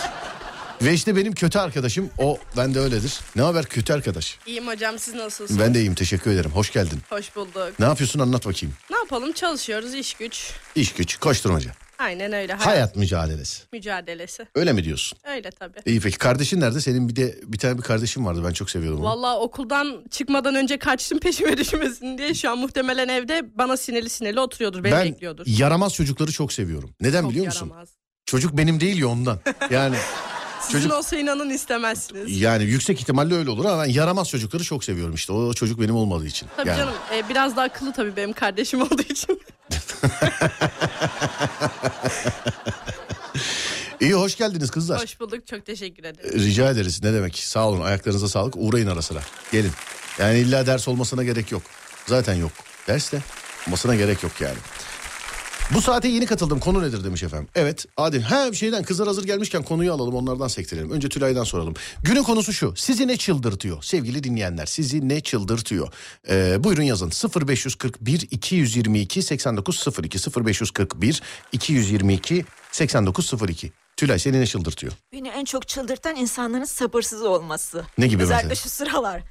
Ve 0.82 0.92
işte 0.94 1.16
benim 1.16 1.32
kötü 1.32 1.58
arkadaşım 1.58 2.10
o 2.18 2.38
bende 2.56 2.80
öyledir. 2.80 3.20
Ne 3.36 3.42
haber 3.42 3.64
kötü 3.66 3.92
arkadaş? 3.92 4.38
İyiyim 4.46 4.66
hocam 4.66 4.98
siz 4.98 5.14
nasılsınız? 5.14 5.60
Ben 5.60 5.74
de 5.74 5.78
iyiyim 5.80 5.94
teşekkür 5.94 6.30
ederim. 6.30 6.50
Hoş 6.50 6.72
geldin. 6.72 6.98
Hoş 7.10 7.36
bulduk. 7.36 7.72
Ne 7.78 7.84
yapıyorsun 7.86 8.20
anlat 8.20 8.46
bakayım. 8.46 8.74
Ne 8.90 8.96
yapalım 8.96 9.32
çalışıyoruz 9.32 9.94
iş 9.94 10.14
güç. 10.14 10.52
İş 10.74 10.92
güç 10.92 11.16
koşturmaca. 11.16 11.70
Aynen 11.98 12.32
öyle. 12.32 12.52
Hayat 12.54 12.96
mücadelesi. 12.96 13.62
mücadelesi. 13.72 14.46
Öyle 14.54 14.72
mi 14.72 14.84
diyorsun? 14.84 15.18
Öyle 15.24 15.50
tabii. 15.50 15.78
İyi 15.86 16.00
peki 16.00 16.18
kardeşin 16.18 16.60
nerede? 16.60 16.80
Senin 16.80 17.08
bir 17.08 17.16
de 17.16 17.40
bir 17.44 17.58
tane 17.58 17.78
bir 17.78 17.82
kardeşin 17.82 18.26
vardı 18.26 18.42
ben 18.48 18.52
çok 18.52 18.70
seviyordum 18.70 19.00
onu. 19.00 19.06
Vallahi 19.08 19.36
okuldan 19.38 20.04
çıkmadan 20.10 20.54
önce 20.54 20.78
kaçtım 20.78 21.18
peşime 21.22 21.56
düşmesin 21.58 22.18
diye. 22.18 22.34
Şu 22.34 22.50
an 22.50 22.58
muhtemelen 22.58 23.08
evde 23.08 23.58
bana 23.58 23.76
sinirli 23.76 24.08
sinirli 24.10 24.40
oturuyordur. 24.40 24.84
Beni 24.84 24.92
ben 24.92 25.04
bekliyordur. 25.04 25.44
yaramaz 25.46 25.94
çocukları 25.94 26.32
çok 26.32 26.52
seviyorum. 26.52 26.90
Neden 27.00 27.22
Çok 27.22 27.30
biliyor 27.30 27.46
musun? 27.46 27.66
yaramaz. 27.68 27.88
Çocuk 28.26 28.56
benim 28.56 28.80
değil 28.80 28.98
ya 29.00 29.08
ondan. 29.08 29.40
Yani 29.70 29.96
Sizin 30.70 30.82
çocuk 30.88 30.98
olsa 30.98 31.16
inanın 31.16 31.50
istemezsiniz. 31.50 32.40
yani 32.40 32.64
yüksek 32.64 33.00
ihtimalle 33.00 33.34
öyle 33.34 33.50
olur 33.50 33.64
ama 33.64 33.82
ben 33.82 33.88
yaramaz 33.90 34.28
çocukları 34.28 34.64
çok 34.64 34.84
seviyorum 34.84 35.14
işte. 35.14 35.32
O 35.32 35.54
çocuk 35.54 35.80
benim 35.80 35.96
olmadığı 35.96 36.26
için. 36.26 36.48
Tabii 36.56 36.68
yani. 36.68 36.78
canım 36.78 36.94
e, 37.14 37.28
biraz 37.28 37.56
da 37.56 37.62
akıllı 37.62 37.92
tabii 37.92 38.16
benim 38.16 38.32
kardeşim 38.32 38.82
olduğu 38.82 39.02
için. 39.02 39.40
İyi 44.00 44.14
hoş 44.14 44.36
geldiniz 44.36 44.70
kızlar. 44.70 45.02
Hoş 45.02 45.20
bulduk 45.20 45.46
çok 45.46 45.66
teşekkür 45.66 46.04
ederim. 46.04 46.40
Rica 46.40 46.70
ederiz 46.70 47.02
ne 47.02 47.12
demek 47.12 47.38
sağ 47.38 47.68
olun 47.68 47.80
ayaklarınıza 47.80 48.28
sağlık 48.28 48.54
uğrayın 48.56 48.86
ara 48.86 49.02
sıra 49.02 49.20
gelin. 49.52 49.70
Yani 50.18 50.38
illa 50.38 50.66
ders 50.66 50.88
olmasına 50.88 51.24
gerek 51.24 51.52
yok. 51.52 51.62
Zaten 52.06 52.34
yok 52.34 52.52
ders 52.88 53.12
de 53.12 53.22
olmasına 53.66 53.94
gerek 53.94 54.22
yok 54.22 54.32
yani. 54.40 54.56
Bu 55.74 55.80
saate 55.82 56.08
yeni 56.08 56.26
katıldım 56.26 56.60
konu 56.60 56.82
nedir 56.82 57.04
demiş 57.04 57.22
efendim. 57.22 57.48
Evet 57.54 57.86
Adil 57.96 58.20
ha 58.22 58.50
bir 58.52 58.56
şeyden 58.56 58.82
kızlar 58.82 59.08
hazır 59.08 59.24
gelmişken 59.24 59.62
konuyu 59.62 59.92
alalım 59.92 60.14
onlardan 60.14 60.48
sektirelim. 60.48 60.90
Önce 60.90 61.08
Tülay'dan 61.08 61.44
soralım. 61.44 61.74
Günün 62.02 62.22
konusu 62.22 62.52
şu 62.52 62.76
sizi 62.76 63.08
ne 63.08 63.16
çıldırtıyor 63.16 63.82
sevgili 63.82 64.24
dinleyenler 64.24 64.66
sizi 64.66 65.08
ne 65.08 65.20
çıldırtıyor? 65.20 65.92
Ee, 66.28 66.64
buyurun 66.64 66.82
yazın 66.82 67.10
0541 67.46 68.28
222 68.30 69.22
8902 69.22 70.18
0541 70.46 71.22
222 71.52 72.44
8902. 72.72 73.72
Tülay 73.96 74.18
seni 74.18 74.40
ne 74.40 74.46
çıldırtıyor? 74.46 74.92
Beni 75.12 75.28
en 75.28 75.44
çok 75.44 75.68
çıldırtan 75.68 76.16
insanların 76.16 76.64
sabırsız 76.64 77.22
olması. 77.22 77.84
Ne 77.98 78.06
gibi 78.06 78.22
Özellikle 78.22 78.48
mesela? 78.48 78.62
şu 78.62 78.68
sıralar. 78.68 79.22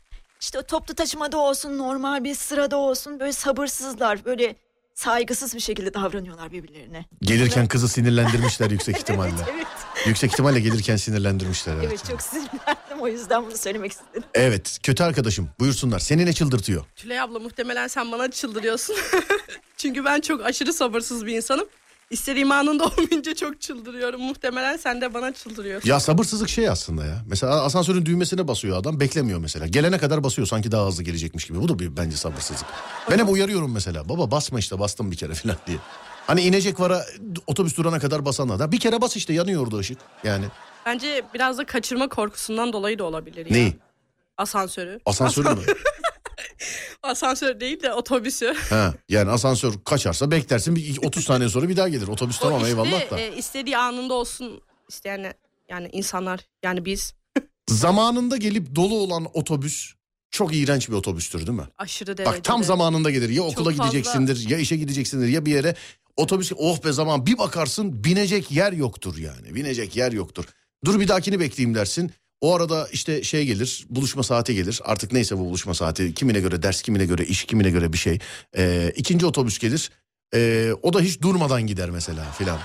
İşte 0.42 0.62
toplu 0.62 0.94
taşımada 0.96 1.38
olsun, 1.38 1.78
normal 1.78 2.24
bir 2.24 2.36
sırada 2.36 2.78
olsun 2.78 3.20
böyle 3.20 3.32
sabırsızlar, 3.34 4.26
böyle 4.26 4.56
saygısız 5.04 5.56
bir 5.56 5.60
şekilde 5.60 5.94
davranıyorlar 5.94 6.52
birbirlerine. 6.52 7.06
Gelirken 7.22 7.68
kızı 7.68 7.88
sinirlendirmişler 7.90 8.72
yüksek 8.72 8.98
ihtimalle. 9.00 9.32
Evet, 9.44 9.54
evet. 9.56 10.08
Yüksek 10.08 10.32
ihtimalle 10.32 10.60
gelirken 10.60 10.96
sinirlendirmişler. 10.96 11.74
Evet. 11.74 11.86
Evet 11.88 12.06
çok 12.10 12.22
sinirlendim 12.22 13.00
o 13.00 13.08
yüzden 13.08 13.46
bunu 13.46 13.58
söylemek 13.58 13.92
istedim. 13.92 14.24
evet 14.34 14.80
kötü 14.84 15.04
arkadaşım 15.04 15.50
buyursunlar 15.60 16.00
seni 16.00 16.26
ne 16.26 16.34
çıldırtıyor? 16.34 16.86
Tülay 16.96 17.20
abla 17.20 17.40
muhtemelen 17.40 17.88
sen 17.88 18.12
bana 18.12 18.32
çıldırıyorsun. 18.32 18.96
Çünkü 19.78 20.06
ben 20.06 20.22
çok 20.22 20.46
aşırı 20.46 20.74
sabırsız 20.74 21.26
bir 21.26 21.36
insanım. 21.36 21.68
İstediğim 22.10 22.52
anında 22.52 22.86
olmayınca 22.98 23.36
çok 23.36 23.62
çıldırıyorum. 23.62 24.22
Muhtemelen 24.22 24.78
sen 24.78 25.02
de 25.02 25.14
bana 25.14 25.34
çıldırıyorsun. 25.34 25.90
Ya 25.90 26.00
sabırsızlık 26.00 26.50
şey 26.50 26.70
aslında 26.70 27.06
ya. 27.06 27.24
Mesela 27.28 27.64
asansörün 27.64 28.06
düğmesine 28.06 28.48
basıyor 28.48 28.78
adam 28.78 29.00
beklemiyor 29.00 29.40
mesela. 29.40 29.68
Gelene 29.68 29.98
kadar 29.98 30.24
basıyor 30.24 30.48
sanki 30.48 30.72
daha 30.72 30.88
hızlı 30.88 31.04
gelecekmiş 31.04 31.46
gibi. 31.46 31.62
Bu 31.62 31.70
da 31.70 31.80
bir 31.80 31.98
bence 31.98 32.16
sabırsızlık. 32.18 32.66
Ben 33.12 33.20
hep 33.20 33.30
uyarıyorum 33.30 33.74
mesela. 33.74 34.10
Baba 34.10 34.32
basma 34.32 34.60
işte 34.60 34.80
bastım 34.80 35.12
bir 35.12 35.18
kere 35.18 35.34
falan 35.36 35.58
diye. 35.68 35.78
Hani 36.28 36.42
inecek 36.42 36.80
vara 36.80 37.06
otobüs 37.48 37.78
durana 37.78 38.00
kadar 38.00 38.26
basan 38.26 38.50
adam. 38.50 38.72
Bir 38.72 38.80
kere 38.80 39.02
bas 39.02 39.16
işte 39.16 39.34
yanıyor 39.34 39.64
orada 39.64 39.78
ışık. 39.78 39.98
Yani 40.24 40.46
Bence 40.86 41.22
biraz 41.34 41.58
da 41.58 41.66
kaçırma 41.66 42.08
korkusundan 42.10 42.74
dolayı 42.74 43.00
da 43.00 43.04
olabilir 43.04 43.46
ya. 43.46 43.52
neyi? 43.52 43.76
Asansörü. 44.38 45.00
Asansörü 45.06 45.50
mü? 45.50 45.62
Asansör 47.04 47.60
değil 47.60 47.84
de 47.84 47.94
otobüsü. 47.94 48.56
Ha, 48.70 48.94
yani 49.10 49.32
asansör 49.32 49.74
kaçarsa 49.86 50.32
beklersin 50.32 50.76
bir 50.76 50.98
30 50.98 51.26
saniye 51.26 51.50
sonra 51.50 51.70
bir 51.70 51.78
daha 51.78 51.90
gelir. 51.90 52.08
Otobüs 52.08 52.40
tamam 52.40 52.62
o 52.62 52.66
işte, 52.66 52.70
eyvallah 52.70 53.12
da. 53.12 53.20
e, 53.20 53.36
istediği 53.38 53.78
anında 53.78 54.14
olsun 54.14 54.62
isteyen 54.90 55.34
yani 55.70 55.90
insanlar 55.92 56.40
yani 56.64 56.86
biz 56.86 57.14
Zamanında 57.70 58.38
gelip 58.38 58.76
dolu 58.76 58.96
olan 58.96 59.28
otobüs 59.34 59.94
çok 60.32 60.56
iğrenç 60.56 60.90
bir 60.90 60.94
otobüstür 60.94 61.40
değil 61.48 61.58
mi? 61.58 61.68
aşırı 61.78 62.18
derecede. 62.18 62.38
Bak 62.38 62.44
tam 62.44 62.64
zamanında 62.64 63.12
gelir. 63.12 63.30
Ya 63.30 63.44
okula 63.44 63.72
Çok 63.72 63.78
fazla- 63.78 63.84
gideceksindir 63.84 64.50
ya 64.50 64.58
işe 64.58 64.76
gideceksindir 64.78 65.28
ya 65.28 65.46
bir 65.46 65.52
yere. 65.52 65.76
Otobüs 66.18 66.52
oh 66.58 66.84
be 66.84 66.92
zaman 66.92 67.26
bir 67.26 67.38
bakarsın 67.38 68.04
binecek 68.04 68.52
yer 68.52 68.74
yoktur 68.74 69.18
yani. 69.18 69.56
Binecek 69.56 69.96
yer 69.96 70.12
yoktur. 70.12 70.46
Dur 70.86 71.00
bir 71.00 71.08
dahakini 71.08 71.40
bekleyeyim 71.40 71.76
dersin. 71.76 72.12
O 72.42 72.56
arada 72.56 72.88
işte 72.92 73.24
şey 73.24 73.46
gelir 73.46 73.86
buluşma 73.90 74.24
saati 74.24 74.56
gelir 74.56 74.82
artık 74.84 75.12
neyse 75.12 75.38
bu 75.38 75.46
buluşma 75.46 75.74
saati 75.74 76.14
kimine 76.14 76.40
göre 76.40 76.64
ders 76.64 76.82
kimine 76.82 77.06
göre 77.06 77.26
iş 77.26 77.44
kimine 77.44 77.70
göre 77.70 77.94
bir 77.94 77.98
şey. 77.98 78.20
Ee, 78.58 78.94
ikinci 78.96 79.26
otobüs 79.26 79.60
gelir 79.60 79.92
Ee, 80.34 80.72
o 80.82 80.94
da 80.94 81.02
hiç 81.02 81.22
durmadan 81.22 81.68
gider 81.68 81.90
mesela 81.90 82.32
filan. 82.32 82.60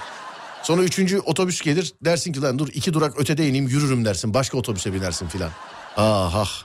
Sonra 0.63 0.83
üçüncü 0.83 1.19
otobüs 1.19 1.61
gelir 1.61 1.93
dersin 2.05 2.33
ki 2.33 2.43
lan 2.43 2.59
dur 2.59 2.69
iki 2.75 2.93
durak 2.93 3.21
ötede 3.21 3.49
ineyim 3.49 3.69
yürürüm 3.69 4.05
dersin 4.05 4.35
başka 4.35 4.59
otobüse 4.59 4.95
binersin 4.95 5.29
filan. 5.29 5.51
Ah 5.97 6.35
ah. 6.35 6.65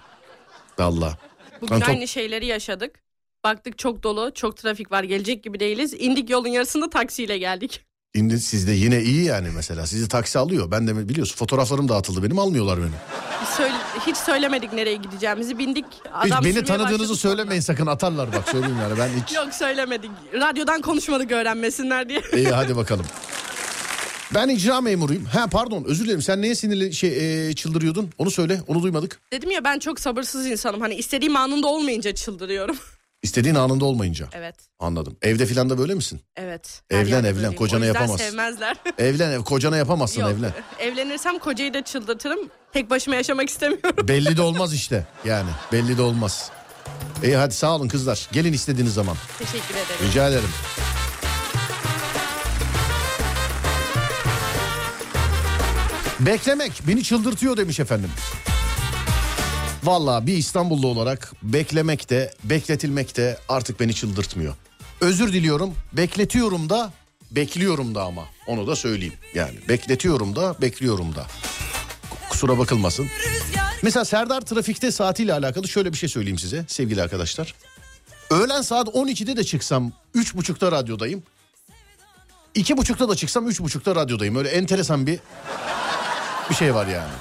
Allah. 0.77 1.17
Bugün 1.61 1.73
Lan 1.73 1.79
top- 1.79 1.89
aynı 1.89 2.07
şeyleri 2.07 2.45
yaşadık. 2.45 2.99
Baktık 3.43 3.77
çok 3.77 4.03
dolu, 4.03 4.31
çok 4.33 4.57
trafik 4.57 4.91
var, 4.91 5.03
gelecek 5.03 5.43
gibi 5.43 5.59
değiliz. 5.59 5.93
İndik 5.93 6.29
yolun 6.29 6.47
yarısında 6.47 6.89
taksiyle 6.89 7.37
geldik. 7.37 7.85
Şimdi 8.15 8.39
sizde 8.39 8.71
yine 8.71 9.01
iyi 9.01 9.23
yani 9.25 9.49
mesela. 9.55 9.87
Sizi 9.87 10.07
taksi 10.07 10.39
alıyor. 10.39 10.71
Ben 10.71 10.87
de 10.87 11.09
biliyorsun 11.09 11.35
fotoğraflarım 11.35 11.89
dağıtıldı 11.89 12.23
benim 12.23 12.39
almıyorlar 12.39 12.79
beni. 12.79 12.91
Söyle- 13.57 13.73
hiç 14.07 14.17
söylemedik 14.17 14.73
nereye 14.73 14.95
gideceğimizi. 14.95 15.57
Bindik. 15.59 15.85
Hiç 16.23 16.31
Adam 16.31 16.45
beni 16.45 16.53
sürmeye 16.53 16.65
tanıdığınızı 16.65 17.15
söylemeyin 17.15 17.61
sakın 17.61 17.87
atarlar 17.87 18.33
bak 18.33 18.49
söyleyeyim 18.49 18.77
yani 18.81 18.99
ben 18.99 19.09
hiç. 19.21 19.35
Yok 19.35 19.53
söylemedik. 19.53 20.11
Radyodan 20.33 20.81
konuşmadık 20.81 21.31
öğrenmesinler 21.31 22.09
diye. 22.09 22.21
İyi 22.35 22.47
hadi 22.47 22.75
bakalım. 22.75 23.05
Ben 24.33 24.49
icra 24.49 24.81
memuruyum. 24.81 25.25
Ha 25.25 25.47
pardon 25.47 25.83
özür 25.87 26.05
dilerim. 26.05 26.21
Sen 26.21 26.41
neye 26.41 26.55
sinirli 26.55 26.93
şey 26.93 27.47
e, 27.49 27.53
çıldırıyordun? 27.53 28.09
Onu 28.17 28.31
söyle. 28.31 28.61
Onu 28.67 28.83
duymadık. 28.83 29.19
Dedim 29.31 29.51
ya 29.51 29.63
ben 29.63 29.79
çok 29.79 29.99
sabırsız 29.99 30.45
insanım. 30.45 30.81
Hani 30.81 30.95
istediğim 30.95 31.35
anında 31.35 31.67
olmayınca 31.67 32.15
çıldırıyorum. 32.15 32.77
İstediğin 33.23 33.55
anında 33.55 33.85
olmayınca. 33.85 34.27
evet. 34.33 34.55
Anladım. 34.79 35.17
Evde 35.21 35.45
filan 35.45 35.69
da 35.69 35.77
böyle 35.77 35.93
misin? 35.95 36.21
Evet. 36.35 36.81
Evlen, 36.89 37.19
evlen. 37.19 37.35
böyleyim. 37.35 37.55
Kocana 37.55 37.85
yapamazsın. 37.85 38.17
sevmezler. 38.25 38.77
Evlen 38.97 39.31
ev. 39.31 39.43
Kocana 39.43 39.77
yapamazsın 39.77 40.21
Yok. 40.21 40.29
evlen. 40.31 40.51
Evlenirsem 40.79 41.39
kocayı 41.39 41.73
da 41.73 41.83
çıldırtırım. 41.83 42.39
Tek 42.73 42.89
başıma 42.89 43.15
yaşamak 43.15 43.49
istemiyorum. 43.49 43.95
Belli 44.07 44.37
de 44.37 44.41
olmaz 44.41 44.73
işte. 44.73 45.07
Yani 45.25 45.49
belli 45.71 45.97
de 45.97 46.01
olmaz. 46.01 46.51
İyi 47.23 47.35
hadi 47.35 47.53
sağ 47.53 47.75
olun 47.75 47.87
kızlar. 47.87 48.27
Gelin 48.31 48.53
istediğiniz 48.53 48.93
zaman. 48.93 49.17
Teşekkür 49.39 49.73
ederim. 49.75 50.07
Rica 50.09 50.29
ederim. 50.29 50.49
Beklemek 56.19 56.71
beni 56.87 57.03
çıldırtıyor 57.03 57.57
demiş 57.57 57.79
efendim. 57.79 58.09
Valla 59.83 60.27
bir 60.27 60.37
İstanbullu 60.37 60.87
olarak 60.87 61.33
beklemek 61.43 62.09
de 62.09 62.33
bekletilmek 62.43 63.17
de 63.17 63.37
artık 63.49 63.79
beni 63.79 63.93
çıldırtmıyor. 63.93 64.53
Özür 65.01 65.33
diliyorum 65.33 65.73
bekletiyorum 65.93 66.69
da 66.69 66.93
bekliyorum 67.31 67.95
da 67.95 68.03
ama 68.03 68.25
onu 68.47 68.67
da 68.67 68.75
söyleyeyim. 68.75 69.13
Yani 69.33 69.53
bekletiyorum 69.69 70.35
da 70.35 70.55
bekliyorum 70.61 71.15
da. 71.15 71.27
Kusura 72.29 72.57
bakılmasın. 72.57 73.07
Mesela 73.81 74.05
Serdar 74.05 74.41
trafikte 74.41 74.91
saatiyle 74.91 75.33
alakalı 75.33 75.67
şöyle 75.67 75.93
bir 75.93 75.97
şey 75.97 76.09
söyleyeyim 76.09 76.39
size 76.39 76.65
sevgili 76.67 77.01
arkadaşlar. 77.01 77.55
Öğlen 78.29 78.61
saat 78.61 78.87
12'de 78.87 79.37
de 79.37 79.43
çıksam 79.43 79.91
3.30'da 80.15 80.71
radyodayım. 80.71 81.23
2.30'da 82.55 83.09
da 83.09 83.15
çıksam 83.15 83.49
3.30'da 83.49 83.95
radyodayım. 83.95 84.35
Öyle 84.35 84.49
enteresan 84.49 85.07
bir 85.07 85.19
bir 86.49 86.55
şey 86.55 86.75
var 86.75 86.87
yani. 86.87 87.11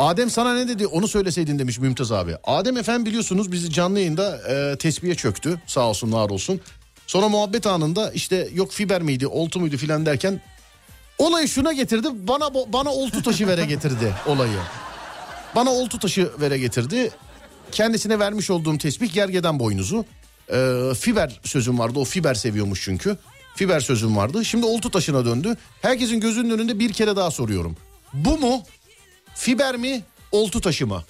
Adem 0.00 0.30
sana 0.30 0.54
ne 0.54 0.68
dedi 0.68 0.86
onu 0.86 1.08
söyleseydin 1.08 1.58
demiş 1.58 1.78
Mümtaz 1.78 2.12
abi. 2.12 2.36
Adem 2.44 2.76
efendim 2.76 3.06
biliyorsunuz 3.06 3.52
bizi 3.52 3.70
canlı 3.72 3.98
yayında 3.98 4.38
e, 4.48 4.76
tesbihe 4.78 5.14
çöktü 5.14 5.60
sağ 5.66 5.80
olsun 5.80 6.12
var 6.12 6.30
olsun. 6.30 6.60
Sonra 7.06 7.28
muhabbet 7.28 7.66
anında 7.66 8.10
işte 8.10 8.48
yok 8.54 8.72
fiber 8.72 9.02
miydi 9.02 9.26
oltu 9.26 9.60
muydu 9.60 9.76
filan 9.76 10.06
derken 10.06 10.40
olayı 11.18 11.48
şuna 11.48 11.72
getirdi 11.72 12.08
bana 12.12 12.54
bana 12.54 12.90
oltu 12.90 13.22
taşı 13.22 13.46
vere 13.48 13.64
getirdi 13.64 14.14
olayı. 14.26 14.58
Bana 15.54 15.70
oltu 15.70 15.98
taşı 15.98 16.30
vere 16.40 16.58
getirdi. 16.58 17.10
Kendisine 17.72 18.18
vermiş 18.18 18.50
olduğum 18.50 18.78
tesbih 18.78 19.12
gergeden 19.12 19.58
boynuzu. 19.58 20.04
Ee, 20.52 20.92
fiber 21.00 21.40
sözüm 21.44 21.78
vardı 21.78 21.98
o 21.98 22.04
fiber 22.04 22.34
seviyormuş 22.34 22.84
çünkü. 22.84 23.16
Fiber 23.54 23.80
sözüm 23.80 24.16
vardı. 24.16 24.44
Şimdi 24.44 24.66
oltu 24.66 24.90
taşına 24.90 25.24
döndü. 25.24 25.56
Herkesin 25.82 26.20
gözünün 26.20 26.50
önünde 26.50 26.78
bir 26.78 26.92
kere 26.92 27.16
daha 27.16 27.30
soruyorum. 27.30 27.76
Bu 28.14 28.38
mu? 28.38 28.62
Fiber 29.40 29.76
mi? 29.76 30.02
Oltu 30.32 30.60
taşı 30.60 30.86
mı? 30.86 31.02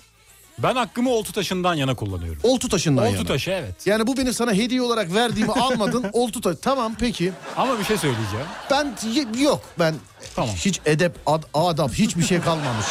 Ben 0.58 0.74
hakkımı 0.76 1.10
oltu 1.10 1.32
taşından 1.32 1.74
yana 1.74 1.94
kullanıyorum. 1.94 2.40
Oltu 2.42 2.68
taşından 2.68 3.06
Oltu 3.06 3.16
yana. 3.16 3.26
taşı 3.26 3.50
evet. 3.50 3.86
Yani 3.86 4.06
bu 4.06 4.16
benim 4.16 4.32
sana 4.32 4.52
hediye 4.52 4.82
olarak 4.82 5.14
verdiğimi 5.14 5.52
almadın. 5.60 6.06
oltu 6.12 6.40
taşı. 6.40 6.60
Tamam 6.60 6.94
peki. 7.00 7.32
Ama 7.56 7.78
bir 7.78 7.84
şey 7.84 7.96
söyleyeceğim. 7.98 8.46
Ben 8.70 8.94
yok 9.40 9.62
ben 9.78 9.94
Tamam. 10.36 10.54
hiç 10.56 10.80
edep 10.86 11.12
ad, 11.26 11.42
adap 11.54 11.92
hiçbir 11.94 12.22
şey 12.22 12.40
kalmamış. 12.40 12.86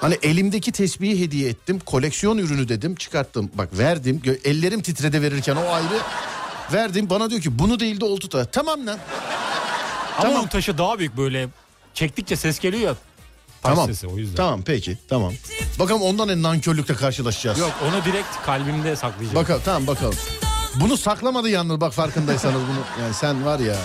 Hani 0.00 0.18
elimdeki 0.22 0.72
tesbihi 0.72 1.20
hediye 1.24 1.48
ettim. 1.50 1.78
Koleksiyon 1.86 2.38
ürünü 2.38 2.68
dedim 2.68 2.94
çıkarttım. 2.94 3.50
Bak 3.54 3.78
verdim. 3.78 4.22
Ellerim 4.44 4.82
titredi 4.82 5.22
verirken 5.22 5.56
o 5.56 5.68
ayrı. 5.72 5.98
Verdim 6.72 7.10
bana 7.10 7.30
diyor 7.30 7.40
ki 7.42 7.58
bunu 7.58 7.80
değil 7.80 8.00
de 8.00 8.04
oltu 8.04 8.28
taşı. 8.28 8.50
Tamam 8.50 8.86
lan. 8.86 8.98
Ama 10.18 10.22
Tamam. 10.32 10.46
taşı 10.48 10.78
daha 10.78 10.98
büyük 10.98 11.16
böyle 11.16 11.48
çektikçe 11.94 12.36
ses 12.36 12.58
geliyor 12.58 12.82
ya. 12.82 12.94
Tamam. 13.66 13.86
sesi 13.86 14.06
o 14.06 14.16
yüzden. 14.16 14.36
Tamam 14.36 14.62
peki 14.62 14.98
tamam. 15.08 15.32
Bakalım 15.78 16.02
ondan 16.02 16.28
ne 16.28 16.42
nankörlükle 16.42 16.94
karşılaşacağız. 16.94 17.58
Yok 17.58 17.72
onu 17.88 18.04
direkt 18.04 18.28
kalbimde 18.46 18.96
saklayacağım. 18.96 19.34
Bakalım 19.36 19.62
tamam 19.64 19.86
bakalım. 19.86 20.14
Bunu 20.80 20.96
saklamadı 20.96 21.48
yalnız 21.48 21.80
bak 21.80 21.92
farkındaysanız 21.92 22.60
bunu. 22.60 23.02
Yani 23.04 23.14
sen 23.14 23.44
var 23.44 23.58
ya. 23.58 23.76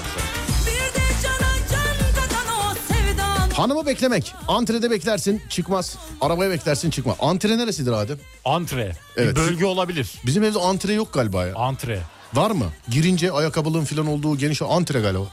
Hanımı 3.53 3.85
beklemek. 3.85 4.33
Antrede 4.47 4.91
beklersin 4.91 5.41
çıkmaz. 5.49 5.97
Arabaya 6.21 6.51
beklersin 6.51 6.89
çıkma. 6.89 7.15
Antre 7.19 7.57
neresidir 7.57 7.91
Adem? 7.91 8.17
Antre. 8.45 8.95
Evet. 9.17 9.35
Bir 9.35 9.41
bölge 9.41 9.65
olabilir. 9.65 10.11
Bizim 10.25 10.43
evde 10.43 10.59
antre 10.59 10.93
yok 10.93 11.13
galiba 11.13 11.45
ya. 11.45 11.55
Antre. 11.55 12.01
Var 12.33 12.51
mı? 12.51 12.65
Girince 12.89 13.31
ayakkabılığın 13.31 13.85
falan 13.85 14.07
olduğu 14.07 14.37
geniş 14.37 14.61
antre 14.61 14.99
galiba. 15.01 15.23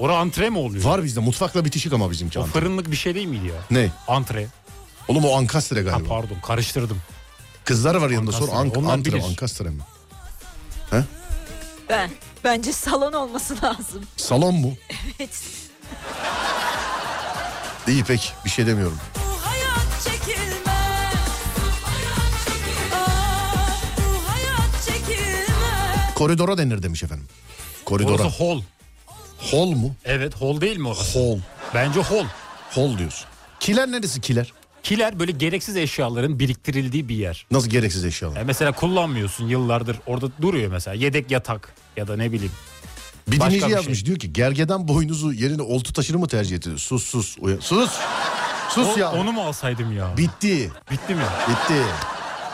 Orada 0.00 0.18
antre 0.18 0.50
mi 0.50 0.58
oluyor? 0.58 0.84
Var 0.84 1.04
bizde 1.04 1.20
mutfakla 1.20 1.64
bitişik 1.64 1.92
ama 1.92 2.10
bizimki 2.10 2.38
O 2.38 2.42
antre. 2.42 2.52
fırınlık 2.52 2.90
bir 2.90 2.96
şey 2.96 3.14
değil 3.14 3.26
miydi 3.26 3.46
ya? 3.46 3.54
Ne? 3.70 3.90
Antre. 4.08 4.46
Oğlum 5.08 5.24
o 5.24 5.36
ankastre 5.36 5.76
Ha, 5.76 5.90
galiba. 5.90 6.08
pardon 6.08 6.36
karıştırdım. 6.46 6.98
Kızlar 7.64 7.94
var 7.94 8.10
yanında 8.10 8.32
sor. 8.32 8.38
Ankastre. 8.48 8.58
Ank 8.58 8.76
Onlar 8.76 8.92
antre 8.92 9.12
bilir. 9.12 9.22
ankastre 9.24 9.70
mi? 9.70 9.80
Ben. 11.90 12.10
Bence 12.44 12.72
salon 12.72 13.12
olması 13.12 13.56
lazım. 13.62 14.02
Salon 14.16 14.54
mu? 14.54 14.74
Evet. 15.20 15.42
İyi 17.88 18.04
pek 18.04 18.32
bir 18.44 18.50
şey 18.50 18.66
demiyorum. 18.66 18.98
Bu 19.16 19.46
hayat 19.46 20.04
çekilmez 20.04 21.14
Bu 23.96 24.28
hayat 24.30 24.84
çekilmez 24.86 26.14
Koridora 26.14 26.58
denir 26.58 26.82
demiş 26.82 27.02
efendim. 27.02 27.26
Koridora. 27.84 28.22
Orası 28.22 28.28
hol. 28.38 28.62
Hol 29.40 29.70
mu? 29.70 29.94
Evet 30.04 30.34
hol 30.36 30.60
değil 30.60 30.76
mi 30.76 30.88
orası? 30.88 31.18
Hol. 31.18 31.38
Bence 31.74 32.00
hol. 32.00 32.24
Hol 32.70 32.98
diyorsun. 32.98 33.26
Kiler 33.60 33.92
neresi 33.92 34.20
kiler? 34.20 34.52
Kiler 34.82 35.18
böyle 35.20 35.32
gereksiz 35.32 35.76
eşyaların 35.76 36.38
biriktirildiği 36.38 37.08
bir 37.08 37.14
yer. 37.16 37.46
Nasıl 37.50 37.68
gereksiz 37.70 38.04
eşyalar? 38.04 38.36
Yani 38.36 38.46
mesela 38.46 38.72
kullanmıyorsun 38.72 39.48
yıllardır 39.48 39.96
orada 40.06 40.26
duruyor 40.42 40.70
mesela 40.70 40.94
yedek 40.94 41.30
yatak 41.30 41.74
ya 41.96 42.08
da 42.08 42.16
ne 42.16 42.32
bileyim. 42.32 42.52
Bir 43.28 43.40
Başka 43.40 43.46
dinleyici 43.50 43.66
bir 43.66 43.72
yazmış 43.72 43.98
şey. 43.98 44.06
diyor 44.06 44.18
ki 44.18 44.32
gergeden 44.32 44.88
boynuzu 44.88 45.32
yerine 45.32 45.62
oltu 45.62 45.92
taşını 45.92 46.18
mı 46.18 46.28
tercih 46.28 46.56
ediyor? 46.56 46.78
Sus 46.78 47.04
sus. 47.04 47.36
uyan- 47.40 47.60
Sus. 47.60 47.90
Sus 48.70 48.88
O- 48.96 49.00
ya. 49.00 49.12
Onu 49.12 49.32
mu 49.32 49.42
alsaydım 49.42 49.96
ya? 49.96 50.16
Bitti. 50.16 50.70
Bitti 50.90 51.14
mi? 51.14 51.22
Bitti. 51.48 51.82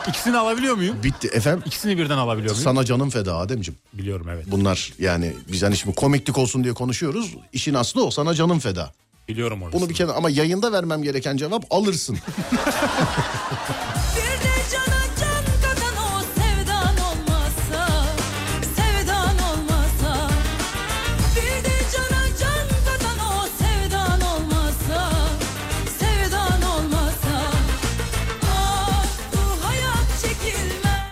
İkisini 0.09 0.37
alabiliyor 0.37 0.75
muyum? 0.75 0.95
Bitti. 1.03 1.27
Efendim 1.33 1.63
İkisini 1.65 1.97
birden 1.97 2.17
alabiliyor 2.17 2.51
muyum? 2.53 2.63
sana 2.63 2.85
canım 2.85 3.09
feda 3.09 3.35
Ademciğim. 3.37 3.77
Biliyorum 3.93 4.27
evet. 4.29 4.45
Bunlar 4.47 4.93
yani 4.99 5.33
biz 5.51 5.63
hani 5.63 5.77
şimdi 5.77 5.95
komiklik 5.95 6.37
olsun 6.37 6.63
diye 6.63 6.73
konuşuyoruz. 6.73 7.35
İşin 7.53 7.73
aslı 7.73 8.05
o 8.05 8.11
sana 8.11 8.33
canım 8.33 8.59
feda. 8.59 8.91
Biliyorum 9.27 9.63
orası. 9.63 9.77
Bunu 9.77 9.89
bir 9.89 9.93
kere 9.93 10.11
ama 10.11 10.29
yayında 10.29 10.71
vermem 10.71 11.03
gereken 11.03 11.37
cevap 11.37 11.65
alırsın. 11.73 12.17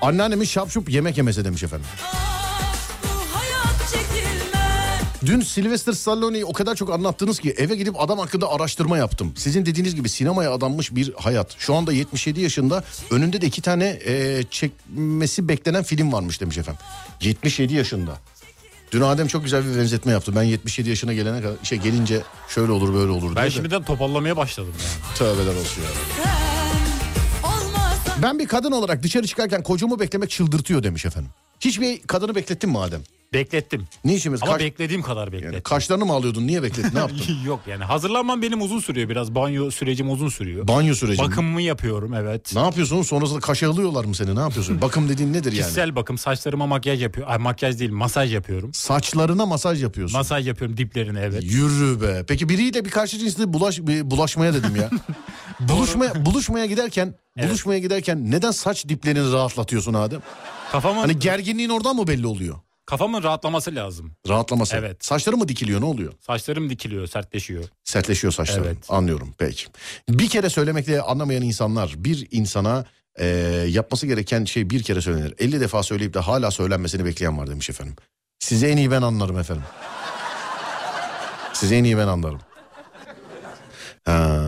Anneannemin 0.06 0.46
şapşup 0.46 0.90
yemek 0.90 1.18
yemese 1.18 1.46
demiş 1.46 1.64
efendim. 1.64 1.86
Dün 5.26 5.42
Sylvester 5.42 5.94
Stallone'yi 5.94 6.46
o 6.46 6.54
kadar 6.54 6.76
çok 6.76 6.90
anlattınız 6.94 7.40
ki 7.40 7.56
eve 7.58 7.76
gidip 7.76 8.02
adam 8.02 8.20
hakkında 8.20 8.52
araştırma 8.52 8.98
yaptım. 8.98 9.34
Sizin 9.38 9.66
dediğiniz 9.66 9.96
gibi 9.96 10.10
sinemaya 10.10 10.54
adanmış 10.54 10.96
bir 10.96 11.14
hayat. 11.14 11.56
Şu 11.60 11.76
anda 11.76 11.94
77 11.94 12.42
yaşında 12.42 12.84
önünde 13.12 13.42
de 13.42 13.48
iki 13.48 13.62
tane 13.62 14.00
e, 14.06 14.44
çekmesi 14.52 15.48
beklenen 15.48 15.84
film 15.84 16.14
varmış 16.14 16.42
demiş 16.42 16.58
efendim. 16.58 16.82
77 17.22 17.74
yaşında. 17.74 18.18
Dün 18.92 19.02
Adem 19.02 19.28
çok 19.28 19.44
güzel 19.44 19.66
bir 19.66 19.80
benzetme 19.80 20.12
yaptı. 20.12 20.36
Ben 20.36 20.44
77 20.44 20.90
yaşına 20.90 21.14
gelene 21.14 21.42
kadar 21.42 21.56
şey 21.64 21.78
gelince 21.78 22.22
şöyle 22.50 22.72
olur 22.72 22.94
böyle 22.94 23.12
olur 23.12 23.30
Ben 23.30 23.36
diye 23.36 23.46
de. 23.46 23.52
şimdiden 23.52 23.84
topallamaya 23.84 24.38
başladım 24.38 24.74
yani. 24.80 25.16
Tövbeler 25.18 25.56
olsun 25.60 25.82
ya. 25.82 25.90
Ben 28.22 28.40
bir 28.40 28.48
kadın 28.48 28.72
olarak 28.72 29.04
dışarı 29.04 29.28
çıkarken 29.28 29.64
kocamı 29.64 30.00
beklemek 30.00 30.30
çıldırtıyor 30.30 30.84
demiş 30.84 31.06
efendim. 31.06 31.32
Hiçbir 31.60 32.00
kadını 32.02 32.36
beklettin 32.36 32.70
mi 32.70 32.80
Adem? 32.80 33.02
Beklettim. 33.40 33.88
Ne 34.06 34.14
işimiz? 34.16 34.44
Ama 34.44 34.52
Kaş- 34.52 34.62
beklediğim 34.62 35.02
kadar 35.02 35.32
beklettim. 35.32 35.54
yani 35.54 35.64
kaşlarını 35.64 36.06
mı 36.06 36.14
alıyordun? 36.14 36.48
Niye 36.48 36.64
beklettin? 36.64 36.96
Ne 36.96 37.00
yaptın? 37.06 37.36
Yok 37.46 37.60
yani 37.68 37.84
hazırlanmam 37.84 38.42
benim 38.42 38.62
uzun 38.62 38.80
sürüyor 38.80 39.10
biraz. 39.10 39.36
Banyo 39.36 39.72
sürecim 39.72 40.10
uzun 40.12 40.30
sürüyor. 40.30 40.68
Banyo 40.68 40.96
süreci. 40.96 41.22
Bakımımı 41.22 41.62
yapıyorum 41.62 42.14
evet. 42.14 42.52
Ne 42.56 42.62
yapıyorsun? 42.62 43.02
Sonrasında 43.02 43.40
kaşe 43.40 43.68
alıyorlar 43.68 44.06
mı 44.06 44.16
seni? 44.16 44.36
Ne 44.36 44.40
yapıyorsun? 44.40 44.82
Bakım 44.82 45.10
dediğin 45.10 45.34
nedir 45.34 45.52
yani? 45.52 45.62
Kişisel 45.62 45.96
bakım 45.96 46.18
saçlarıma 46.18 46.68
makyaj 46.68 47.02
yapıyor. 47.04 47.28
Ay 47.30 47.38
makyaj 47.38 47.80
değil 47.80 47.92
masaj 47.92 48.34
yapıyorum. 48.34 48.74
Saçlarına 48.74 49.46
masaj 49.46 49.84
yapıyorsun. 49.84 50.18
Masaj 50.20 50.48
yapıyorum 50.48 50.78
diplerine 50.78 51.20
evet. 51.20 51.44
Yürü 51.44 52.02
be. 52.02 52.24
Peki 52.28 52.50
biriyle 52.50 52.86
bir 52.86 52.90
karşı 52.90 53.18
cinsle 53.20 53.54
bulaş, 53.54 53.80
bulaşmaya 53.82 54.54
dedim 54.54 54.76
ya. 54.76 54.90
buluşmaya, 55.60 56.26
buluşmaya 56.26 56.66
giderken 56.66 57.16
Evet. 57.38 57.50
buluşmaya 57.50 57.80
giderken 57.80 58.32
neden 58.32 58.52
saç 58.52 58.88
diplerini 58.90 59.32
rahatlatıyorsun 59.34 59.94
Adem? 59.94 60.22
Kafamın 60.72 61.02
Hani 61.02 61.20
gerginliğin 61.20 61.70
oradan 61.70 61.96
mı 61.96 62.08
belli 62.08 62.28
oluyor? 62.28 62.56
Kafamın 62.86 63.24
rahatlaması 63.24 63.76
lazım. 63.76 64.12
Rahatlaması. 64.28 64.76
Evet. 64.76 65.06
Saçları 65.06 65.38
mı 65.38 65.48
dikiliyor 65.48 65.82
ne 65.82 65.86
oluyor? 65.86 66.14
Saçlarım 66.22 66.70
dikiliyor, 66.70 67.08
sertleşiyor. 67.08 67.64
Sertleşiyor 67.84 68.34
saçları. 68.34 68.66
Evet. 68.66 68.78
Anlıyorum 68.90 69.34
peki. 69.38 69.66
Bir 70.10 70.30
kere 70.30 70.50
söylemekle 70.50 71.02
anlamayan 71.02 71.42
insanlar 71.44 71.94
bir 71.98 72.28
insana 72.32 72.86
e, 73.20 73.26
yapması 73.70 74.08
gereken 74.08 74.46
şey 74.46 74.70
bir 74.70 74.84
kere 74.84 75.02
söylenir. 75.02 75.34
50 75.40 75.60
defa 75.60 75.84
söyleyip 75.84 76.14
de 76.14 76.20
hala 76.20 76.52
söylenmesini 76.52 77.06
bekleyen 77.06 77.38
var 77.38 77.48
demiş 77.50 77.70
efendim. 77.70 77.96
Size 78.40 78.68
en 78.70 78.78
iyi 78.78 78.92
ben 78.92 79.02
anlarım 79.02 79.40
efendim. 79.40 79.64
Size 81.54 81.76
en 81.76 81.84
iyi 81.84 81.98
ben 81.98 82.08
anlarım. 82.08 82.42
Ha, 84.06 84.42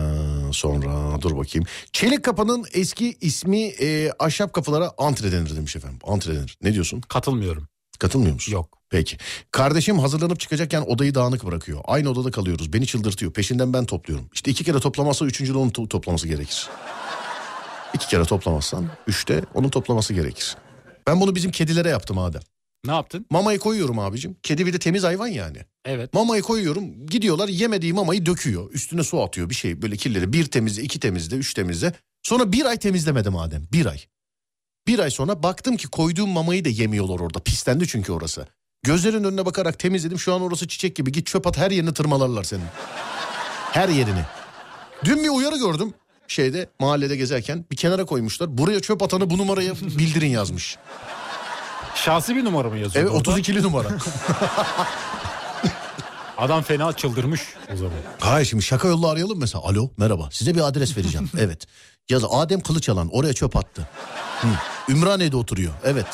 sonra 0.52 1.22
dur 1.22 1.36
bakayım. 1.36 1.66
Çelik 1.92 2.22
kapının 2.24 2.64
eski 2.72 3.16
ismi 3.20 3.62
e, 3.62 4.12
ahşap 4.18 4.52
kapılara 4.52 4.90
antre 4.98 5.32
denir 5.32 5.56
demiş 5.56 5.76
efendim. 5.76 5.98
Antre 6.04 6.34
denir. 6.34 6.58
Ne 6.62 6.74
diyorsun? 6.74 7.00
Katılmıyorum. 7.00 7.68
Katılmıyor 7.98 8.34
musun? 8.34 8.52
Yok. 8.52 8.78
Peki. 8.90 9.16
Kardeşim 9.52 9.98
hazırlanıp 9.98 10.40
çıkacakken 10.40 10.80
odayı 10.82 11.14
dağınık 11.14 11.46
bırakıyor. 11.46 11.80
Aynı 11.84 12.10
odada 12.10 12.30
kalıyoruz. 12.30 12.72
Beni 12.72 12.86
çıldırtıyor. 12.86 13.32
Peşinden 13.32 13.72
ben 13.72 13.84
topluyorum. 13.84 14.30
İşte 14.34 14.50
iki 14.50 14.64
kere 14.64 14.80
toplamazsa 14.80 15.24
üçüncü 15.24 15.54
de 15.54 15.58
onun 15.58 15.70
to- 15.70 15.88
toplaması 15.88 16.28
gerekir. 16.28 16.68
İki 17.94 18.08
kere 18.08 18.24
toplamazsan 18.24 18.86
üçte 19.06 19.42
onun 19.54 19.68
toplaması 19.68 20.14
gerekir. 20.14 20.56
Ben 21.06 21.20
bunu 21.20 21.34
bizim 21.34 21.50
kedilere 21.50 21.88
yaptım 21.88 22.18
Adem. 22.18 22.42
Ne 22.84 22.92
yaptın? 22.92 23.26
Mamayı 23.30 23.58
koyuyorum 23.58 23.98
abicim. 23.98 24.36
Kedi 24.42 24.66
bir 24.66 24.72
de 24.72 24.78
temiz 24.78 25.04
hayvan 25.04 25.26
yani. 25.26 25.58
Evet. 25.84 26.14
Mamayı 26.14 26.42
koyuyorum. 26.42 27.06
Gidiyorlar 27.06 27.48
yemediği 27.48 27.92
mamayı 27.92 28.26
döküyor. 28.26 28.70
Üstüne 28.72 29.02
su 29.04 29.22
atıyor 29.22 29.50
bir 29.50 29.54
şey 29.54 29.82
böyle 29.82 29.96
kirleri. 29.96 30.32
Bir 30.32 30.44
temizle, 30.46 30.82
iki 30.82 31.00
temizle, 31.00 31.36
üç 31.36 31.54
temizle. 31.54 31.92
Sonra 32.22 32.52
bir 32.52 32.64
ay 32.64 32.78
temizlemedim 32.78 33.36
Adem. 33.36 33.66
Bir 33.72 33.86
ay. 33.86 34.00
Bir 34.88 34.98
ay 34.98 35.10
sonra 35.10 35.42
baktım 35.42 35.76
ki 35.76 35.88
koyduğum 35.88 36.30
mamayı 36.30 36.64
da 36.64 36.68
yemiyorlar 36.68 37.20
orada. 37.20 37.38
Pislendi 37.38 37.88
çünkü 37.88 38.12
orası. 38.12 38.46
Gözlerin 38.82 39.24
önüne 39.24 39.46
bakarak 39.46 39.78
temizledim. 39.78 40.18
Şu 40.18 40.34
an 40.34 40.42
orası 40.42 40.68
çiçek 40.68 40.96
gibi. 40.96 41.12
Git 41.12 41.26
çöp 41.26 41.46
at 41.46 41.58
her 41.58 41.70
yerini 41.70 41.94
tırmalarlar 41.94 42.44
senin. 42.44 42.64
Her 43.72 43.88
yerini. 43.88 44.24
Dün 45.04 45.24
bir 45.24 45.28
uyarı 45.28 45.56
gördüm 45.56 45.94
şeyde 46.28 46.70
mahallede 46.80 47.16
gezerken 47.16 47.64
bir 47.70 47.76
kenara 47.76 48.04
koymuşlar. 48.04 48.58
Buraya 48.58 48.80
çöp 48.80 49.02
atanı 49.02 49.30
bu 49.30 49.38
numaraya 49.38 49.74
bildirin 49.74 50.30
yazmış. 50.30 50.76
Şahsi 51.94 52.36
bir 52.36 52.44
numara 52.44 52.68
mı 52.70 52.78
yazıyor? 52.78 53.10
Evet 53.10 53.26
32'li 53.26 53.62
numara. 53.62 53.88
Adam 56.38 56.62
fena 56.62 56.92
çıldırmış 56.92 57.40
o 57.72 57.76
zaman. 57.76 57.92
Hayır 58.18 58.46
şimdi 58.46 58.62
şaka 58.62 58.88
yolla 58.88 59.10
arayalım 59.10 59.38
mesela. 59.38 59.64
Alo 59.64 59.90
merhaba 59.96 60.28
size 60.32 60.54
bir 60.54 60.60
adres 60.60 60.96
vereceğim. 60.96 61.30
evet. 61.38 61.66
Yaz 62.10 62.24
Adem 62.30 62.60
Kılıçalan 62.60 63.08
oraya 63.12 63.32
çöp 63.32 63.56
attı. 63.56 63.88
Hı. 64.40 64.46
Ümraniye'de 64.92 65.36
oturuyor. 65.36 65.72
Evet. 65.84 66.06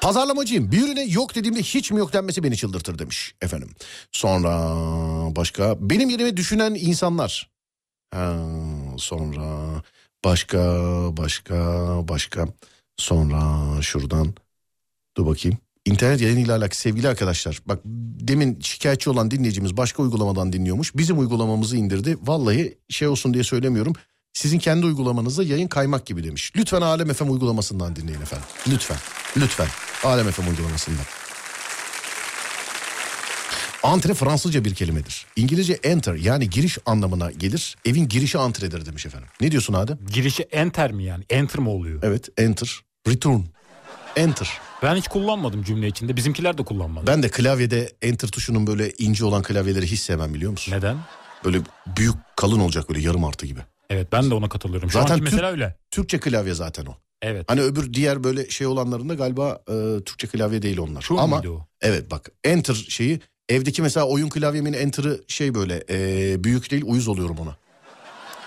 Pazarlamacıyım. 0.00 0.72
Bir 0.72 0.84
ürüne 0.84 1.02
yok 1.02 1.34
dediğimde 1.34 1.62
hiç 1.62 1.90
mi 1.90 1.98
yok 1.98 2.12
denmesi 2.12 2.42
beni 2.42 2.56
çıldırtır 2.56 2.98
demiş 2.98 3.34
efendim. 3.42 3.70
Sonra 4.12 4.76
başka 5.36 5.76
benim 5.80 6.10
yerime 6.10 6.36
düşünen 6.36 6.74
insanlar. 6.74 7.50
Ha, 8.14 8.36
sonra 8.98 9.82
başka 10.24 10.58
başka 11.16 11.58
başka 12.08 12.46
sonra 12.96 13.42
şuradan 13.82 14.34
dur 15.16 15.26
bakayım. 15.26 15.58
İnternet 15.84 16.20
yayınıyla 16.20 16.56
alakalı 16.56 16.74
sevgili 16.74 17.08
arkadaşlar. 17.08 17.60
Bak 17.66 17.80
demin 17.84 18.60
şikayetçi 18.60 19.10
olan 19.10 19.30
dinleyicimiz 19.30 19.76
başka 19.76 20.02
uygulamadan 20.02 20.52
dinliyormuş. 20.52 20.96
Bizim 20.96 21.18
uygulamamızı 21.18 21.76
indirdi. 21.76 22.16
Vallahi 22.22 22.78
şey 22.88 23.08
olsun 23.08 23.34
diye 23.34 23.44
söylemiyorum. 23.44 23.92
Sizin 24.32 24.58
kendi 24.58 24.86
uygulamanızda 24.86 25.42
yayın 25.42 25.68
kaymak 25.68 26.06
gibi 26.06 26.24
demiş. 26.24 26.52
Lütfen 26.56 26.80
Alem 26.80 27.12
FM 27.12 27.30
uygulamasından 27.30 27.96
dinleyin 27.96 28.20
efendim. 28.20 28.46
Lütfen. 28.68 28.96
Lütfen. 29.36 29.68
Alem 30.04 30.30
FM 30.30 30.48
uygulamasından. 30.48 31.04
Antre 33.82 34.14
Fransızca 34.14 34.64
bir 34.64 34.74
kelimedir. 34.74 35.26
İngilizce 35.36 35.72
enter 35.72 36.14
yani 36.14 36.50
giriş 36.50 36.78
anlamına 36.86 37.30
gelir. 37.30 37.76
Evin 37.84 38.08
girişi 38.08 38.38
antredir 38.38 38.86
demiş 38.86 39.06
efendim. 39.06 39.28
Ne 39.40 39.50
diyorsun 39.50 39.74
Adem? 39.74 39.98
Girişi 40.12 40.42
enter 40.42 40.92
mi 40.92 41.04
yani? 41.04 41.24
Enter 41.30 41.60
mi 41.60 41.68
oluyor? 41.68 42.00
Evet 42.02 42.28
enter. 42.36 42.80
Return. 43.08 43.40
Enter. 44.16 44.60
Ben 44.82 44.96
hiç 44.96 45.08
kullanmadım 45.08 45.62
cümle 45.62 45.88
içinde. 45.88 46.16
Bizimkiler 46.16 46.58
de 46.58 46.64
kullanmadı. 46.64 47.06
Ben 47.06 47.22
de 47.22 47.28
klavyede 47.28 47.92
enter 48.02 48.28
tuşunun 48.28 48.66
böyle 48.66 48.90
ince 48.98 49.24
olan 49.24 49.42
klavyeleri 49.42 49.86
hiç 49.86 50.00
sevmem 50.00 50.34
biliyor 50.34 50.50
musun? 50.50 50.72
Neden? 50.72 50.96
Böyle 51.44 51.58
büyük 51.96 52.14
kalın 52.36 52.60
olacak 52.60 52.88
böyle 52.88 53.00
yarım 53.00 53.24
artı 53.24 53.46
gibi. 53.46 53.60
Evet 53.90 54.12
ben 54.12 54.30
de 54.30 54.34
ona 54.34 54.48
katılıyorum. 54.48 54.90
Şu 54.90 54.98
Zaten 54.98 55.14
anki 55.14 55.24
mesela 55.24 55.42
Türk- 55.42 55.52
öyle. 55.52 55.76
Türkçe 55.90 56.20
klavye 56.20 56.54
zaten 56.54 56.86
o. 56.86 56.94
Evet. 57.22 57.44
Hani 57.50 57.60
öbür 57.62 57.94
diğer 57.94 58.24
böyle 58.24 58.50
şey 58.50 58.66
olanlarında 58.66 59.14
galiba 59.14 59.60
e, 59.68 60.04
Türkçe 60.04 60.26
klavye 60.26 60.62
değil 60.62 60.78
onlar. 60.78 61.02
Şu 61.02 61.20
Ama 61.20 61.36
o? 61.48 61.66
evet 61.80 62.10
bak 62.10 62.30
enter 62.44 62.74
şeyi 62.88 63.20
evdeki 63.48 63.82
mesela 63.82 64.06
oyun 64.06 64.28
klavyemin 64.28 64.72
enter'ı 64.72 65.20
şey 65.28 65.54
böyle 65.54 65.84
e, 65.90 66.44
büyük 66.44 66.70
değil 66.70 66.82
uyuz 66.86 67.08
oluyorum 67.08 67.36
ona. 67.38 67.56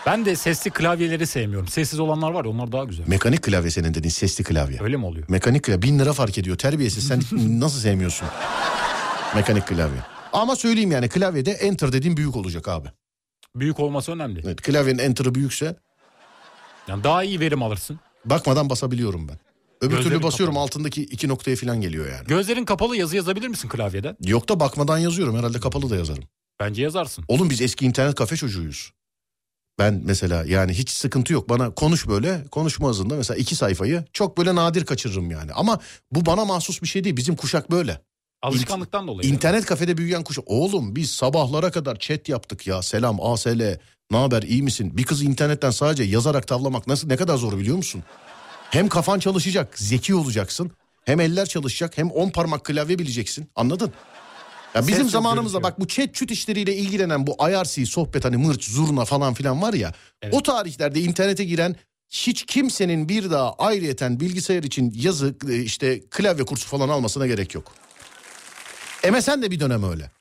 Ben 0.06 0.26
de 0.26 0.36
sesli 0.36 0.72
klavyeleri 0.72 1.28
sevmiyorum. 1.28 1.68
Sessiz 1.68 2.00
olanlar 2.00 2.32
var 2.32 2.46
ya 2.46 2.52
onlar 2.52 2.72
daha 2.72 2.84
güzel. 2.84 3.08
Mekanik 3.08 3.42
klavye 3.44 3.72
senin 3.72 3.94
dediğin 3.94 4.10
sesli 4.12 4.44
klavye. 4.44 4.80
Öyle 4.82 4.98
mi 4.98 5.06
oluyor? 5.06 5.26
Mekanik 5.30 5.64
klavye 5.64 5.82
bin 5.82 6.00
lira 6.00 6.14
fark 6.14 6.38
ediyor 6.38 6.58
terbiyesiz 6.58 7.08
sen 7.08 7.22
nasıl 7.60 7.80
sevmiyorsun? 7.80 8.28
Mekanik 9.36 9.68
klavye. 9.68 10.00
Ama 10.34 10.56
söyleyeyim 10.56 10.92
yani 10.92 11.10
klavyede 11.10 11.52
enter 11.52 11.94
dediğin 11.94 12.18
büyük 12.18 12.36
olacak 12.36 12.68
abi. 12.68 12.88
Büyük 13.56 13.80
olması 13.80 14.12
önemli. 14.12 14.42
Evet, 14.46 14.62
klavyenin 14.62 15.00
enter'ı 15.00 15.36
büyükse 15.36 15.76
Yani 16.88 17.04
daha 17.04 17.24
iyi 17.24 17.40
verim 17.40 17.64
alırsın. 17.64 18.00
bakmadan 18.26 18.70
basabiliyorum 18.70 19.28
ben. 19.28 19.40
Öbür 19.82 19.96
Gözlerin 19.96 20.10
türlü 20.16 20.24
basıyorum 20.24 20.58
altındaki 20.58 21.04
iki 21.04 21.28
noktaya 21.28 21.56
falan 21.56 21.82
geliyor 21.82 22.06
yani. 22.12 22.28
Gözlerin 22.28 22.66
kapalı 22.66 22.98
yazı 22.98 23.16
yazabilir 23.16 23.48
misin 23.48 23.70
klavyeden? 23.70 24.18
Yok 24.26 24.50
da 24.50 24.60
bakmadan 24.60 24.98
yazıyorum 24.98 25.38
herhalde 25.38 25.60
kapalı 25.60 25.90
da 25.90 25.96
yazarım. 25.96 26.24
Bence 26.60 26.82
yazarsın. 26.82 27.26
Oğlum 27.28 27.50
biz 27.50 27.62
eski 27.62 27.86
internet 27.86 28.16
kafe 28.16 28.36
çocuğuyuz. 28.36 28.92
Ben 29.80 30.02
mesela 30.06 30.44
yani 30.48 30.74
hiç 30.74 30.90
sıkıntı 30.90 31.34
yok 31.34 31.50
bana 31.50 31.70
konuş 31.70 32.08
böyle 32.08 32.46
konuşma 32.52 32.90
hızında 32.90 33.16
mesela 33.16 33.38
iki 33.38 33.56
sayfayı 33.56 34.06
çok 34.14 34.38
böyle 34.38 34.56
nadir 34.56 34.86
kaçırırım 34.86 35.32
yani. 35.32 35.52
Ama 35.54 35.80
bu 36.12 36.26
bana 36.26 36.46
mahsus 36.46 36.82
bir 36.82 36.88
şey 36.88 37.04
değil 37.04 37.18
bizim 37.18 37.36
kuşak 37.36 37.72
böyle. 37.72 38.02
Alışkanlıktan 38.42 39.08
dolayı. 39.08 39.30
İnternet 39.30 39.66
kafede 39.66 39.98
büyüyen 39.98 40.24
kuşak. 40.24 40.44
Oğlum 40.48 40.96
biz 40.96 41.12
sabahlara 41.12 41.72
kadar 41.72 42.00
chat 42.00 42.30
yaptık 42.30 42.68
ya 42.68 42.82
selam 42.82 43.22
ASL 43.22 43.80
ne 44.12 44.18
haber 44.18 44.44
iyi 44.44 44.64
misin? 44.64 44.98
Bir 44.98 45.04
kızı 45.04 45.26
internetten 45.26 45.72
sadece 45.72 46.04
yazarak 46.04 46.48
tavlamak 46.48 46.88
nasıl 46.88 47.08
ne 47.08 47.16
kadar 47.18 47.38
zor 47.38 47.58
biliyor 47.58 47.78
musun? 47.78 48.04
Hem 48.70 48.90
kafan 48.90 49.20
çalışacak 49.20 49.80
zeki 49.80 50.16
olacaksın 50.16 50.72
hem 51.06 51.20
eller 51.20 51.46
çalışacak 51.46 51.98
hem 51.98 52.12
on 52.12 52.30
parmak 52.30 52.66
klavye 52.66 53.00
bileceksin 53.00 53.48
anladın? 53.56 53.94
Ya 54.76 54.88
bizim 54.88 55.04
Ses 55.04 55.12
zamanımızda 55.12 55.64
bak 55.64 55.80
bu 55.80 55.88
chat 55.88 56.16
çüt 56.16 56.32
işleriyle 56.32 56.76
ilgilenen 56.76 57.28
bu 57.28 57.38
IRC 57.50 57.86
sohbet 57.86 58.26
hani 58.26 58.38
mırç 58.38 58.70
zurna 58.70 59.06
falan 59.06 59.34
filan 59.34 59.62
var 59.62 59.74
ya. 59.74 59.94
O 60.32 60.44
tarihlerde 60.44 61.00
internete 61.00 61.44
giren 61.44 61.76
hiç 62.10 62.46
kimsenin 62.46 63.10
bir 63.10 63.32
daha 63.32 63.54
ayrıyeten 63.54 64.20
bilgisayar 64.20 64.64
için 64.64 64.94
yazı 64.96 65.36
e, 65.50 65.62
işte 65.62 66.02
klavye 66.12 66.46
kursu 66.46 66.68
falan 66.68 66.90
almasına 66.90 67.28
gerek 67.28 67.56
yok. 67.56 67.72
MSN 69.12 69.42
de 69.42 69.52
bir 69.52 69.60
dönem 69.60 69.84
öyle. 69.84 70.12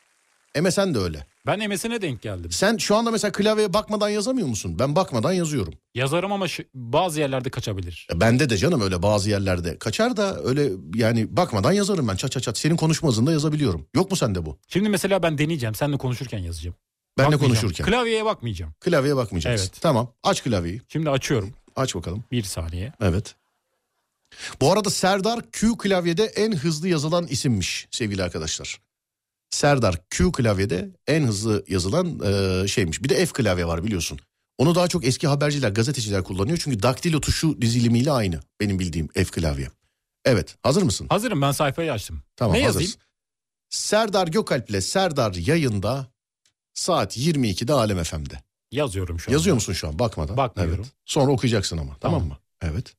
MSN 0.61 0.95
de 0.95 0.99
öyle. 0.99 1.27
Ben 1.47 1.69
MSN'e 1.71 2.03
denk 2.03 2.23
geldim. 2.23 2.51
Sen 2.51 2.77
şu 2.77 2.97
anda 2.97 3.11
mesela 3.11 3.33
klavyeye 3.33 3.73
bakmadan 3.73 4.09
yazamıyor 4.09 4.47
musun? 4.49 4.79
Ben 4.79 4.97
bakmadan 4.97 5.33
yazıyorum. 5.33 5.75
Yazarım 5.95 6.33
ama 6.33 6.49
şu- 6.49 6.65
bazı 6.75 7.21
yerlerde 7.21 7.51
kaçabilir. 7.51 8.07
E, 8.15 8.21
Bende 8.21 8.51
de 8.51 8.57
canım 8.57 8.81
öyle 8.81 9.03
bazı 9.03 9.31
yerlerde 9.31 9.79
kaçar 9.79 10.17
da 10.17 10.41
öyle 10.43 10.71
yani 10.95 11.37
bakmadan 11.37 11.73
yazarım 11.73 12.09
ben 12.09 12.17
çat 12.17 12.33
çat 12.33 12.43
çat. 12.43 12.59
Senin 12.59 12.77
konuşma 12.77 13.09
hızında 13.09 13.33
yazabiliyorum. 13.33 13.87
Yok 13.95 14.11
mu 14.11 14.17
sende 14.17 14.47
bu? 14.47 14.59
Şimdi 14.69 14.89
mesela 14.89 15.23
ben 15.23 15.39
deneyeceğim. 15.39 15.75
Seninle 15.75 15.99
konuşurken 15.99 16.39
yazacağım. 16.39 16.77
Benle 17.19 17.37
konuşurken. 17.37 17.87
Klavyeye 17.87 18.25
bakmayacağım. 18.25 18.75
Klavyeye 18.81 19.17
bakmayacaksın. 19.17 19.67
Evet. 19.67 19.81
Tamam 19.83 20.13
aç 20.23 20.45
klavyeyi. 20.45 20.81
Şimdi 20.89 21.11
açıyorum. 21.11 21.55
Aç 21.77 21.95
bakalım. 21.95 22.25
Bir 22.33 22.43
saniye. 22.43 22.93
Evet. 23.01 23.35
Bu 24.61 24.73
arada 24.73 24.91
Serdar 24.91 25.51
Q 25.53 25.79
klavyede 25.79 26.25
en 26.25 26.53
hızlı 26.53 26.89
yazılan 26.89 27.27
isimmiş 27.27 27.89
sevgili 27.91 28.23
arkadaşlar. 28.23 28.81
Serdar 29.53 30.09
Q 30.11 30.33
klavyede 30.33 30.91
en 31.07 31.23
hızlı 31.27 31.65
yazılan 31.69 32.21
e, 32.25 32.69
şeymiş. 32.69 33.03
Bir 33.03 33.09
de 33.09 33.27
F 33.27 33.33
klavye 33.33 33.67
var 33.67 33.85
biliyorsun. 33.85 34.19
Onu 34.59 34.75
daha 34.75 34.89
çok 34.89 35.05
eski 35.05 35.27
haberciler, 35.29 35.71
gazeteciler 35.71 36.25
kullanıyor. 36.25 36.59
Çünkü 36.63 36.83
daktilo 36.83 37.21
tuşu 37.21 37.63
dizilimiyle 37.63 38.13
aynı 38.13 38.41
benim 38.61 38.79
bildiğim 38.79 39.09
F 39.09 39.25
klavye. 39.25 39.69
Evet 40.25 40.57
hazır 40.63 40.83
mısın? 40.83 41.07
Hazırım 41.11 41.43
ben 41.43 41.53
sayfayı 41.53 41.93
açtım. 41.93 42.23
Tamam 42.37 42.57
ne 42.57 42.65
hazırsın. 42.65 42.81
yazayım? 42.81 43.01
Serdar 43.71 44.29
Gökalp 44.29 44.71
ile 44.71 44.81
Serdar 44.81 45.35
yayında 45.35 46.07
saat 46.75 47.19
22'de 47.19 47.73
Alem 47.73 48.03
FM'de. 48.03 48.43
Yazıyorum 48.71 49.21
şu 49.21 49.31
an. 49.31 49.33
Yazıyor 49.33 49.55
musun 49.55 49.73
şu 49.73 49.89
an 49.89 49.99
bakmadan? 49.99 50.37
Bakmıyorum. 50.37 50.79
Evet. 50.85 50.93
Sonra 51.05 51.33
okuyacaksın 51.33 51.79
ama 51.79 51.97
tamam, 52.01 52.21
Tamam. 52.21 52.29
mı? 52.29 52.39
Evet. 52.63 52.95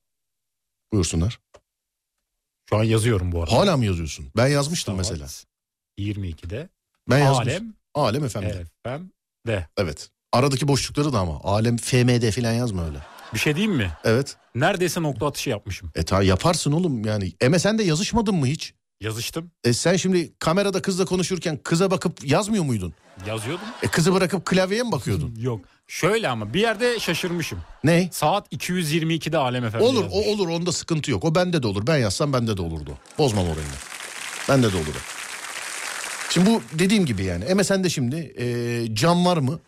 Buyursunlar. 0.92 1.40
Şu 2.70 2.76
an 2.76 2.84
yazıyorum 2.84 3.32
bu 3.32 3.42
arada. 3.42 3.52
Hala 3.56 3.76
mı 3.76 3.84
yazıyorsun? 3.84 4.26
Ben 4.36 4.46
yazmıştım 4.46 4.94
Saat 5.04 5.10
mesela. 5.10 5.28
22'de. 5.98 6.68
Ben 7.10 7.18
yazmıştım. 7.18 7.74
Alem. 7.94 8.22
Alem 8.22 8.28
FM'de. 8.28 8.64
FM'de. 8.86 9.66
Evet. 9.76 10.08
Aradaki 10.32 10.68
boşlukları 10.68 11.12
da 11.12 11.18
ama. 11.18 11.40
Alem 11.44 11.76
FM'de 11.76 12.30
falan 12.30 12.52
yazma 12.52 12.86
öyle. 12.86 12.98
Bir 13.34 13.38
şey 13.38 13.56
diyeyim 13.56 13.76
mi? 13.76 13.90
Evet. 14.04 14.36
Neredeyse 14.54 15.02
nokta 15.02 15.26
atışı 15.26 15.50
yapmışım. 15.50 15.90
E 15.94 16.02
ta 16.02 16.22
yaparsın 16.22 16.72
oğlum 16.72 17.04
yani. 17.04 17.32
MSN'de 17.48 17.82
yazışmadın 17.82 18.34
mı 18.34 18.46
hiç? 18.46 18.74
Yazıştım. 19.00 19.50
E 19.64 19.72
sen 19.72 19.96
şimdi 19.96 20.32
kamerada 20.38 20.82
kızla 20.82 21.04
konuşurken 21.04 21.56
kıza 21.64 21.90
bakıp 21.90 22.24
yazmıyor 22.30 22.64
muydun? 22.64 22.94
Yazıyordum. 23.26 23.64
E 23.82 23.88
kızı 23.88 24.14
bırakıp 24.14 24.46
klavyeye 24.46 24.82
mi 24.82 24.92
bakıyordun? 24.92 25.34
Yok. 25.40 25.60
Şöyle 25.86 26.28
ama 26.28 26.54
bir 26.54 26.60
yerde 26.60 27.00
şaşırmışım. 27.00 27.58
ne? 27.84 28.08
Saat 28.12 28.52
222'de 28.52 29.38
Alem 29.38 29.70
FM'de 29.70 29.82
Olur 29.82 30.02
yazmış. 30.02 30.26
o 30.26 30.30
olur 30.30 30.48
onda 30.48 30.72
sıkıntı 30.72 31.10
yok. 31.10 31.24
O 31.24 31.34
bende 31.34 31.62
de 31.62 31.66
olur. 31.66 31.86
Ben 31.86 31.96
yazsam 31.98 32.32
bende 32.32 32.56
de 32.56 32.62
olurdu. 32.62 32.98
Bozmam 33.18 33.44
orayı. 33.44 33.66
Bende 34.48 34.72
de 34.72 34.76
olur. 34.76 34.94
Şimdi 36.34 36.50
bu 36.50 36.62
dediğim 36.72 37.06
gibi 37.06 37.24
yani. 37.24 37.54
MSN'de 37.54 37.90
şimdi 37.90 38.16
e, 38.16 38.94
cam 38.94 39.26
var 39.26 39.36
mı? 39.36 39.60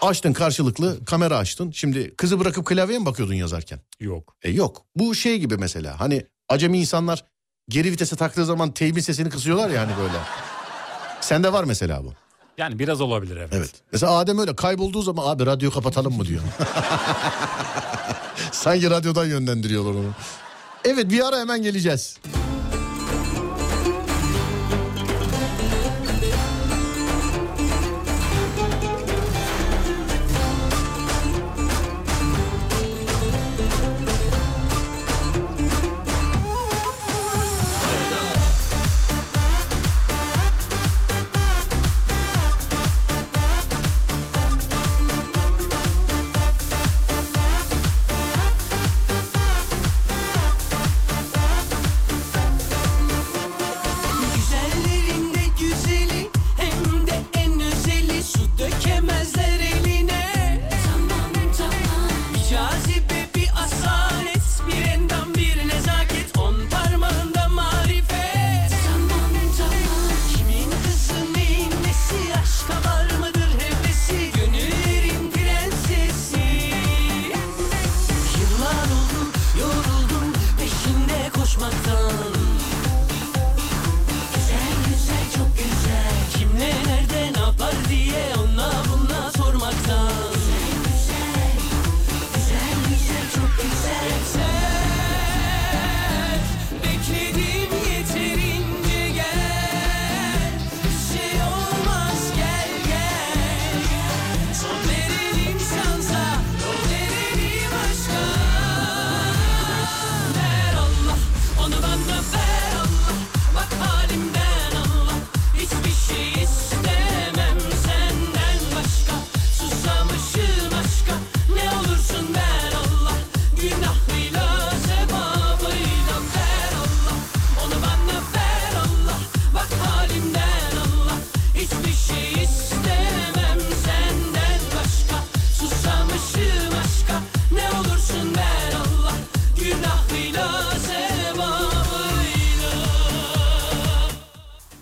Açtın 0.00 0.32
karşılıklı 0.32 1.04
kamera 1.04 1.36
açtın. 1.36 1.70
Şimdi 1.70 2.14
kızı 2.16 2.40
bırakıp 2.40 2.66
klavyeye 2.66 2.98
mi 2.98 3.06
bakıyordun 3.06 3.34
yazarken? 3.34 3.80
Yok. 4.00 4.36
E 4.42 4.50
yok. 4.50 4.82
Bu 4.96 5.14
şey 5.14 5.38
gibi 5.38 5.56
mesela. 5.56 6.00
Hani 6.00 6.26
acemi 6.48 6.78
insanlar 6.78 7.24
geri 7.68 7.92
vitese 7.92 8.16
taktığı 8.16 8.44
zaman 8.44 8.72
teybin 8.72 9.00
sesini 9.00 9.30
kısıyorlar 9.30 9.70
ya 9.70 9.80
hani 9.80 9.92
böyle. 9.98 10.18
Sende 11.20 11.52
var 11.52 11.64
mesela 11.64 12.04
bu. 12.04 12.12
Yani 12.58 12.78
biraz 12.78 13.00
olabilir 13.00 13.36
evet. 13.36 13.52
Evet. 13.52 13.72
Mesela 13.92 14.12
Adem 14.12 14.38
öyle 14.38 14.56
kaybolduğu 14.56 15.02
zaman 15.02 15.28
abi 15.28 15.46
radyo 15.46 15.70
kapatalım 15.70 16.16
mı 16.16 16.26
diyor. 16.26 16.42
Sanki 18.52 18.90
radyodan 18.90 19.26
yönlendiriyorlar 19.26 19.90
onu. 19.90 20.10
Evet 20.84 21.10
bir 21.10 21.28
ara 21.28 21.38
hemen 21.38 21.62
geleceğiz. 21.62 22.18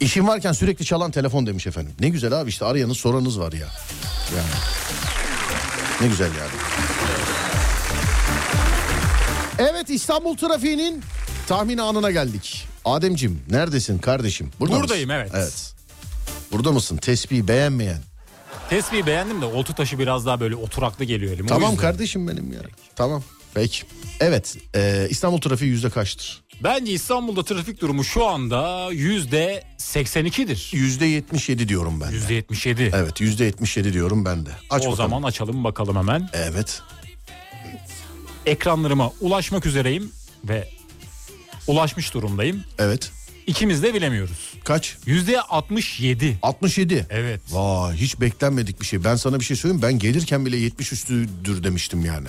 İşim 0.08 0.28
varken 0.28 0.52
sürekli 0.52 0.84
çalan 0.84 1.10
telefon 1.10 1.46
demiş 1.46 1.66
efendim. 1.66 1.92
Ne 2.00 2.08
güzel 2.08 2.32
abi 2.32 2.48
işte 2.50 2.64
arayanız 2.64 2.96
soranız 2.96 3.40
var 3.40 3.52
ya. 3.52 3.68
Yani. 4.36 4.48
Ne 6.00 6.06
güzel 6.08 6.26
yani. 6.26 6.50
Evet 9.58 9.90
İstanbul 9.90 10.36
trafiğinin 10.36 11.02
tahmin 11.46 11.78
anına 11.78 12.10
geldik. 12.10 12.68
Ademcim 12.84 13.42
neredesin 13.50 13.98
kardeşim? 13.98 14.50
Burada 14.60 14.80
Buradayım, 14.80 15.08
mısın? 15.08 15.20
evet. 15.20 15.30
Evet. 15.34 15.74
Burada 16.52 16.72
mısın? 16.72 16.96
Tespih 16.96 17.42
beğenmeyen. 17.42 18.00
Tespihi 18.70 19.06
beğendim 19.06 19.40
de 19.40 19.44
oltu 19.44 19.74
taşı 19.74 19.98
biraz 19.98 20.26
daha 20.26 20.40
böyle 20.40 20.56
oturaklı 20.56 21.04
geliyor 21.04 21.32
elime. 21.32 21.48
Tamam 21.48 21.76
kardeşim 21.76 22.28
benim 22.28 22.52
ya. 22.52 22.60
Tamam. 22.96 23.22
Peki. 23.54 23.82
Evet. 24.20 24.56
e, 24.74 25.06
İstanbul 25.10 25.40
trafiği 25.40 25.70
yüzde 25.70 25.90
kaçtır? 25.90 26.42
Bence 26.62 26.92
İstanbul'da 26.92 27.42
trafik 27.42 27.80
durumu 27.80 28.04
şu 28.04 28.26
anda 28.26 28.88
yüzde 28.92 29.64
82'dir. 29.78 30.70
Yüzde 30.72 31.06
77 31.06 31.68
diyorum 31.68 32.00
ben. 32.00 32.10
Yüzde 32.10 32.34
77. 32.34 32.90
Evet 32.94 33.20
yüzde 33.20 33.44
77 33.44 33.92
diyorum 33.92 34.24
ben 34.24 34.46
de. 34.46 34.50
Aç 34.70 34.82
o 34.82 34.90
bakalım. 34.90 34.96
zaman 34.96 35.22
açalım 35.22 35.64
bakalım 35.64 35.96
hemen. 35.96 36.30
Evet. 36.32 36.82
Ekranlarıma 38.46 39.12
ulaşmak 39.20 39.66
üzereyim 39.66 40.12
ve 40.44 40.68
ulaşmış 41.66 42.14
durumdayım. 42.14 42.64
Evet. 42.78 43.10
İkimiz 43.46 43.82
de 43.82 43.94
bilemiyoruz. 43.94 44.54
Kaç? 44.64 44.96
Yüzde 45.06 45.40
67. 45.40 46.38
67. 46.42 47.06
Evet. 47.10 47.40
Vay 47.50 47.96
hiç 47.96 48.20
beklenmedik 48.20 48.80
bir 48.80 48.86
şey. 48.86 49.04
Ben 49.04 49.16
sana 49.16 49.40
bir 49.40 49.44
şey 49.44 49.56
söyleyeyim 49.56 49.82
ben 49.82 49.98
gelirken 49.98 50.46
bile 50.46 50.56
70 50.56 50.92
üstüdür 50.92 51.64
demiştim 51.64 52.04
yani. 52.04 52.28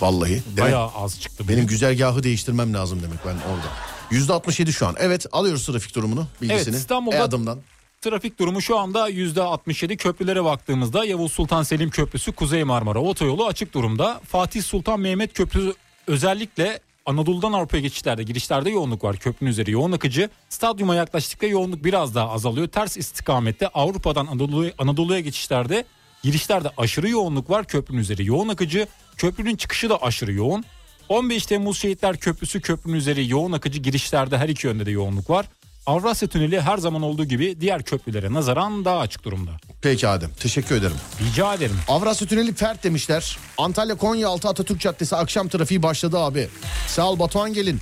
Vallahi. 0.00 0.42
Bayağı 0.60 0.88
az 0.94 1.20
çıktı. 1.20 1.44
benim 1.48 1.58
bugün. 1.58 1.68
güzergahı 1.68 2.22
değiştirmem 2.22 2.74
lazım 2.74 3.02
demek 3.02 3.18
ben 3.26 3.34
orada. 3.34 3.66
Yüzde 4.10 4.32
67 4.32 4.72
şu 4.72 4.86
an. 4.86 4.94
Evet 4.98 5.26
alıyoruz 5.32 5.66
trafik 5.66 5.94
durumunu 5.94 6.26
bilgisini. 6.42 6.70
Evet 6.70 6.80
İstanbul'da 6.80 7.16
E 7.16 7.20
adımdan. 7.20 7.58
trafik 8.00 8.38
durumu 8.38 8.62
şu 8.62 8.78
anda 8.78 9.08
yüzde 9.08 9.42
67 9.42 9.96
köprülere 9.96 10.44
baktığımızda 10.44 11.04
Yavuz 11.04 11.32
Sultan 11.32 11.62
Selim 11.62 11.90
Köprüsü 11.90 12.32
Kuzey 12.32 12.64
Marmara 12.64 12.98
Otoyolu 12.98 13.46
açık 13.46 13.74
durumda. 13.74 14.20
Fatih 14.28 14.62
Sultan 14.62 15.00
Mehmet 15.00 15.32
Köprüsü 15.32 15.74
özellikle 16.06 16.80
Anadolu'dan 17.06 17.52
Avrupa'ya 17.52 17.82
geçişlerde 17.82 18.22
girişlerde 18.22 18.70
yoğunluk 18.70 19.04
var. 19.04 19.16
Köprünün 19.16 19.50
üzeri 19.50 19.70
yoğun 19.70 19.92
akıcı. 19.92 20.30
Stadyuma 20.48 20.94
yaklaştıkça 20.94 21.46
yoğunluk 21.46 21.84
biraz 21.84 22.14
daha 22.14 22.30
azalıyor. 22.30 22.68
Ters 22.68 22.96
istikamette 22.96 23.68
Avrupa'dan 23.68 24.26
Anadolu'ya 24.26 24.72
Anadolu'ya 24.78 25.20
geçişlerde 25.20 25.84
girişlerde 26.22 26.70
aşırı 26.76 27.08
yoğunluk 27.08 27.50
var. 27.50 27.64
Köprünün 27.64 28.00
üzeri 28.00 28.26
yoğun 28.26 28.48
akıcı. 28.48 28.86
Köprünün 29.16 29.56
çıkışı 29.56 29.90
da 29.90 30.02
aşırı 30.02 30.32
yoğun. 30.32 30.64
15 31.08 31.46
Temmuz 31.46 31.78
Şehitler 31.78 32.16
Köprüsü 32.16 32.60
köprünün 32.60 32.96
üzeri 32.96 33.28
yoğun 33.28 33.52
akıcı 33.52 33.80
girişlerde 33.80 34.38
her 34.38 34.48
iki 34.48 34.66
yönde 34.66 34.86
de 34.86 34.90
yoğunluk 34.90 35.30
var. 35.30 35.46
Avrasya 35.86 36.28
Tüneli 36.28 36.60
her 36.60 36.78
zaman 36.78 37.02
olduğu 37.02 37.24
gibi 37.24 37.60
diğer 37.60 37.82
köprülere 37.82 38.32
nazaran 38.32 38.84
daha 38.84 38.98
açık 38.98 39.24
durumda. 39.24 39.50
Peki 39.82 40.08
Adem 40.08 40.30
teşekkür 40.40 40.76
ederim. 40.76 40.96
Rica 41.20 41.54
ederim. 41.54 41.76
Avrasya 41.88 42.28
Tüneli 42.28 42.54
fert 42.54 42.84
demişler. 42.84 43.38
Antalya 43.58 43.94
Konyaaltı 43.94 44.48
Atatürk 44.48 44.80
Caddesi 44.80 45.16
akşam 45.16 45.48
trafiği 45.48 45.82
başladı 45.82 46.18
abi. 46.18 46.48
Sağ 46.86 47.10
ol 47.10 47.18
Batuhan 47.18 47.52
gelin. 47.52 47.80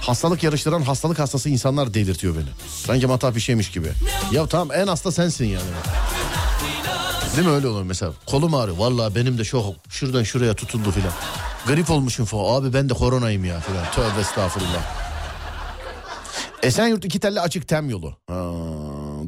Hastalık 0.00 0.42
yarıştıran 0.42 0.82
hastalık 0.82 1.18
hastası 1.18 1.48
insanlar 1.48 1.94
delirtiyor 1.94 2.34
beni. 2.34 2.48
Sanki 2.68 3.06
matah 3.06 3.34
bir 3.34 3.40
şeymiş 3.40 3.70
gibi. 3.70 3.88
Ya 4.32 4.46
tamam 4.46 4.70
en 4.74 4.86
hasta 4.86 5.12
sensin 5.12 5.44
yani. 5.46 5.64
Değil 7.36 7.48
mi 7.48 7.54
öyle 7.54 7.66
olur 7.68 7.82
mesela? 7.82 8.12
Kolum 8.26 8.54
ağrıyor. 8.54 8.76
Vallahi 8.76 9.14
benim 9.14 9.38
de 9.38 9.44
çok 9.44 9.74
şuradan 9.88 10.22
şuraya 10.22 10.54
tutuldu 10.54 10.90
filan. 10.90 11.12
Grip 11.66 11.90
olmuşum 11.90 12.24
falan. 12.24 12.60
Abi 12.62 12.72
ben 12.72 12.88
de 12.88 12.94
koronayım 12.94 13.44
ya 13.44 13.60
filan. 13.60 13.84
Tövbe 13.94 14.20
estağfurullah. 14.20 14.82
Esenyurt 16.62 17.04
iki 17.04 17.20
telli 17.20 17.40
açık 17.40 17.68
tem 17.68 17.90
yolu. 17.90 18.16
Ha, 18.28 18.52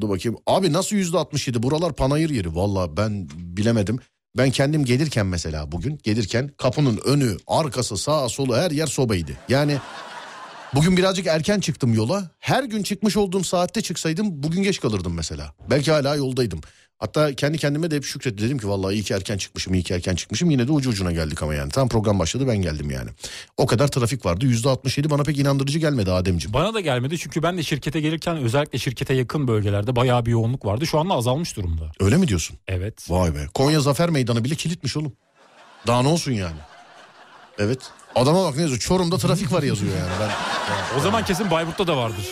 dur 0.01 0.09
bakayım. 0.09 0.39
Abi 0.47 0.73
nasıl 0.73 0.97
yüzde 0.97 1.19
67? 1.19 1.63
Buralar 1.63 1.93
panayır 1.93 2.31
yeri. 2.31 2.55
Vallahi 2.57 2.97
ben 2.97 3.29
bilemedim. 3.35 3.99
Ben 4.39 4.51
kendim 4.51 4.85
gelirken 4.85 5.27
mesela 5.27 5.73
bugün 5.73 6.01
gelirken 6.03 6.51
kapının 6.59 7.01
önü, 7.05 7.37
arkası, 7.47 7.97
sağa, 7.97 8.29
solu 8.29 8.57
her 8.57 8.71
yer 8.71 8.87
sobaydı. 8.87 9.33
Yani 9.49 9.79
bugün 10.75 10.97
birazcık 10.97 11.27
erken 11.27 11.61
çıktım 11.61 11.95
yola. 11.95 12.31
Her 12.39 12.65
gün 12.65 12.83
çıkmış 12.83 13.17
olduğum 13.17 13.45
saatte 13.45 13.81
çıksaydım 13.83 14.43
bugün 14.43 14.63
geç 14.63 14.81
kalırdım 14.81 15.15
mesela. 15.15 15.55
Belki 15.71 15.93
hala 15.93 16.17
yoldaydım. 16.17 16.61
Hatta 16.99 17.35
kendi 17.35 17.59
kendime 17.59 17.91
de 17.91 17.97
hep 17.97 18.05
şükret 18.05 18.39
dedim 18.39 18.59
ki 18.59 18.69
vallahi 18.69 18.95
iyi 18.95 19.03
ki 19.03 19.15
erken 19.15 19.39
çıkmışım, 19.39 19.75
iyi 19.75 19.83
ki 19.83 19.95
erken 19.95 20.15
çıkmışım. 20.15 20.51
Yine 20.51 20.69
de 20.69 20.73
ucu 20.73 20.91
ucuna 20.91 21.13
geldik 21.13 21.43
ama 21.43 21.55
yani. 21.55 21.71
Tam 21.71 21.89
program 21.89 22.19
başladı 22.19 22.49
ben 22.49 22.57
geldim 22.57 22.91
yani. 22.91 23.11
O 23.57 23.67
kadar 23.67 23.89
trafik 23.89 24.27
vardı. 24.27 24.47
Yüzde 24.47 24.69
67 24.69 25.11
bana 25.11 25.23
pek 25.23 25.39
inandırıcı 25.39 25.79
gelmedi 25.79 26.13
Ademciğim. 26.13 26.55
Bana 26.55 26.75
da 26.75 26.81
gelmedi 26.81 27.19
çünkü 27.19 27.43
ben 27.43 27.59
de 27.59 27.63
şirkete 27.63 28.01
gelirken 28.01 28.37
özellikle 28.37 28.79
şirkete 28.79 29.15
yakın 29.15 29.49
bölgelerde 29.49 29.97
bayağı 29.97 30.27
bir 30.27 30.31
yoğunluk 30.31 30.65
vardı. 30.67 30.87
Şu 30.87 30.99
anda 30.99 31.15
azalmış 31.15 31.57
durumda. 31.57 31.93
Öyle 32.01 32.17
mi 32.17 32.29
diyorsun? 32.29 32.57
Evet. 32.69 33.11
Vay 33.11 33.35
be. 33.35 33.47
Konya 33.55 33.81
Zafer 33.81 34.11
Meydanı 34.11 34.45
bile 34.45 34.55
kilitmiş 34.55 34.97
oğlum. 34.97 35.13
Daha 35.87 36.03
ne 36.03 36.09
olsun 36.09 36.33
yani? 36.33 36.57
Evet. 37.59 37.79
Adama 38.15 38.45
bak 38.45 38.57
ne 38.57 38.63
yazıyor? 38.63 38.81
Çorum'da 38.81 39.19
trafik 39.19 39.53
var 39.53 39.63
yazıyor 39.63 39.93
yani. 39.99 40.11
Ben, 40.21 40.99
O 40.99 41.01
zaman 41.03 41.25
kesin 41.25 41.51
Bayburt'ta 41.51 41.87
da 41.87 41.97
vardır. 41.97 42.27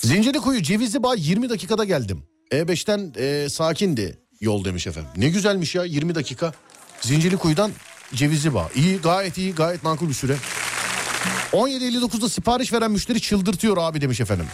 Zincirlikuyu 0.00 0.62
Cevizli 0.62 1.02
Bağ 1.02 1.14
20 1.14 1.48
dakikada 1.50 1.84
geldim. 1.84 2.22
E5'ten 2.52 3.12
e, 3.16 3.48
sakindi 3.48 4.18
yol 4.40 4.64
demiş 4.64 4.86
efendim. 4.86 5.10
Ne 5.16 5.28
güzelmiş 5.28 5.74
ya 5.74 5.84
20 5.84 6.14
dakika. 6.14 6.52
Zincirlikuyu'dan 7.00 7.70
Cevizli 8.14 8.54
Bağ. 8.54 8.68
İyi 8.74 8.98
gayet 9.00 9.38
iyi 9.38 9.54
gayet 9.54 9.82
makul 9.82 10.08
bir 10.08 10.14
süre. 10.14 10.36
17.59'da 11.52 12.28
sipariş 12.28 12.72
veren 12.72 12.90
müşteri 12.90 13.20
çıldırtıyor 13.20 13.76
abi 13.80 14.00
demiş 14.00 14.20
efendim. 14.20 14.46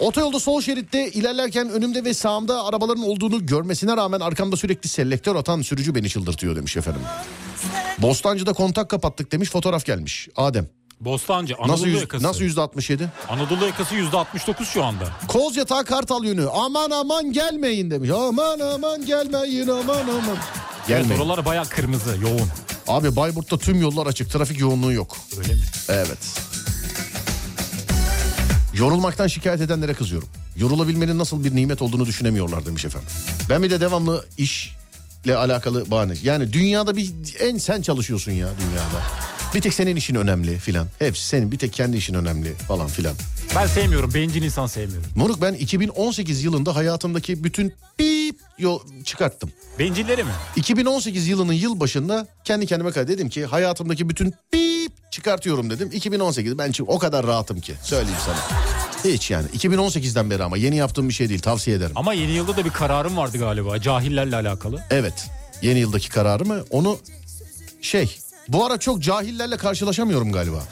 Otoyolda 0.00 0.40
sol 0.40 0.60
şeritte 0.60 1.10
ilerlerken 1.10 1.68
önümde 1.70 2.04
ve 2.04 2.14
sağımda 2.14 2.64
arabaların 2.64 3.02
olduğunu 3.04 3.46
görmesine 3.46 3.96
rağmen 3.96 4.20
arkamda 4.20 4.56
sürekli 4.56 4.88
selektör 4.88 5.36
atan 5.36 5.62
sürücü 5.62 5.94
beni 5.94 6.08
çıldırtıyor 6.08 6.56
demiş 6.56 6.76
efendim. 6.76 7.02
Bostancı'da 7.98 8.52
kontak 8.52 8.90
kapattık 8.90 9.32
demiş 9.32 9.50
fotoğraf 9.50 9.84
gelmiş. 9.84 10.28
Adem. 10.36 10.66
Bostancı 11.00 11.54
Anadolu 11.56 11.72
Nasıl, 11.72 11.86
yüz, 11.86 12.00
yakası. 12.00 12.24
nasıl 12.24 12.40
yüzde 12.42 12.60
67? 12.60 13.08
Anadolu 13.28 13.66
yakası 13.66 13.94
yüzde 13.94 14.16
69 14.16 14.68
şu 14.68 14.84
anda. 14.84 15.04
Koz 15.28 15.56
yatağı 15.56 15.84
kartal 15.84 16.24
yönü. 16.24 16.48
Aman 16.48 16.90
aman 16.90 17.32
gelmeyin 17.32 17.90
demiş. 17.90 18.10
Aman 18.10 18.60
aman 18.60 19.06
gelmeyin 19.06 19.68
aman 19.68 20.00
aman. 20.08 20.36
Evet 20.78 20.88
Gelmeyin. 20.88 21.20
oralar 21.20 21.44
bayağı 21.44 21.64
kırmızı 21.68 22.18
yoğun. 22.22 22.48
Abi 22.88 23.16
Bayburt'ta 23.16 23.58
tüm 23.58 23.80
yollar 23.80 24.06
açık. 24.06 24.30
Trafik 24.30 24.58
yoğunluğu 24.60 24.92
yok. 24.92 25.16
Öyle 25.38 25.54
mi? 25.54 25.60
Evet. 25.88 26.18
Yorulmaktan 28.74 29.26
şikayet 29.26 29.60
edenlere 29.60 29.94
kızıyorum. 29.94 30.28
Yorulabilmenin 30.56 31.18
nasıl 31.18 31.44
bir 31.44 31.56
nimet 31.56 31.82
olduğunu 31.82 32.06
düşünemiyorlar 32.06 32.66
demiş 32.66 32.84
efendim. 32.84 33.08
Ben 33.50 33.62
bir 33.62 33.70
de 33.70 33.80
devamlı 33.80 34.24
işle 35.24 35.36
alakalı 35.36 35.90
bahane. 35.90 36.14
Yani 36.22 36.52
dünyada 36.52 36.96
bir 36.96 37.12
en 37.40 37.58
sen 37.58 37.82
çalışıyorsun 37.82 38.32
ya 38.32 38.48
dünyada. 38.60 39.02
Bir 39.54 39.60
tek 39.60 39.74
senin 39.74 39.96
işin 39.96 40.14
önemli 40.14 40.58
filan. 40.58 40.86
Hepsi 40.98 41.26
senin 41.26 41.52
bir 41.52 41.58
tek 41.58 41.72
kendi 41.72 41.96
işin 41.96 42.14
önemli 42.14 42.54
falan 42.54 42.86
filan. 42.86 43.14
Ben 43.56 43.66
sevmiyorum. 43.66 44.14
Bencil 44.14 44.42
insan 44.42 44.66
sevmiyorum. 44.66 45.10
Moruk 45.16 45.42
ben 45.42 45.54
2018 45.54 46.44
yılında 46.44 46.76
hayatımdaki 46.76 47.44
bütün 47.44 47.72
bip 47.98 48.40
yol 48.58 48.80
çıkarttım. 49.04 49.50
Bencilleri 49.78 50.24
mi? 50.24 50.30
2018 50.56 51.28
yılının 51.28 51.52
yılbaşında 51.52 52.26
kendi 52.44 52.66
kendime 52.66 52.90
kadar 52.90 53.08
dedim 53.08 53.28
ki 53.28 53.46
hayatımdaki 53.46 54.08
bütün 54.08 54.34
bip 54.52 54.92
çıkartıyorum 55.10 55.70
dedim. 55.70 55.90
2018 55.92 56.58
ben 56.58 56.72
çünkü 56.72 56.90
o 56.92 56.98
kadar 56.98 57.26
rahatım 57.26 57.60
ki 57.60 57.74
söyleyeyim 57.82 58.18
sana. 58.26 58.36
Hiç 59.04 59.30
yani. 59.30 59.46
2018'den 59.48 60.30
beri 60.30 60.44
ama 60.44 60.56
yeni 60.56 60.76
yaptığım 60.76 61.08
bir 61.08 61.14
şey 61.14 61.28
değil 61.28 61.40
tavsiye 61.40 61.76
ederim. 61.76 61.92
Ama 61.94 62.12
yeni 62.14 62.32
yılda 62.32 62.56
da 62.56 62.64
bir 62.64 62.70
kararım 62.70 63.16
vardı 63.16 63.38
galiba 63.38 63.80
cahillerle 63.80 64.36
alakalı. 64.36 64.82
Evet. 64.90 65.26
Yeni 65.62 65.78
yıldaki 65.78 66.08
kararımı 66.08 66.64
onu 66.70 66.98
şey 67.82 68.18
bu 68.48 68.66
ara 68.66 68.78
çok 68.78 69.02
cahillerle 69.02 69.56
karşılaşamıyorum 69.56 70.32
galiba. 70.32 70.62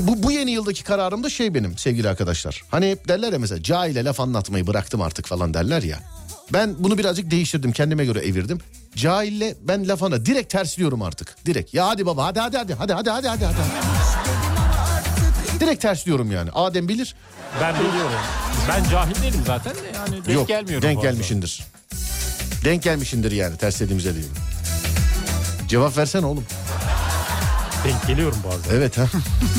Bu, 0.00 0.22
bu 0.22 0.32
yeni 0.32 0.50
yıldaki 0.50 0.84
kararım 0.84 1.24
da 1.24 1.30
şey 1.30 1.54
benim 1.54 1.78
sevgili 1.78 2.08
arkadaşlar. 2.08 2.62
Hani 2.70 2.90
hep 2.90 3.08
derler 3.08 3.32
ya 3.32 3.38
mesela 3.38 3.62
cahile 3.62 4.04
laf 4.04 4.20
anlatmayı 4.20 4.66
bıraktım 4.66 5.02
artık 5.02 5.26
falan 5.26 5.54
derler 5.54 5.82
ya. 5.82 6.00
Ben 6.52 6.74
bunu 6.78 6.98
birazcık 6.98 7.30
değiştirdim 7.30 7.72
kendime 7.72 8.04
göre 8.04 8.18
evirdim. 8.18 8.58
Cahille 8.96 9.56
ben 9.62 9.88
lafana 9.88 10.26
direkt 10.26 10.52
tersliyorum 10.52 11.02
artık. 11.02 11.36
Direkt 11.46 11.74
ya 11.74 11.88
hadi 11.88 12.06
baba 12.06 12.24
hadi 12.26 12.40
hadi 12.40 12.56
hadi 12.56 12.74
hadi 12.74 12.92
hadi 12.92 13.10
hadi 13.10 13.28
hadi. 13.28 13.44
hadi. 13.44 13.93
Direkt 15.64 15.82
tersliyorum 15.82 16.30
yani. 16.32 16.50
Adem 16.50 16.88
bilir. 16.88 17.14
Ben 17.60 17.74
biliyorum. 17.74 18.12
Ben 18.68 18.84
cahil 18.90 19.22
değilim 19.22 19.40
zaten 19.46 19.74
de 19.74 19.78
yani 19.94 20.24
denk 20.24 20.34
Yok 20.36 20.48
gelmiyorum. 20.48 20.88
denk 20.88 21.02
gelmişindir. 21.02 21.64
Denk 22.64 22.82
gelmişindir 22.82 23.32
yani 23.32 23.56
terslediğimize 23.56 24.14
değil. 24.14 24.26
Cevap 25.68 25.96
versene 25.96 26.26
oğlum. 26.26 26.44
Denk 27.84 28.06
geliyorum 28.06 28.38
bazen. 28.48 28.76
Evet 28.76 28.98
ha. 28.98 29.06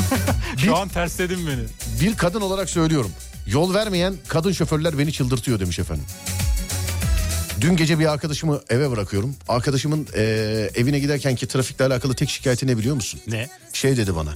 Şu 0.57 0.75
an 0.77 0.87
tersledin 0.89 1.47
beni. 1.47 1.63
Bir 2.01 2.17
kadın 2.17 2.41
olarak 2.41 2.69
söylüyorum. 2.69 3.11
Yol 3.47 3.73
vermeyen 3.73 4.13
kadın 4.27 4.51
şoförler 4.51 4.97
beni 4.97 5.13
çıldırtıyor 5.13 5.59
demiş 5.59 5.79
efendim. 5.79 6.05
Dün 7.61 7.75
gece 7.75 7.99
bir 7.99 8.05
arkadaşımı 8.11 8.61
eve 8.69 8.91
bırakıyorum. 8.91 9.35
Arkadaşımın 9.47 10.07
eee, 10.15 10.21
evine 10.75 10.99
giderken 10.99 11.35
ki 11.35 11.47
trafikle 11.47 11.85
alakalı 11.85 12.13
tek 12.13 12.29
şikayeti 12.29 12.67
ne 12.67 12.77
biliyor 12.77 12.95
musun? 12.95 13.19
Ne? 13.27 13.49
Şey 13.73 13.97
dedi 13.97 14.15
bana. 14.15 14.33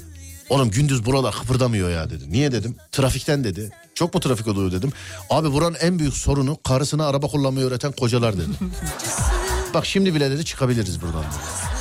Oğlum 0.49 0.71
gündüz 0.71 1.05
buralar 1.05 1.35
kıpırdamıyor 1.35 1.89
ya 1.89 2.09
dedi. 2.09 2.31
Niye 2.31 2.51
dedim? 2.51 2.75
Trafikten 2.91 3.43
dedi. 3.43 3.71
Çok 3.95 4.13
mu 4.13 4.19
trafik 4.19 4.47
oluyor 4.47 4.71
dedim. 4.71 4.91
Abi 5.29 5.53
buranın 5.53 5.77
en 5.81 5.99
büyük 5.99 6.13
sorunu 6.13 6.57
karısına 6.63 7.07
araba 7.07 7.27
kullanmayı 7.27 7.65
öğreten 7.65 7.91
kocalar 7.91 8.37
dedi. 8.37 8.47
bak 9.73 9.85
şimdi 9.85 10.15
bile 10.15 10.31
dedi 10.31 10.45
çıkabiliriz 10.45 11.01
buradan. 11.01 11.23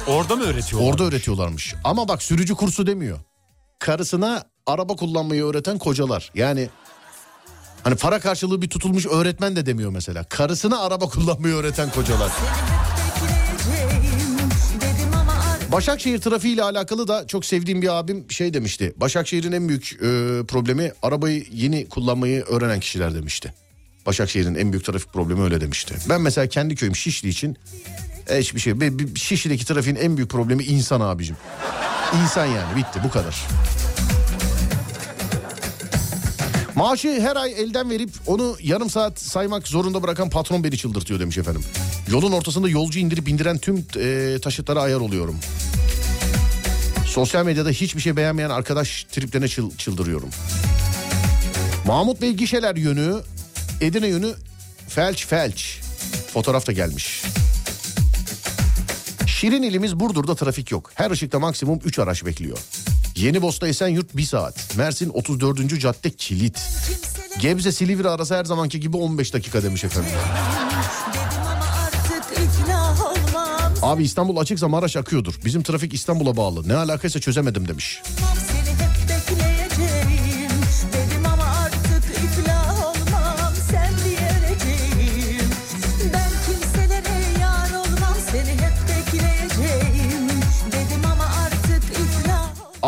Orada 0.06 0.36
mı 0.36 0.44
öğretiyorlar? 0.44 0.88
Orada 0.90 1.04
öğretiyorlarmış. 1.04 1.74
Ama 1.84 2.08
bak 2.08 2.22
sürücü 2.22 2.54
kursu 2.54 2.86
demiyor. 2.86 3.18
Karısına 3.78 4.44
araba 4.66 4.96
kullanmayı 4.96 5.44
öğreten 5.44 5.78
kocalar. 5.78 6.30
Yani 6.34 6.68
hani 7.84 7.96
para 7.96 8.20
karşılığı 8.20 8.62
bir 8.62 8.70
tutulmuş 8.70 9.06
öğretmen 9.06 9.56
de 9.56 9.66
demiyor 9.66 9.90
mesela. 9.90 10.24
Karısına 10.24 10.80
araba 10.80 11.08
kullanmayı 11.08 11.54
öğreten 11.54 11.90
kocalar. 11.90 12.30
Başakşehir 15.72 16.18
trafiği 16.18 16.54
ile 16.54 16.62
alakalı 16.62 17.08
da 17.08 17.26
çok 17.26 17.44
sevdiğim 17.44 17.82
bir 17.82 17.98
abim 17.98 18.30
şey 18.30 18.54
demişti. 18.54 18.92
Başakşehir'in 18.96 19.52
en 19.52 19.68
büyük 19.68 19.92
e, 19.92 19.96
problemi 20.48 20.92
arabayı 21.02 21.44
yeni 21.52 21.88
kullanmayı 21.88 22.42
öğrenen 22.44 22.80
kişiler 22.80 23.14
demişti. 23.14 23.54
Başakşehir'in 24.06 24.54
en 24.54 24.72
büyük 24.72 24.84
trafik 24.84 25.12
problemi 25.12 25.42
öyle 25.42 25.60
demişti. 25.60 25.94
Ben 26.08 26.20
mesela 26.20 26.46
kendi 26.46 26.74
köyüm 26.74 26.96
Şişli 26.96 27.28
için 27.28 27.56
e, 28.28 28.38
hiçbir 28.38 28.60
şey. 28.60 28.74
Şişli'deki 29.16 29.66
trafiğin 29.66 29.96
en 29.96 30.16
büyük 30.16 30.30
problemi 30.30 30.64
insan 30.64 31.00
abicim. 31.00 31.36
İnsan 32.22 32.46
yani 32.46 32.76
bitti 32.76 33.00
bu 33.04 33.10
kadar. 33.10 33.46
Maaşı 36.78 37.20
her 37.20 37.36
ay 37.36 37.52
elden 37.52 37.90
verip 37.90 38.10
onu 38.26 38.56
yarım 38.62 38.90
saat 38.90 39.20
saymak 39.20 39.68
zorunda 39.68 40.02
bırakan 40.02 40.30
patron 40.30 40.64
beni 40.64 40.78
çıldırtıyor 40.78 41.20
demiş 41.20 41.38
efendim. 41.38 41.64
Yolun 42.10 42.32
ortasında 42.32 42.68
yolcu 42.68 42.98
indirip 42.98 43.26
bindiren 43.26 43.58
tüm 43.58 43.86
e, 44.00 44.38
taşıtlara 44.42 44.80
ayar 44.82 44.96
oluyorum. 45.00 45.38
Sosyal 47.06 47.44
medyada 47.44 47.70
hiçbir 47.70 48.00
şey 48.00 48.16
beğenmeyen 48.16 48.50
arkadaş 48.50 49.04
triplerine 49.12 49.46
çıl- 49.46 49.76
çıldırıyorum. 49.76 50.28
Mahmut 51.86 52.22
Bey 52.22 52.32
gişeler 52.32 52.76
yönü, 52.76 53.14
Edirne 53.80 54.06
yönü 54.08 54.34
felç 54.88 55.26
felç. 55.26 55.80
Fotoğraf 56.32 56.66
da 56.66 56.72
gelmiş. 56.72 57.22
Şirin 59.38 59.62
ilimiz 59.62 60.00
Burdur'da 60.00 60.34
trafik 60.34 60.70
yok. 60.70 60.90
Her 60.94 61.10
ışıkta 61.10 61.38
maksimum 61.38 61.78
3 61.84 61.98
araç 61.98 62.24
bekliyor. 62.24 62.58
Yeni 63.16 63.42
Bosna 63.42 63.68
Esenyurt 63.68 64.16
1 64.16 64.22
saat. 64.22 64.76
Mersin 64.76 65.08
34. 65.08 65.80
cadde 65.80 66.10
kilit. 66.10 66.62
Gebze 67.40 67.72
Silivri 67.72 68.08
arası 68.08 68.36
her 68.36 68.44
zamanki 68.44 68.80
gibi 68.80 68.96
15 68.96 69.34
dakika 69.34 69.62
demiş 69.62 69.84
efendim. 69.84 70.10
olmam. 73.00 73.72
Abi 73.82 74.02
İstanbul 74.04 74.36
açıksa 74.36 74.68
Maraş 74.68 74.96
akıyordur. 74.96 75.34
Bizim 75.44 75.62
trafik 75.62 75.94
İstanbul'a 75.94 76.36
bağlı. 76.36 76.68
Ne 76.68 76.74
alakaysa 76.74 77.20
çözemedim 77.20 77.68
demiş. 77.68 78.02
Seni 78.48 78.57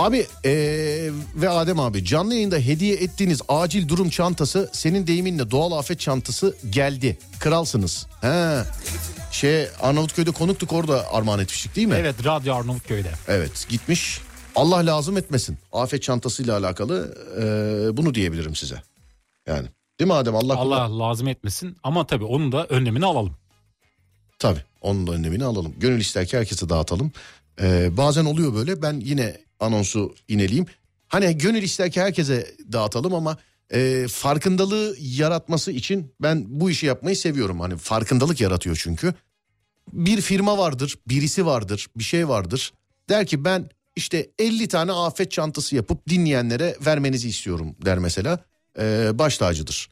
Abi 0.01 0.27
ee, 0.45 1.11
ve 1.35 1.49
Adem 1.49 1.81
abi 1.81 2.05
canlı 2.05 2.35
yayında 2.35 2.57
hediye 2.57 2.95
ettiğiniz 2.95 3.41
acil 3.49 3.89
durum 3.89 4.11
çantası 4.11 4.71
senin 4.73 5.07
deyiminle 5.07 5.51
doğal 5.51 5.73
afet 5.73 6.01
çantası 6.01 6.57
geldi. 6.71 7.19
Kralsınız. 7.41 8.07
He. 8.21 8.63
Şey 9.33 9.69
Arnavutköy'de 9.81 10.31
konuktuk 10.31 10.73
orada 10.73 11.13
armağan 11.13 11.41
etmiştik 11.41 11.77
değil 11.77 11.87
mi? 11.87 11.95
Evet 11.99 12.25
Radyo 12.25 12.55
Arnavutköy'de. 12.55 13.11
Evet 13.29 13.67
gitmiş. 13.69 14.21
Allah 14.57 14.77
lazım 14.77 15.17
etmesin. 15.17 15.59
Afet 15.73 16.03
çantasıyla 16.03 16.59
alakalı 16.59 17.15
ee, 17.37 17.97
bunu 17.97 18.15
diyebilirim 18.15 18.55
size. 18.57 18.83
Yani 19.47 19.69
değil 20.01 20.09
mi 20.09 20.15
Adem 20.15 20.37
Allah 20.37 20.57
Allah 20.57 20.99
lazım 20.99 21.29
etmesin 21.29 21.77
ama 21.83 22.07
tabii 22.07 22.25
onun 22.25 22.53
da 22.53 22.67
önlemini 22.67 23.07
alalım. 23.07 23.37
Tabii 24.39 24.65
onun 24.81 25.07
da 25.07 25.13
önlemini 25.13 25.45
alalım. 25.45 25.75
Gönül 25.77 26.01
ister 26.01 26.27
ki 26.27 26.39
herkese 26.39 26.69
dağıtalım. 26.69 27.13
Ee, 27.61 27.97
bazen 27.97 28.25
oluyor 28.25 28.55
böyle 28.55 28.83
ben 28.83 29.01
yine 29.01 29.50
anonsu 29.61 30.15
ineleyeyim. 30.29 30.67
Hani 31.09 31.39
gönül 31.39 31.63
ister 31.63 31.91
ki 31.91 32.01
herkese 32.01 32.55
dağıtalım 32.73 33.15
ama 33.15 33.37
e, 33.73 34.07
farkındalığı 34.09 34.97
yaratması 35.01 35.73
için 35.73 36.15
ben 36.23 36.45
bu 36.49 36.71
işi 36.71 36.87
yapmayı 36.87 37.17
seviyorum. 37.17 37.61
Hani 37.61 37.77
farkındalık 37.77 38.41
yaratıyor 38.41 38.81
çünkü. 38.83 39.15
Bir 39.93 40.21
firma 40.21 40.59
vardır, 40.59 40.99
birisi 41.09 41.47
vardır, 41.47 41.87
bir 41.97 42.05
şey 42.05 42.29
vardır. 42.29 42.73
Der 43.09 43.27
ki 43.27 43.45
ben 43.45 43.71
işte 43.97 44.31
50 44.39 44.69
tane 44.69 44.93
afet 44.93 45.31
çantası 45.31 45.77
yapıp 45.77 46.09
dinleyenlere 46.09 46.77
vermenizi 46.87 47.29
istiyorum 47.29 47.77
der 47.85 47.99
mesela. 47.99 48.45
Ee, 48.79 49.11
baş 49.15 49.39
tacıdır. 49.39 49.89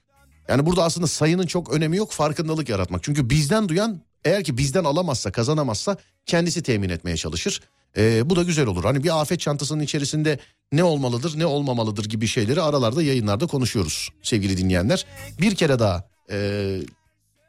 Yani 0.48 0.66
burada 0.66 0.84
aslında 0.84 1.06
sayının 1.06 1.46
çok 1.46 1.72
önemi 1.72 1.96
yok 1.96 2.12
farkındalık 2.12 2.68
yaratmak. 2.68 3.02
Çünkü 3.02 3.30
bizden 3.30 3.68
duyan 3.68 4.00
eğer 4.24 4.44
ki 4.44 4.58
bizden 4.58 4.84
alamazsa 4.84 5.32
kazanamazsa 5.32 5.96
kendisi 6.26 6.62
temin 6.62 6.88
etmeye 6.88 7.16
çalışır. 7.16 7.60
Ee, 7.96 8.30
bu 8.30 8.36
da 8.36 8.42
güzel 8.42 8.66
olur. 8.66 8.84
Hani 8.84 9.04
bir 9.04 9.20
afet 9.20 9.40
çantasının 9.40 9.82
içerisinde 9.82 10.38
ne 10.72 10.84
olmalıdır 10.84 11.38
ne 11.38 11.46
olmamalıdır 11.46 12.04
gibi 12.04 12.26
şeyleri 12.26 12.62
aralarda 12.62 13.02
yayınlarda 13.02 13.46
konuşuyoruz 13.46 14.08
sevgili 14.22 14.56
dinleyenler. 14.56 15.06
Bir 15.40 15.54
kere 15.54 15.78
daha 15.78 16.08
e, 16.30 16.78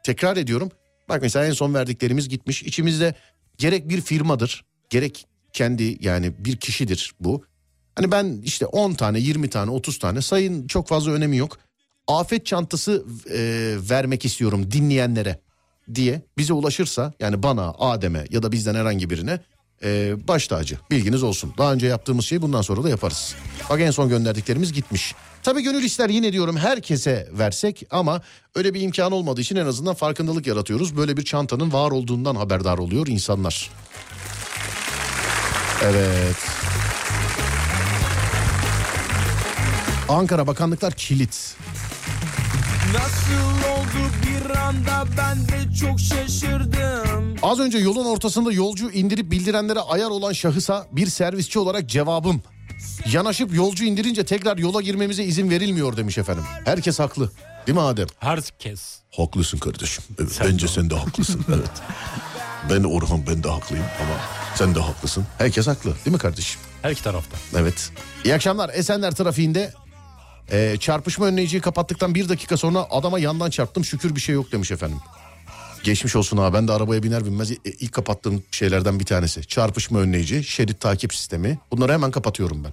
tekrar 0.04 0.36
ediyorum. 0.36 0.70
Bak 1.08 1.22
mesela 1.22 1.46
en 1.46 1.52
son 1.52 1.74
verdiklerimiz 1.74 2.28
gitmiş. 2.28 2.62
İçimizde 2.62 3.14
gerek 3.58 3.88
bir 3.88 4.00
firmadır 4.00 4.64
gerek 4.90 5.26
kendi 5.52 5.98
yani 6.00 6.32
bir 6.38 6.56
kişidir 6.56 7.14
bu. 7.20 7.44
Hani 7.94 8.10
ben 8.10 8.40
işte 8.44 8.66
10 8.66 8.94
tane 8.94 9.18
20 9.20 9.50
tane 9.50 9.70
30 9.70 9.98
tane 9.98 10.22
sayın 10.22 10.66
çok 10.66 10.88
fazla 10.88 11.12
önemi 11.12 11.36
yok. 11.36 11.58
Afet 12.06 12.46
çantası 12.46 13.04
e, 13.30 13.40
vermek 13.90 14.24
istiyorum 14.24 14.72
dinleyenlere 14.72 15.40
diye 15.94 16.22
bize 16.38 16.52
ulaşırsa 16.52 17.12
yani 17.20 17.42
bana 17.42 17.74
Adem'e 17.78 18.24
ya 18.30 18.42
da 18.42 18.52
bizden 18.52 18.74
herhangi 18.74 19.10
birine 19.10 19.40
e, 19.84 20.14
baş 20.28 20.48
tacı 20.48 20.78
bilginiz 20.90 21.22
olsun. 21.22 21.54
Daha 21.58 21.72
önce 21.72 21.86
yaptığımız 21.86 22.24
şeyi 22.24 22.42
bundan 22.42 22.62
sonra 22.62 22.82
da 22.82 22.88
yaparız. 22.88 23.34
Bak 23.70 23.80
en 23.80 23.90
son 23.90 24.08
gönderdiklerimiz 24.08 24.72
gitmiş. 24.72 25.14
Tabii 25.42 25.62
gönül 25.62 25.84
ister 25.84 26.08
yine 26.08 26.32
diyorum 26.32 26.56
herkese 26.56 27.28
versek 27.32 27.82
ama 27.90 28.22
öyle 28.54 28.74
bir 28.74 28.80
imkan 28.80 29.12
olmadığı 29.12 29.40
için 29.40 29.56
en 29.56 29.66
azından 29.66 29.94
farkındalık 29.94 30.46
yaratıyoruz. 30.46 30.96
Böyle 30.96 31.16
bir 31.16 31.24
çantanın 31.24 31.72
var 31.72 31.90
olduğundan 31.90 32.34
haberdar 32.34 32.78
oluyor 32.78 33.06
insanlar. 33.06 33.70
Evet. 35.84 36.36
Ankara 40.08 40.46
bakanlıklar 40.46 40.92
kilit. 40.92 41.56
Nasıl 42.94 43.70
oldu 43.72 44.12
bir 44.26 44.50
anda 44.56 45.04
ben 45.18 45.38
de 45.48 45.74
çok 45.74 46.00
şaşırdım. 46.00 47.36
Az 47.42 47.60
önce 47.60 47.78
yolun 47.78 48.04
ortasında 48.04 48.52
yolcu 48.52 48.90
indirip 48.90 49.30
bildirenlere 49.30 49.80
ayar 49.80 50.10
olan 50.10 50.32
şahısa 50.32 50.86
bir 50.92 51.06
servisçi 51.06 51.58
olarak 51.58 51.88
cevabım. 51.88 52.42
Yanaşıp 53.12 53.54
yolcu 53.54 53.84
indirince 53.84 54.24
tekrar 54.24 54.56
yola 54.58 54.80
girmemize 54.80 55.24
izin 55.24 55.50
verilmiyor 55.50 55.96
demiş 55.96 56.18
efendim. 56.18 56.44
Herkes 56.64 56.98
haklı. 56.98 57.30
Değil 57.66 57.78
mi 57.78 57.82
Adem? 57.82 58.06
Herkes. 58.18 58.98
Haklısın 59.10 59.58
kardeşim. 59.58 60.04
Evet, 60.20 60.40
bence 60.44 60.68
sen 60.68 60.90
de 60.90 60.94
haklısın. 60.94 61.44
evet. 61.48 61.70
Ben 62.70 62.84
Orhan 62.84 63.26
ben 63.26 63.42
de 63.42 63.48
haklıyım 63.48 63.84
ama 64.00 64.20
sen 64.54 64.74
de 64.74 64.80
haklısın. 64.80 65.24
Herkes 65.38 65.66
haklı 65.66 65.94
değil 66.04 66.14
mi 66.14 66.18
kardeşim? 66.18 66.60
Her 66.82 66.90
iki 66.90 67.02
tarafta. 67.02 67.36
Evet. 67.56 67.90
İyi 68.24 68.34
akşamlar. 68.34 68.70
Esenler 68.74 69.14
trafiğinde 69.14 69.72
e, 70.52 70.76
çarpışma 70.80 71.26
önleyiciyi 71.26 71.60
kapattıktan 71.62 72.14
bir 72.14 72.28
dakika 72.28 72.56
sonra 72.56 72.86
adama 72.90 73.18
yandan 73.18 73.50
çarptım. 73.50 73.84
Şükür 73.84 74.14
bir 74.16 74.20
şey 74.20 74.34
yok 74.34 74.52
demiş 74.52 74.70
efendim. 74.70 74.98
Geçmiş 75.84 76.16
olsun 76.16 76.36
ha 76.36 76.54
ben 76.54 76.68
de 76.68 76.72
arabaya 76.72 77.02
biner 77.02 77.26
binmez 77.26 77.50
e, 77.52 77.56
ilk 77.64 77.92
kapattığım 77.92 78.42
şeylerden 78.50 79.00
bir 79.00 79.04
tanesi. 79.04 79.46
Çarpışma 79.46 79.98
önleyici, 79.98 80.44
şerit 80.44 80.80
takip 80.80 81.14
sistemi. 81.14 81.58
Bunları 81.70 81.92
hemen 81.92 82.10
kapatıyorum 82.10 82.64
ben. 82.64 82.72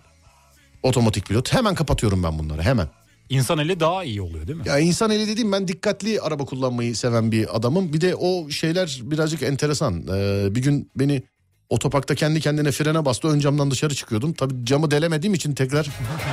Otomatik 0.84 1.26
pilot 1.26 1.54
hemen 1.54 1.76
kapatıyorum 1.76 2.24
ben 2.24 2.40
bunları 2.40 2.62
hemen. 2.62 2.88
İnsan 3.30 3.58
eli 3.58 3.80
daha 3.80 4.04
iyi 4.04 4.22
oluyor 4.22 4.48
değil 4.48 4.58
mi? 4.60 4.68
Ya 4.68 4.80
insan 4.80 5.12
eli 5.12 5.28
dediğim 5.28 5.52
ben 5.52 5.68
dikkatli 5.68 6.22
araba 6.22 6.46
kullanmayı 6.46 6.96
seven 6.96 7.32
bir 7.32 7.58
adamım. 7.58 7.94
Bir 7.94 8.02
de 8.02 8.16
o 8.16 8.50
şeyler 8.50 9.00
birazcık 9.04 9.44
enteresan. 9.44 10.08
Ee, 10.08 10.56
bir 10.56 10.62
gün 10.62 10.92
beni 10.96 11.24
otoparkta 11.70 12.16
kendi 12.16 12.42
kendine 12.42 12.72
frene 12.72 13.06
bastı. 13.06 13.28
Ön 13.28 13.40
camdan 13.40 13.72
dışarı 13.72 13.96
çıkıyordum. 13.96 14.34
Tabii 14.34 14.66
camı 14.66 14.92
delemediğim 14.92 15.34
için 15.34 15.54
tekrar 15.54 15.90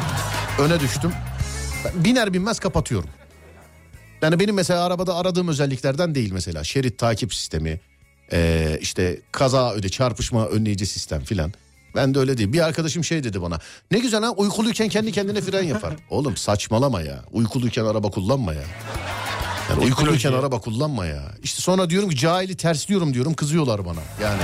öne 0.58 0.80
düştüm. 0.80 1.10
Biner 1.94 2.32
binmez 2.34 2.58
kapatıyorum. 2.58 3.10
Yani 4.22 4.40
benim 4.40 4.54
mesela 4.54 4.84
arabada 4.84 5.14
aradığım 5.16 5.48
özelliklerden 5.48 6.14
değil 6.14 6.32
mesela. 6.32 6.64
Şerit 6.64 6.98
takip 6.98 7.34
sistemi, 7.34 7.80
ee, 8.32 8.78
işte 8.80 9.20
kaza 9.32 9.72
öde 9.72 9.88
çarpışma 9.88 10.46
önleyici 10.46 10.86
sistem 10.86 11.24
filan. 11.24 11.52
Ben 11.94 12.14
de 12.14 12.18
öyle 12.18 12.38
değil. 12.38 12.52
Bir 12.52 12.60
arkadaşım 12.60 13.04
şey 13.04 13.24
dedi 13.24 13.42
bana. 13.42 13.58
Ne 13.90 13.98
güzel 13.98 14.22
ha 14.22 14.30
uykuluyken 14.30 14.88
kendi 14.88 15.12
kendine 15.12 15.40
fren 15.40 15.62
yapar. 15.62 15.94
Oğlum 16.10 16.36
saçmalama 16.36 17.02
ya. 17.02 17.24
Uykuluyken 17.32 17.84
araba 17.84 18.10
kullanma 18.10 18.54
ya. 18.54 18.62
Yani 19.70 19.84
uykuluyken 19.84 20.32
araba 20.32 20.60
kullanma 20.60 21.06
ya. 21.06 21.22
İşte 21.42 21.62
sonra 21.62 21.90
diyorum 21.90 22.08
ki 22.10 22.16
cahili 22.16 22.56
tersliyorum 22.56 23.14
diyorum 23.14 23.34
kızıyorlar 23.34 23.86
bana. 23.86 24.00
Yani 24.22 24.42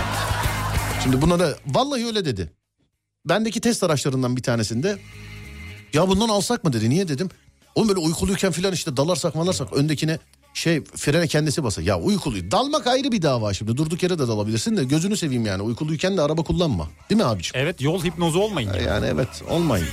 şimdi 1.03 1.23
buna 1.23 1.39
da 1.39 1.55
vallahi 1.67 2.07
öyle 2.07 2.25
dedi. 2.25 2.53
bendeki 3.25 3.61
test 3.61 3.83
araçlarından 3.83 4.37
bir 4.37 4.43
tanesinde 4.43 4.99
ya 5.93 6.09
bundan 6.09 6.29
alsak 6.29 6.65
mı 6.65 6.73
dedi. 6.73 6.91
Niye 6.91 7.09
dedim. 7.09 7.29
Oğlum 7.75 7.89
böyle 7.89 8.01
uykuluyken 8.01 8.53
filan 8.53 8.73
işte 8.73 8.97
dalarsak 8.97 9.35
malarsak 9.35 9.73
öndekine 9.73 10.19
şey 10.55 10.85
frene 10.85 11.27
kendisi 11.27 11.65
basar. 11.65 11.83
Ya 11.83 12.01
uykuluyu 12.01 12.51
dalmak 12.51 12.87
ayrı 12.87 13.13
bir 13.13 13.23
dava 13.23 13.55
şimdi. 13.55 13.77
Durduk 13.77 14.03
yere 14.03 14.19
de 14.19 14.29
dalabilirsin 14.29 14.77
de 14.77 14.85
gözünü 14.85 15.17
seveyim 15.17 15.47
yani. 15.47 15.63
Uykuluyken 15.63 16.17
de 16.17 16.23
araba 16.23 16.43
kullanma. 16.43 16.89
Değil 17.11 17.21
mi 17.21 17.25
abiciğim? 17.25 17.65
Evet 17.67 17.81
yol 17.81 18.05
hipnozu 18.05 18.39
olmayın. 18.39 18.69
Yani, 18.69 18.83
yani 18.83 19.07
evet 19.07 19.43
olmayın. 19.51 19.87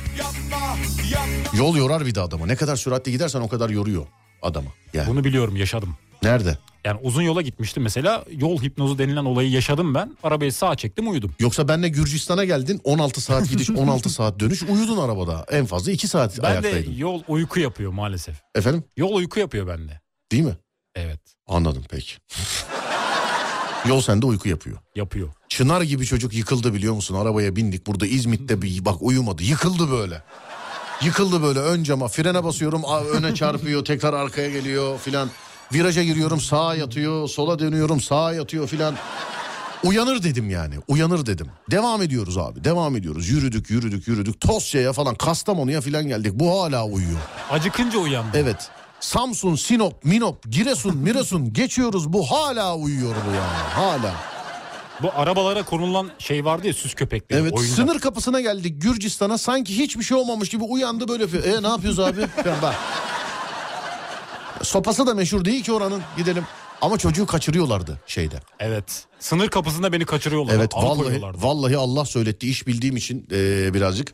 Yol 1.53 1.75
yorar 1.75 2.05
bir 2.05 2.15
de 2.15 2.21
adamı. 2.21 2.47
Ne 2.47 2.55
kadar 2.55 2.75
süratli 2.75 3.11
gidersen 3.11 3.41
o 3.41 3.47
kadar 3.47 3.69
yoruyor 3.69 4.05
adamı. 4.41 4.69
Yani. 4.93 5.09
Bunu 5.09 5.23
biliyorum 5.23 5.55
yaşadım. 5.55 5.95
Nerede? 6.23 6.57
Yani 6.85 6.99
uzun 7.03 7.21
yola 7.21 7.41
gitmiştim 7.41 7.83
mesela 7.83 8.25
yol 8.31 8.61
hipnozu 8.61 8.97
denilen 8.97 9.25
olayı 9.25 9.51
yaşadım 9.51 9.93
ben. 9.95 10.17
Arabayı 10.23 10.53
sağa 10.53 10.75
çektim 10.75 11.11
uyudum. 11.11 11.31
Yoksa 11.39 11.67
benle 11.67 11.89
Gürcistan'a 11.89 12.45
geldin 12.45 12.81
16 12.83 13.21
saat 13.21 13.49
gidiş 13.49 13.69
16 13.75 14.09
saat 14.09 14.39
dönüş 14.39 14.63
uyudun 14.63 14.97
arabada. 14.97 15.45
En 15.51 15.65
fazla 15.65 15.91
2 15.91 16.07
saat 16.07 16.37
ben 16.43 16.51
ayaktaydın. 16.51 16.91
de 16.91 16.95
yol 16.99 17.21
uyku 17.27 17.59
yapıyor 17.59 17.91
maalesef. 17.91 18.35
Efendim? 18.55 18.83
Yol 18.97 19.15
uyku 19.15 19.39
yapıyor 19.39 19.67
bende. 19.67 20.01
Değil 20.31 20.43
mi? 20.43 20.57
Evet. 20.95 21.19
Anladım 21.47 21.83
peki. 21.89 22.13
Yol 23.87 24.01
sende 24.01 24.25
uyku 24.25 24.49
yapıyor. 24.49 24.77
Yapıyor. 24.95 25.29
Çınar 25.49 25.81
gibi 25.81 26.05
çocuk 26.05 26.33
yıkıldı 26.33 26.73
biliyor 26.73 26.93
musun? 26.93 27.15
Arabaya 27.15 27.55
bindik 27.55 27.87
burada 27.87 28.07
İzmit'te 28.07 28.61
bir 28.61 28.85
bak 28.85 28.95
uyumadı. 29.01 29.43
Yıkıldı 29.43 29.91
böyle. 29.91 30.21
Yıkıldı 31.01 31.43
böyle 31.43 31.59
ön 31.59 31.83
cama 31.83 32.07
frene 32.07 32.43
basıyorum 32.43 32.83
öne 33.13 33.35
çarpıyor 33.35 33.85
tekrar 33.85 34.13
arkaya 34.13 34.49
geliyor 34.49 34.99
filan. 34.99 35.29
Viraja 35.73 36.03
giriyorum 36.03 36.41
sağa 36.41 36.75
yatıyor 36.75 37.27
sola 37.27 37.59
dönüyorum 37.59 38.01
sağa 38.01 38.33
yatıyor 38.33 38.67
filan. 38.67 38.95
Uyanır 39.83 40.23
dedim 40.23 40.49
yani 40.49 40.75
uyanır 40.87 41.25
dedim. 41.25 41.47
Devam 41.71 42.01
ediyoruz 42.01 42.37
abi 42.37 42.63
devam 42.63 42.95
ediyoruz. 42.95 43.29
Yürüdük 43.29 43.69
yürüdük 43.69 44.07
yürüdük 44.07 44.41
Tosya'ya 44.41 44.93
falan 44.93 45.15
Kastamonu'ya 45.15 45.81
filan 45.81 46.07
geldik. 46.07 46.31
Bu 46.35 46.61
hala 46.61 46.85
uyuyor. 46.85 47.19
Acıkınca 47.51 47.99
uyandı. 47.99 48.29
Evet. 48.37 48.69
Samsun, 48.99 49.55
Sinop, 49.55 50.05
Minop, 50.05 50.51
Giresun, 50.51 50.97
Miresun 50.97 51.53
geçiyoruz. 51.53 52.13
Bu 52.13 52.31
hala 52.31 52.75
uyuyor 52.75 53.15
bu 53.29 53.35
yani. 53.35 53.73
Hala. 53.73 54.13
Bu 55.01 55.11
arabalara 55.15 55.63
konulan 55.63 56.09
şey 56.19 56.45
vardı 56.45 56.67
ya 56.67 56.73
süs 56.73 56.93
köpekleri. 56.93 57.41
Evet 57.41 57.53
oyuncak. 57.53 57.75
sınır 57.75 57.99
kapısına 57.99 58.41
geldik 58.41 58.81
Gürcistan'a 58.81 59.37
sanki 59.37 59.77
hiçbir 59.77 60.03
şey 60.03 60.17
olmamış 60.17 60.49
gibi 60.49 60.63
uyandı 60.63 61.07
böyle. 61.07 61.23
E 61.23 61.63
ne 61.63 61.67
yapıyoruz 61.67 61.99
abi? 61.99 62.27
Falan 62.43 62.61
bak. 62.61 62.75
Sopası 64.63 65.07
da 65.07 65.13
meşhur 65.13 65.45
değil 65.45 65.63
ki 65.63 65.71
oranın 65.71 66.01
gidelim. 66.17 66.43
Ama 66.81 66.97
çocuğu 66.97 67.25
kaçırıyorlardı 67.25 67.99
şeyde. 68.07 68.39
Evet. 68.59 69.05
Sınır 69.19 69.49
kapısında 69.49 69.93
beni 69.93 70.05
kaçırıyorlar. 70.05 70.53
Evet 70.53 70.75
vallahi, 70.75 71.21
vallahi 71.35 71.77
Allah 71.77 72.05
söyletti 72.05 72.49
iş 72.49 72.67
bildiğim 72.67 72.97
için 72.97 73.27
e, 73.31 73.73
birazcık. 73.73 74.13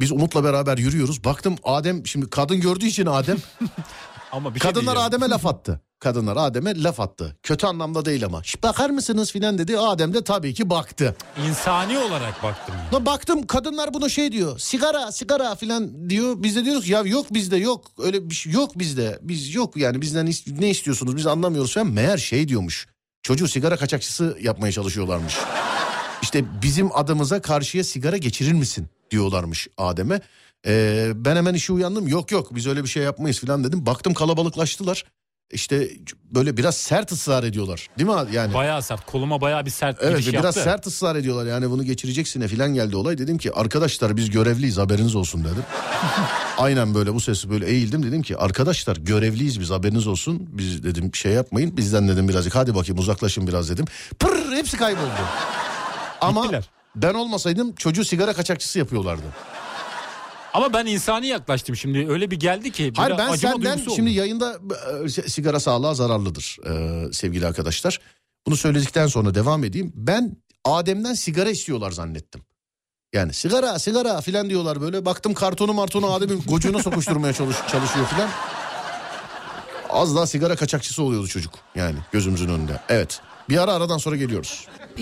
Biz 0.00 0.12
Umut'la 0.12 0.44
beraber 0.44 0.78
yürüyoruz. 0.78 1.24
Baktım 1.24 1.56
Adem 1.64 2.06
şimdi 2.06 2.30
kadın 2.30 2.60
gördüğü 2.60 2.86
için 2.86 3.06
Adem 3.06 3.36
Ama 4.32 4.54
bir 4.54 4.60
şey 4.60 4.70
Kadınlar 4.70 4.94
diyeceğim. 4.94 5.08
Adem'e 5.08 5.28
laf 5.28 5.46
attı. 5.46 5.80
Kadınlar 5.98 6.36
Adem'e 6.36 6.82
laf 6.82 7.00
attı. 7.00 7.36
Kötü 7.42 7.66
anlamda 7.66 8.04
değil 8.04 8.24
ama. 8.24 8.42
Şş, 8.42 8.62
bakar 8.62 8.90
mısınız 8.90 9.32
filan 9.32 9.58
dedi. 9.58 9.78
Adem 9.78 10.14
de 10.14 10.24
tabii 10.24 10.54
ki 10.54 10.70
baktı. 10.70 11.16
İnsani 11.48 11.98
olarak 11.98 12.42
baktım. 12.42 12.74
La 12.94 13.06
baktım 13.06 13.46
kadınlar 13.46 13.94
buna 13.94 14.08
şey 14.08 14.32
diyor. 14.32 14.58
Sigara 14.58 15.12
sigara 15.12 15.54
filan 15.54 16.10
diyor. 16.10 16.34
Biz 16.38 16.56
de 16.56 16.64
diyoruz 16.64 16.84
ki 16.84 16.92
ya 16.92 17.00
yok 17.02 17.26
bizde 17.34 17.56
yok. 17.56 17.84
Öyle 17.98 18.30
bir 18.30 18.34
şey 18.34 18.52
yok 18.52 18.78
bizde. 18.78 19.18
Biz 19.22 19.54
yok 19.54 19.76
yani 19.76 20.00
bizden 20.00 20.30
ne 20.58 20.70
istiyorsunuz 20.70 21.16
biz 21.16 21.26
anlamıyoruz 21.26 21.74
falan. 21.74 21.86
Meğer 21.86 22.18
şey 22.18 22.48
diyormuş. 22.48 22.86
Çocuğu 23.22 23.48
sigara 23.48 23.76
kaçakçısı 23.76 24.38
yapmaya 24.40 24.72
çalışıyorlarmış. 24.72 25.36
İşte 26.22 26.44
bizim 26.62 26.96
adımıza 26.96 27.42
karşıya 27.42 27.84
sigara 27.84 28.16
geçirir 28.16 28.52
misin 28.52 28.86
diyorlarmış 29.10 29.68
Adem'e. 29.76 30.20
Ee, 30.66 31.12
ben 31.14 31.36
hemen 31.36 31.54
işe 31.54 31.72
uyandım. 31.72 32.08
Yok 32.08 32.30
yok 32.32 32.54
biz 32.54 32.66
öyle 32.66 32.82
bir 32.82 32.88
şey 32.88 33.02
yapmayız 33.02 33.40
falan 33.40 33.64
dedim. 33.64 33.86
Baktım 33.86 34.14
kalabalıklaştılar. 34.14 35.04
İşte 35.52 35.90
böyle 36.24 36.56
biraz 36.56 36.76
sert 36.76 37.12
ısrar 37.12 37.44
ediyorlar. 37.44 37.88
Değil 37.98 38.08
mi 38.10 38.14
yani? 38.32 38.54
Bayağı 38.54 38.82
sert. 38.82 39.06
Koluma 39.06 39.40
bayağı 39.40 39.66
bir 39.66 39.70
sert 39.70 39.96
Evet 40.00 40.18
giriş 40.18 40.32
biraz 40.32 40.44
yaptı. 40.44 40.60
sert 40.62 40.86
ısrar 40.86 41.16
ediyorlar 41.16 41.46
yani 41.46 41.70
bunu 41.70 41.84
geçireceksin 41.84 42.46
filan 42.46 42.74
geldi 42.74 42.96
olay. 42.96 43.18
Dedim 43.18 43.38
ki 43.38 43.52
arkadaşlar 43.52 44.16
biz 44.16 44.30
görevliyiz 44.30 44.78
haberiniz 44.78 45.14
olsun 45.14 45.44
dedim. 45.44 45.62
Aynen 46.58 46.94
böyle 46.94 47.14
bu 47.14 47.20
sesi 47.20 47.50
böyle 47.50 47.66
eğildim 47.66 48.02
dedim 48.02 48.22
ki 48.22 48.36
arkadaşlar 48.36 48.96
görevliyiz 48.96 49.60
biz 49.60 49.70
haberiniz 49.70 50.06
olsun. 50.06 50.48
Biz 50.52 50.82
dedim 50.82 51.14
şey 51.14 51.32
yapmayın 51.32 51.76
bizden 51.76 52.08
dedim 52.08 52.28
birazcık 52.28 52.54
hadi 52.54 52.74
bakayım 52.74 52.98
uzaklaşın 52.98 53.46
biraz 53.46 53.70
dedim. 53.70 53.84
Pırr 54.18 54.52
hepsi 54.56 54.76
kayboldu. 54.76 55.10
Ama 56.20 56.42
Gittiler. 56.42 56.70
ben 56.96 57.14
olmasaydım 57.14 57.74
çocuğu 57.74 58.04
sigara 58.04 58.32
kaçakçısı 58.32 58.78
yapıyorlardı. 58.78 59.22
Ama 60.56 60.72
ben 60.72 60.86
insani 60.86 61.26
yaklaştım 61.26 61.76
şimdi. 61.76 62.06
Öyle 62.10 62.30
bir 62.30 62.40
geldi 62.40 62.70
ki. 62.72 62.92
bir 62.92 62.98
Hayır 62.98 63.18
ben 63.18 63.34
senden 63.36 63.76
şimdi 63.76 64.00
oldu. 64.00 64.08
yayında 64.08 64.58
e, 65.04 65.08
sigara 65.08 65.60
sağlığa 65.60 65.94
zararlıdır 65.94 66.56
e, 66.66 67.12
sevgili 67.12 67.46
arkadaşlar. 67.46 68.00
Bunu 68.46 68.56
söyledikten 68.56 69.06
sonra 69.06 69.34
devam 69.34 69.64
edeyim. 69.64 69.92
Ben 69.94 70.36
Adem'den 70.64 71.14
sigara 71.14 71.50
istiyorlar 71.50 71.90
zannettim. 71.90 72.42
Yani 73.12 73.32
sigara 73.32 73.78
sigara 73.78 74.20
filan 74.20 74.50
diyorlar 74.50 74.80
böyle. 74.80 75.04
Baktım 75.04 75.34
kartonu 75.34 75.72
martonu 75.72 76.12
Adem'in 76.12 76.42
gocuğuna 76.42 76.82
sokuşturmaya 76.82 77.32
çalış, 77.32 77.56
çalışıyor 77.72 78.06
filan. 78.06 78.28
Az 79.90 80.16
daha 80.16 80.26
sigara 80.26 80.56
kaçakçısı 80.56 81.02
oluyordu 81.02 81.28
çocuk. 81.28 81.54
Yani 81.74 81.98
gözümüzün 82.12 82.48
önünde. 82.48 82.80
Evet. 82.88 83.20
Bir 83.48 83.58
ara 83.62 83.72
aradan 83.72 83.98
sonra 83.98 84.16
geliyoruz. 84.16 84.66
Artık 84.74 84.96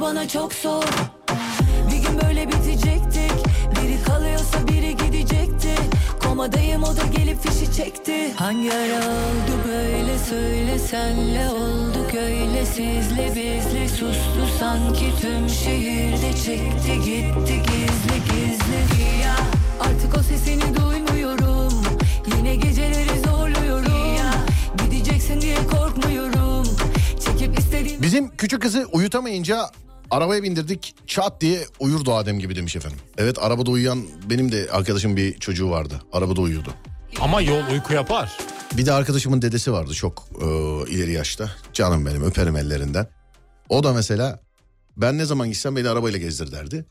bana 0.00 0.28
çok 0.28 0.52
zor 0.52 0.84
Bir 1.90 1.96
gün 1.96 2.20
böyle 2.24 2.48
bitecektik. 2.48 3.32
Biri 3.70 4.02
kalıyorsa 4.06 4.68
biri 4.68 4.96
gidecekti. 4.96 5.74
Komadayım 6.22 6.82
o 6.82 6.96
da 6.96 7.02
gelip 7.16 7.42
fişi 7.42 7.72
çekti. 7.76 8.32
Hangi 8.36 8.72
ara 8.72 8.98
oldu 8.98 9.52
böyle 9.68 10.18
söyle 10.18 10.78
senle 10.78 11.48
olduk 11.48 12.14
öyle. 12.14 12.66
Sizle 12.66 13.28
bizle 13.34 13.88
sustu 13.88 14.48
sanki 14.58 15.12
tüm 15.20 15.48
şehirde 15.48 16.32
çekti 16.32 16.94
gitti 17.04 17.62
gizli 17.62 18.18
gizli. 18.24 19.22
Ya 19.24 19.36
artık 19.80 20.18
o 20.18 20.22
sesini 20.22 20.76
duymuyorum. 20.76 21.72
Yine 22.36 22.56
geceleri 22.56 23.20
zorluyorum. 23.26 23.92
Gideceksin 24.84 25.40
diye 25.40 25.56
korkmuyorum. 25.70 26.66
Bizim 28.02 28.36
küçük 28.36 28.62
kızı 28.62 28.86
uyutamayınca 28.92 29.70
arabaya 30.10 30.42
bindirdik 30.42 30.94
çat 31.06 31.40
diye 31.40 31.66
uyurdu 31.80 32.14
Adem 32.14 32.38
gibi 32.38 32.56
demiş 32.56 32.76
efendim. 32.76 32.98
Evet 33.18 33.38
arabada 33.38 33.70
uyuyan 33.70 34.06
benim 34.30 34.52
de 34.52 34.68
arkadaşım 34.72 35.16
bir 35.16 35.38
çocuğu 35.38 35.70
vardı. 35.70 36.02
Arabada 36.12 36.40
uyuyordu. 36.40 36.74
Ama 37.20 37.40
yol 37.40 37.66
uyku 37.72 37.92
yapar. 37.94 38.38
Bir 38.76 38.86
de 38.86 38.92
arkadaşımın 38.92 39.42
dedesi 39.42 39.72
vardı 39.72 39.94
çok 39.94 40.24
e, 40.40 40.46
ileri 40.90 41.12
yaşta. 41.12 41.50
Canım 41.72 42.06
benim 42.06 42.22
öperim 42.22 42.56
ellerinden. 42.56 43.06
O 43.68 43.84
da 43.84 43.92
mesela 43.92 44.40
ben 44.96 45.18
ne 45.18 45.24
zaman 45.24 45.48
gitsem 45.48 45.76
beni 45.76 45.88
arabayla 45.88 46.18
gezdir 46.18 46.52
derdi. 46.52 46.84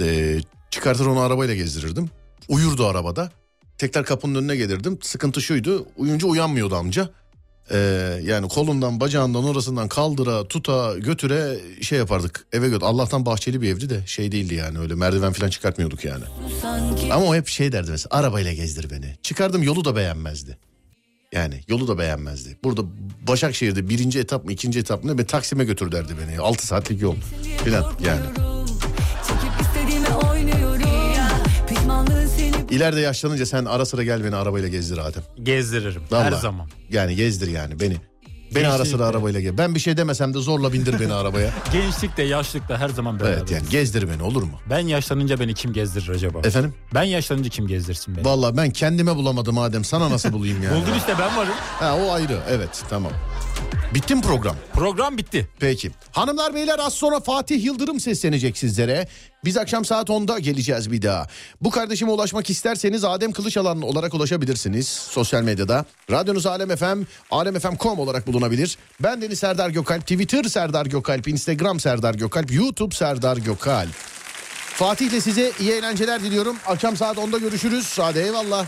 E, 0.00 0.38
çıkartır 0.70 1.06
onu 1.06 1.20
arabayla 1.20 1.54
gezdirirdim. 1.54 2.10
Uyurdu 2.48 2.86
arabada. 2.86 3.30
Tekrar 3.78 4.04
kapının 4.04 4.34
önüne 4.34 4.56
gelirdim. 4.56 4.98
Sıkıntı 5.02 5.42
şuydu 5.42 5.86
uyunca 5.96 6.26
uyanmıyordu 6.28 6.76
amca. 6.76 7.08
E, 7.70 7.78
yani 8.22 8.48
kolundan 8.48 9.00
bacağından 9.00 9.44
orasından 9.44 9.88
kaldıra 9.88 10.48
tuta 10.48 10.98
götüre 10.98 11.58
şey 11.80 11.98
yapardık 11.98 12.46
eve 12.52 12.68
götür. 12.68 12.86
Allah'tan 12.86 13.26
bahçeli 13.26 13.62
bir 13.62 13.68
evdi 13.68 13.90
de 13.90 14.06
şey 14.06 14.32
değildi 14.32 14.54
yani 14.54 14.78
öyle 14.78 14.94
merdiven 14.94 15.32
falan 15.32 15.50
çıkartmıyorduk 15.50 16.04
yani. 16.04 16.24
sanki 16.62 17.12
Ama 17.12 17.26
o 17.26 17.34
hep 17.34 17.48
şey 17.48 17.72
derdi 17.72 17.90
mesela 17.90 18.18
arabayla 18.18 18.52
gezdir 18.52 18.90
beni. 18.90 19.16
Çıkardım 19.22 19.62
yolu 19.62 19.84
da 19.84 19.96
beğenmezdi. 19.96 20.58
Yani 21.32 21.60
yolu 21.68 21.88
da 21.88 21.98
beğenmezdi. 21.98 22.58
Burada 22.64 22.82
Başakşehir'de 23.28 23.88
birinci 23.88 24.18
etap 24.18 24.44
mı 24.44 24.52
ikinci 24.52 24.78
etap 24.78 25.04
mı 25.04 25.16
ne 25.16 25.26
Taksim'e 25.26 25.64
götür 25.64 25.92
derdi 25.92 26.12
beni. 26.20 26.38
6 26.38 26.66
saatlik 26.66 27.02
yol 27.02 27.16
filan 27.64 27.92
yani. 28.04 28.61
İleride 32.72 33.00
yaşlanınca 33.00 33.46
sen 33.46 33.64
ara 33.64 33.84
sıra 33.86 34.02
gel 34.02 34.24
beni 34.24 34.36
arabayla 34.36 34.68
gezdir 34.68 34.98
Adem. 34.98 35.22
Gezdiririm 35.42 36.02
her 36.10 36.16
Vallahi. 36.30 36.40
zaman. 36.40 36.68
Yani 36.90 37.16
gezdir 37.16 37.48
yani 37.48 37.80
beni. 37.80 37.96
Beni 38.54 38.68
ara 38.68 38.84
sıra 38.84 39.06
arabayla 39.06 39.40
gel. 39.40 39.58
Ben 39.58 39.74
bir 39.74 39.80
şey 39.80 39.96
demesem 39.96 40.34
de 40.34 40.38
zorla 40.38 40.72
bindir 40.72 41.00
beni 41.00 41.12
arabaya. 41.12 41.50
Gençlikte 41.72 42.22
yaşlıkta 42.22 42.78
her 42.78 42.88
zaman 42.88 43.20
beraber. 43.20 43.32
evet 43.38 43.50
yani 43.50 43.68
gezdir 43.70 44.08
beni 44.08 44.22
olur 44.22 44.42
mu? 44.42 44.60
Ben 44.70 44.78
yaşlanınca 44.78 45.40
beni 45.40 45.54
kim 45.54 45.72
gezdirir 45.72 46.08
acaba? 46.08 46.38
Efendim? 46.38 46.74
Ben 46.94 47.02
yaşlanınca 47.02 47.50
kim 47.50 47.66
gezdirsin 47.66 48.16
beni? 48.16 48.24
Vallahi 48.24 48.56
ben 48.56 48.70
kendime 48.70 49.16
bulamadım 49.16 49.58
Adem 49.58 49.84
sana 49.84 50.10
nasıl 50.10 50.32
bulayım 50.32 50.62
yani? 50.62 50.76
Buldun 50.82 50.94
işte 50.98 51.14
ben 51.18 51.36
varım. 51.36 51.54
Ha 51.78 51.96
o 51.96 52.12
ayrı 52.12 52.38
evet 52.50 52.82
tamam. 52.90 53.12
Bitti 53.94 54.14
mi 54.14 54.22
program? 54.22 54.56
Program 54.72 55.18
bitti. 55.18 55.48
Peki. 55.60 55.90
Hanımlar 56.12 56.54
beyler 56.54 56.78
az 56.78 56.94
sonra 56.94 57.20
Fatih 57.20 57.64
Yıldırım 57.64 58.00
seslenecek 58.00 58.58
sizlere. 58.58 59.08
Biz 59.44 59.56
akşam 59.56 59.84
saat 59.84 60.08
10'da 60.08 60.38
geleceğiz 60.38 60.92
bir 60.92 61.02
daha. 61.02 61.26
Bu 61.60 61.70
kardeşime 61.70 62.10
ulaşmak 62.10 62.50
isterseniz 62.50 63.04
Adem 63.04 63.32
Kılıçalan 63.32 63.82
olarak 63.82 64.14
ulaşabilirsiniz 64.14 64.88
sosyal 64.88 65.42
medyada. 65.42 65.84
Radyonuz 66.10 66.46
Alem 66.46 66.76
FM, 66.76 67.02
alemfm.com 67.30 67.98
olarak 67.98 68.26
bulunabilir. 68.26 68.78
Ben 69.00 69.22
Deniz 69.22 69.38
Serdar 69.38 69.70
Gökalp, 69.70 70.02
Twitter 70.02 70.44
Serdar 70.44 70.86
Gökalp, 70.86 71.28
Instagram 71.28 71.80
Serdar 71.80 72.14
Gökalp, 72.14 72.52
YouTube 72.52 72.94
Serdar 72.94 73.36
Gökalp. 73.36 73.90
Fatih 74.74 75.06
ile 75.06 75.20
size 75.20 75.52
iyi 75.60 75.70
eğlenceler 75.70 76.22
diliyorum. 76.22 76.56
Akşam 76.66 76.96
saat 76.96 77.16
10'da 77.16 77.38
görüşürüz. 77.38 77.98
Hadi 77.98 78.18
eyvallah. 78.18 78.66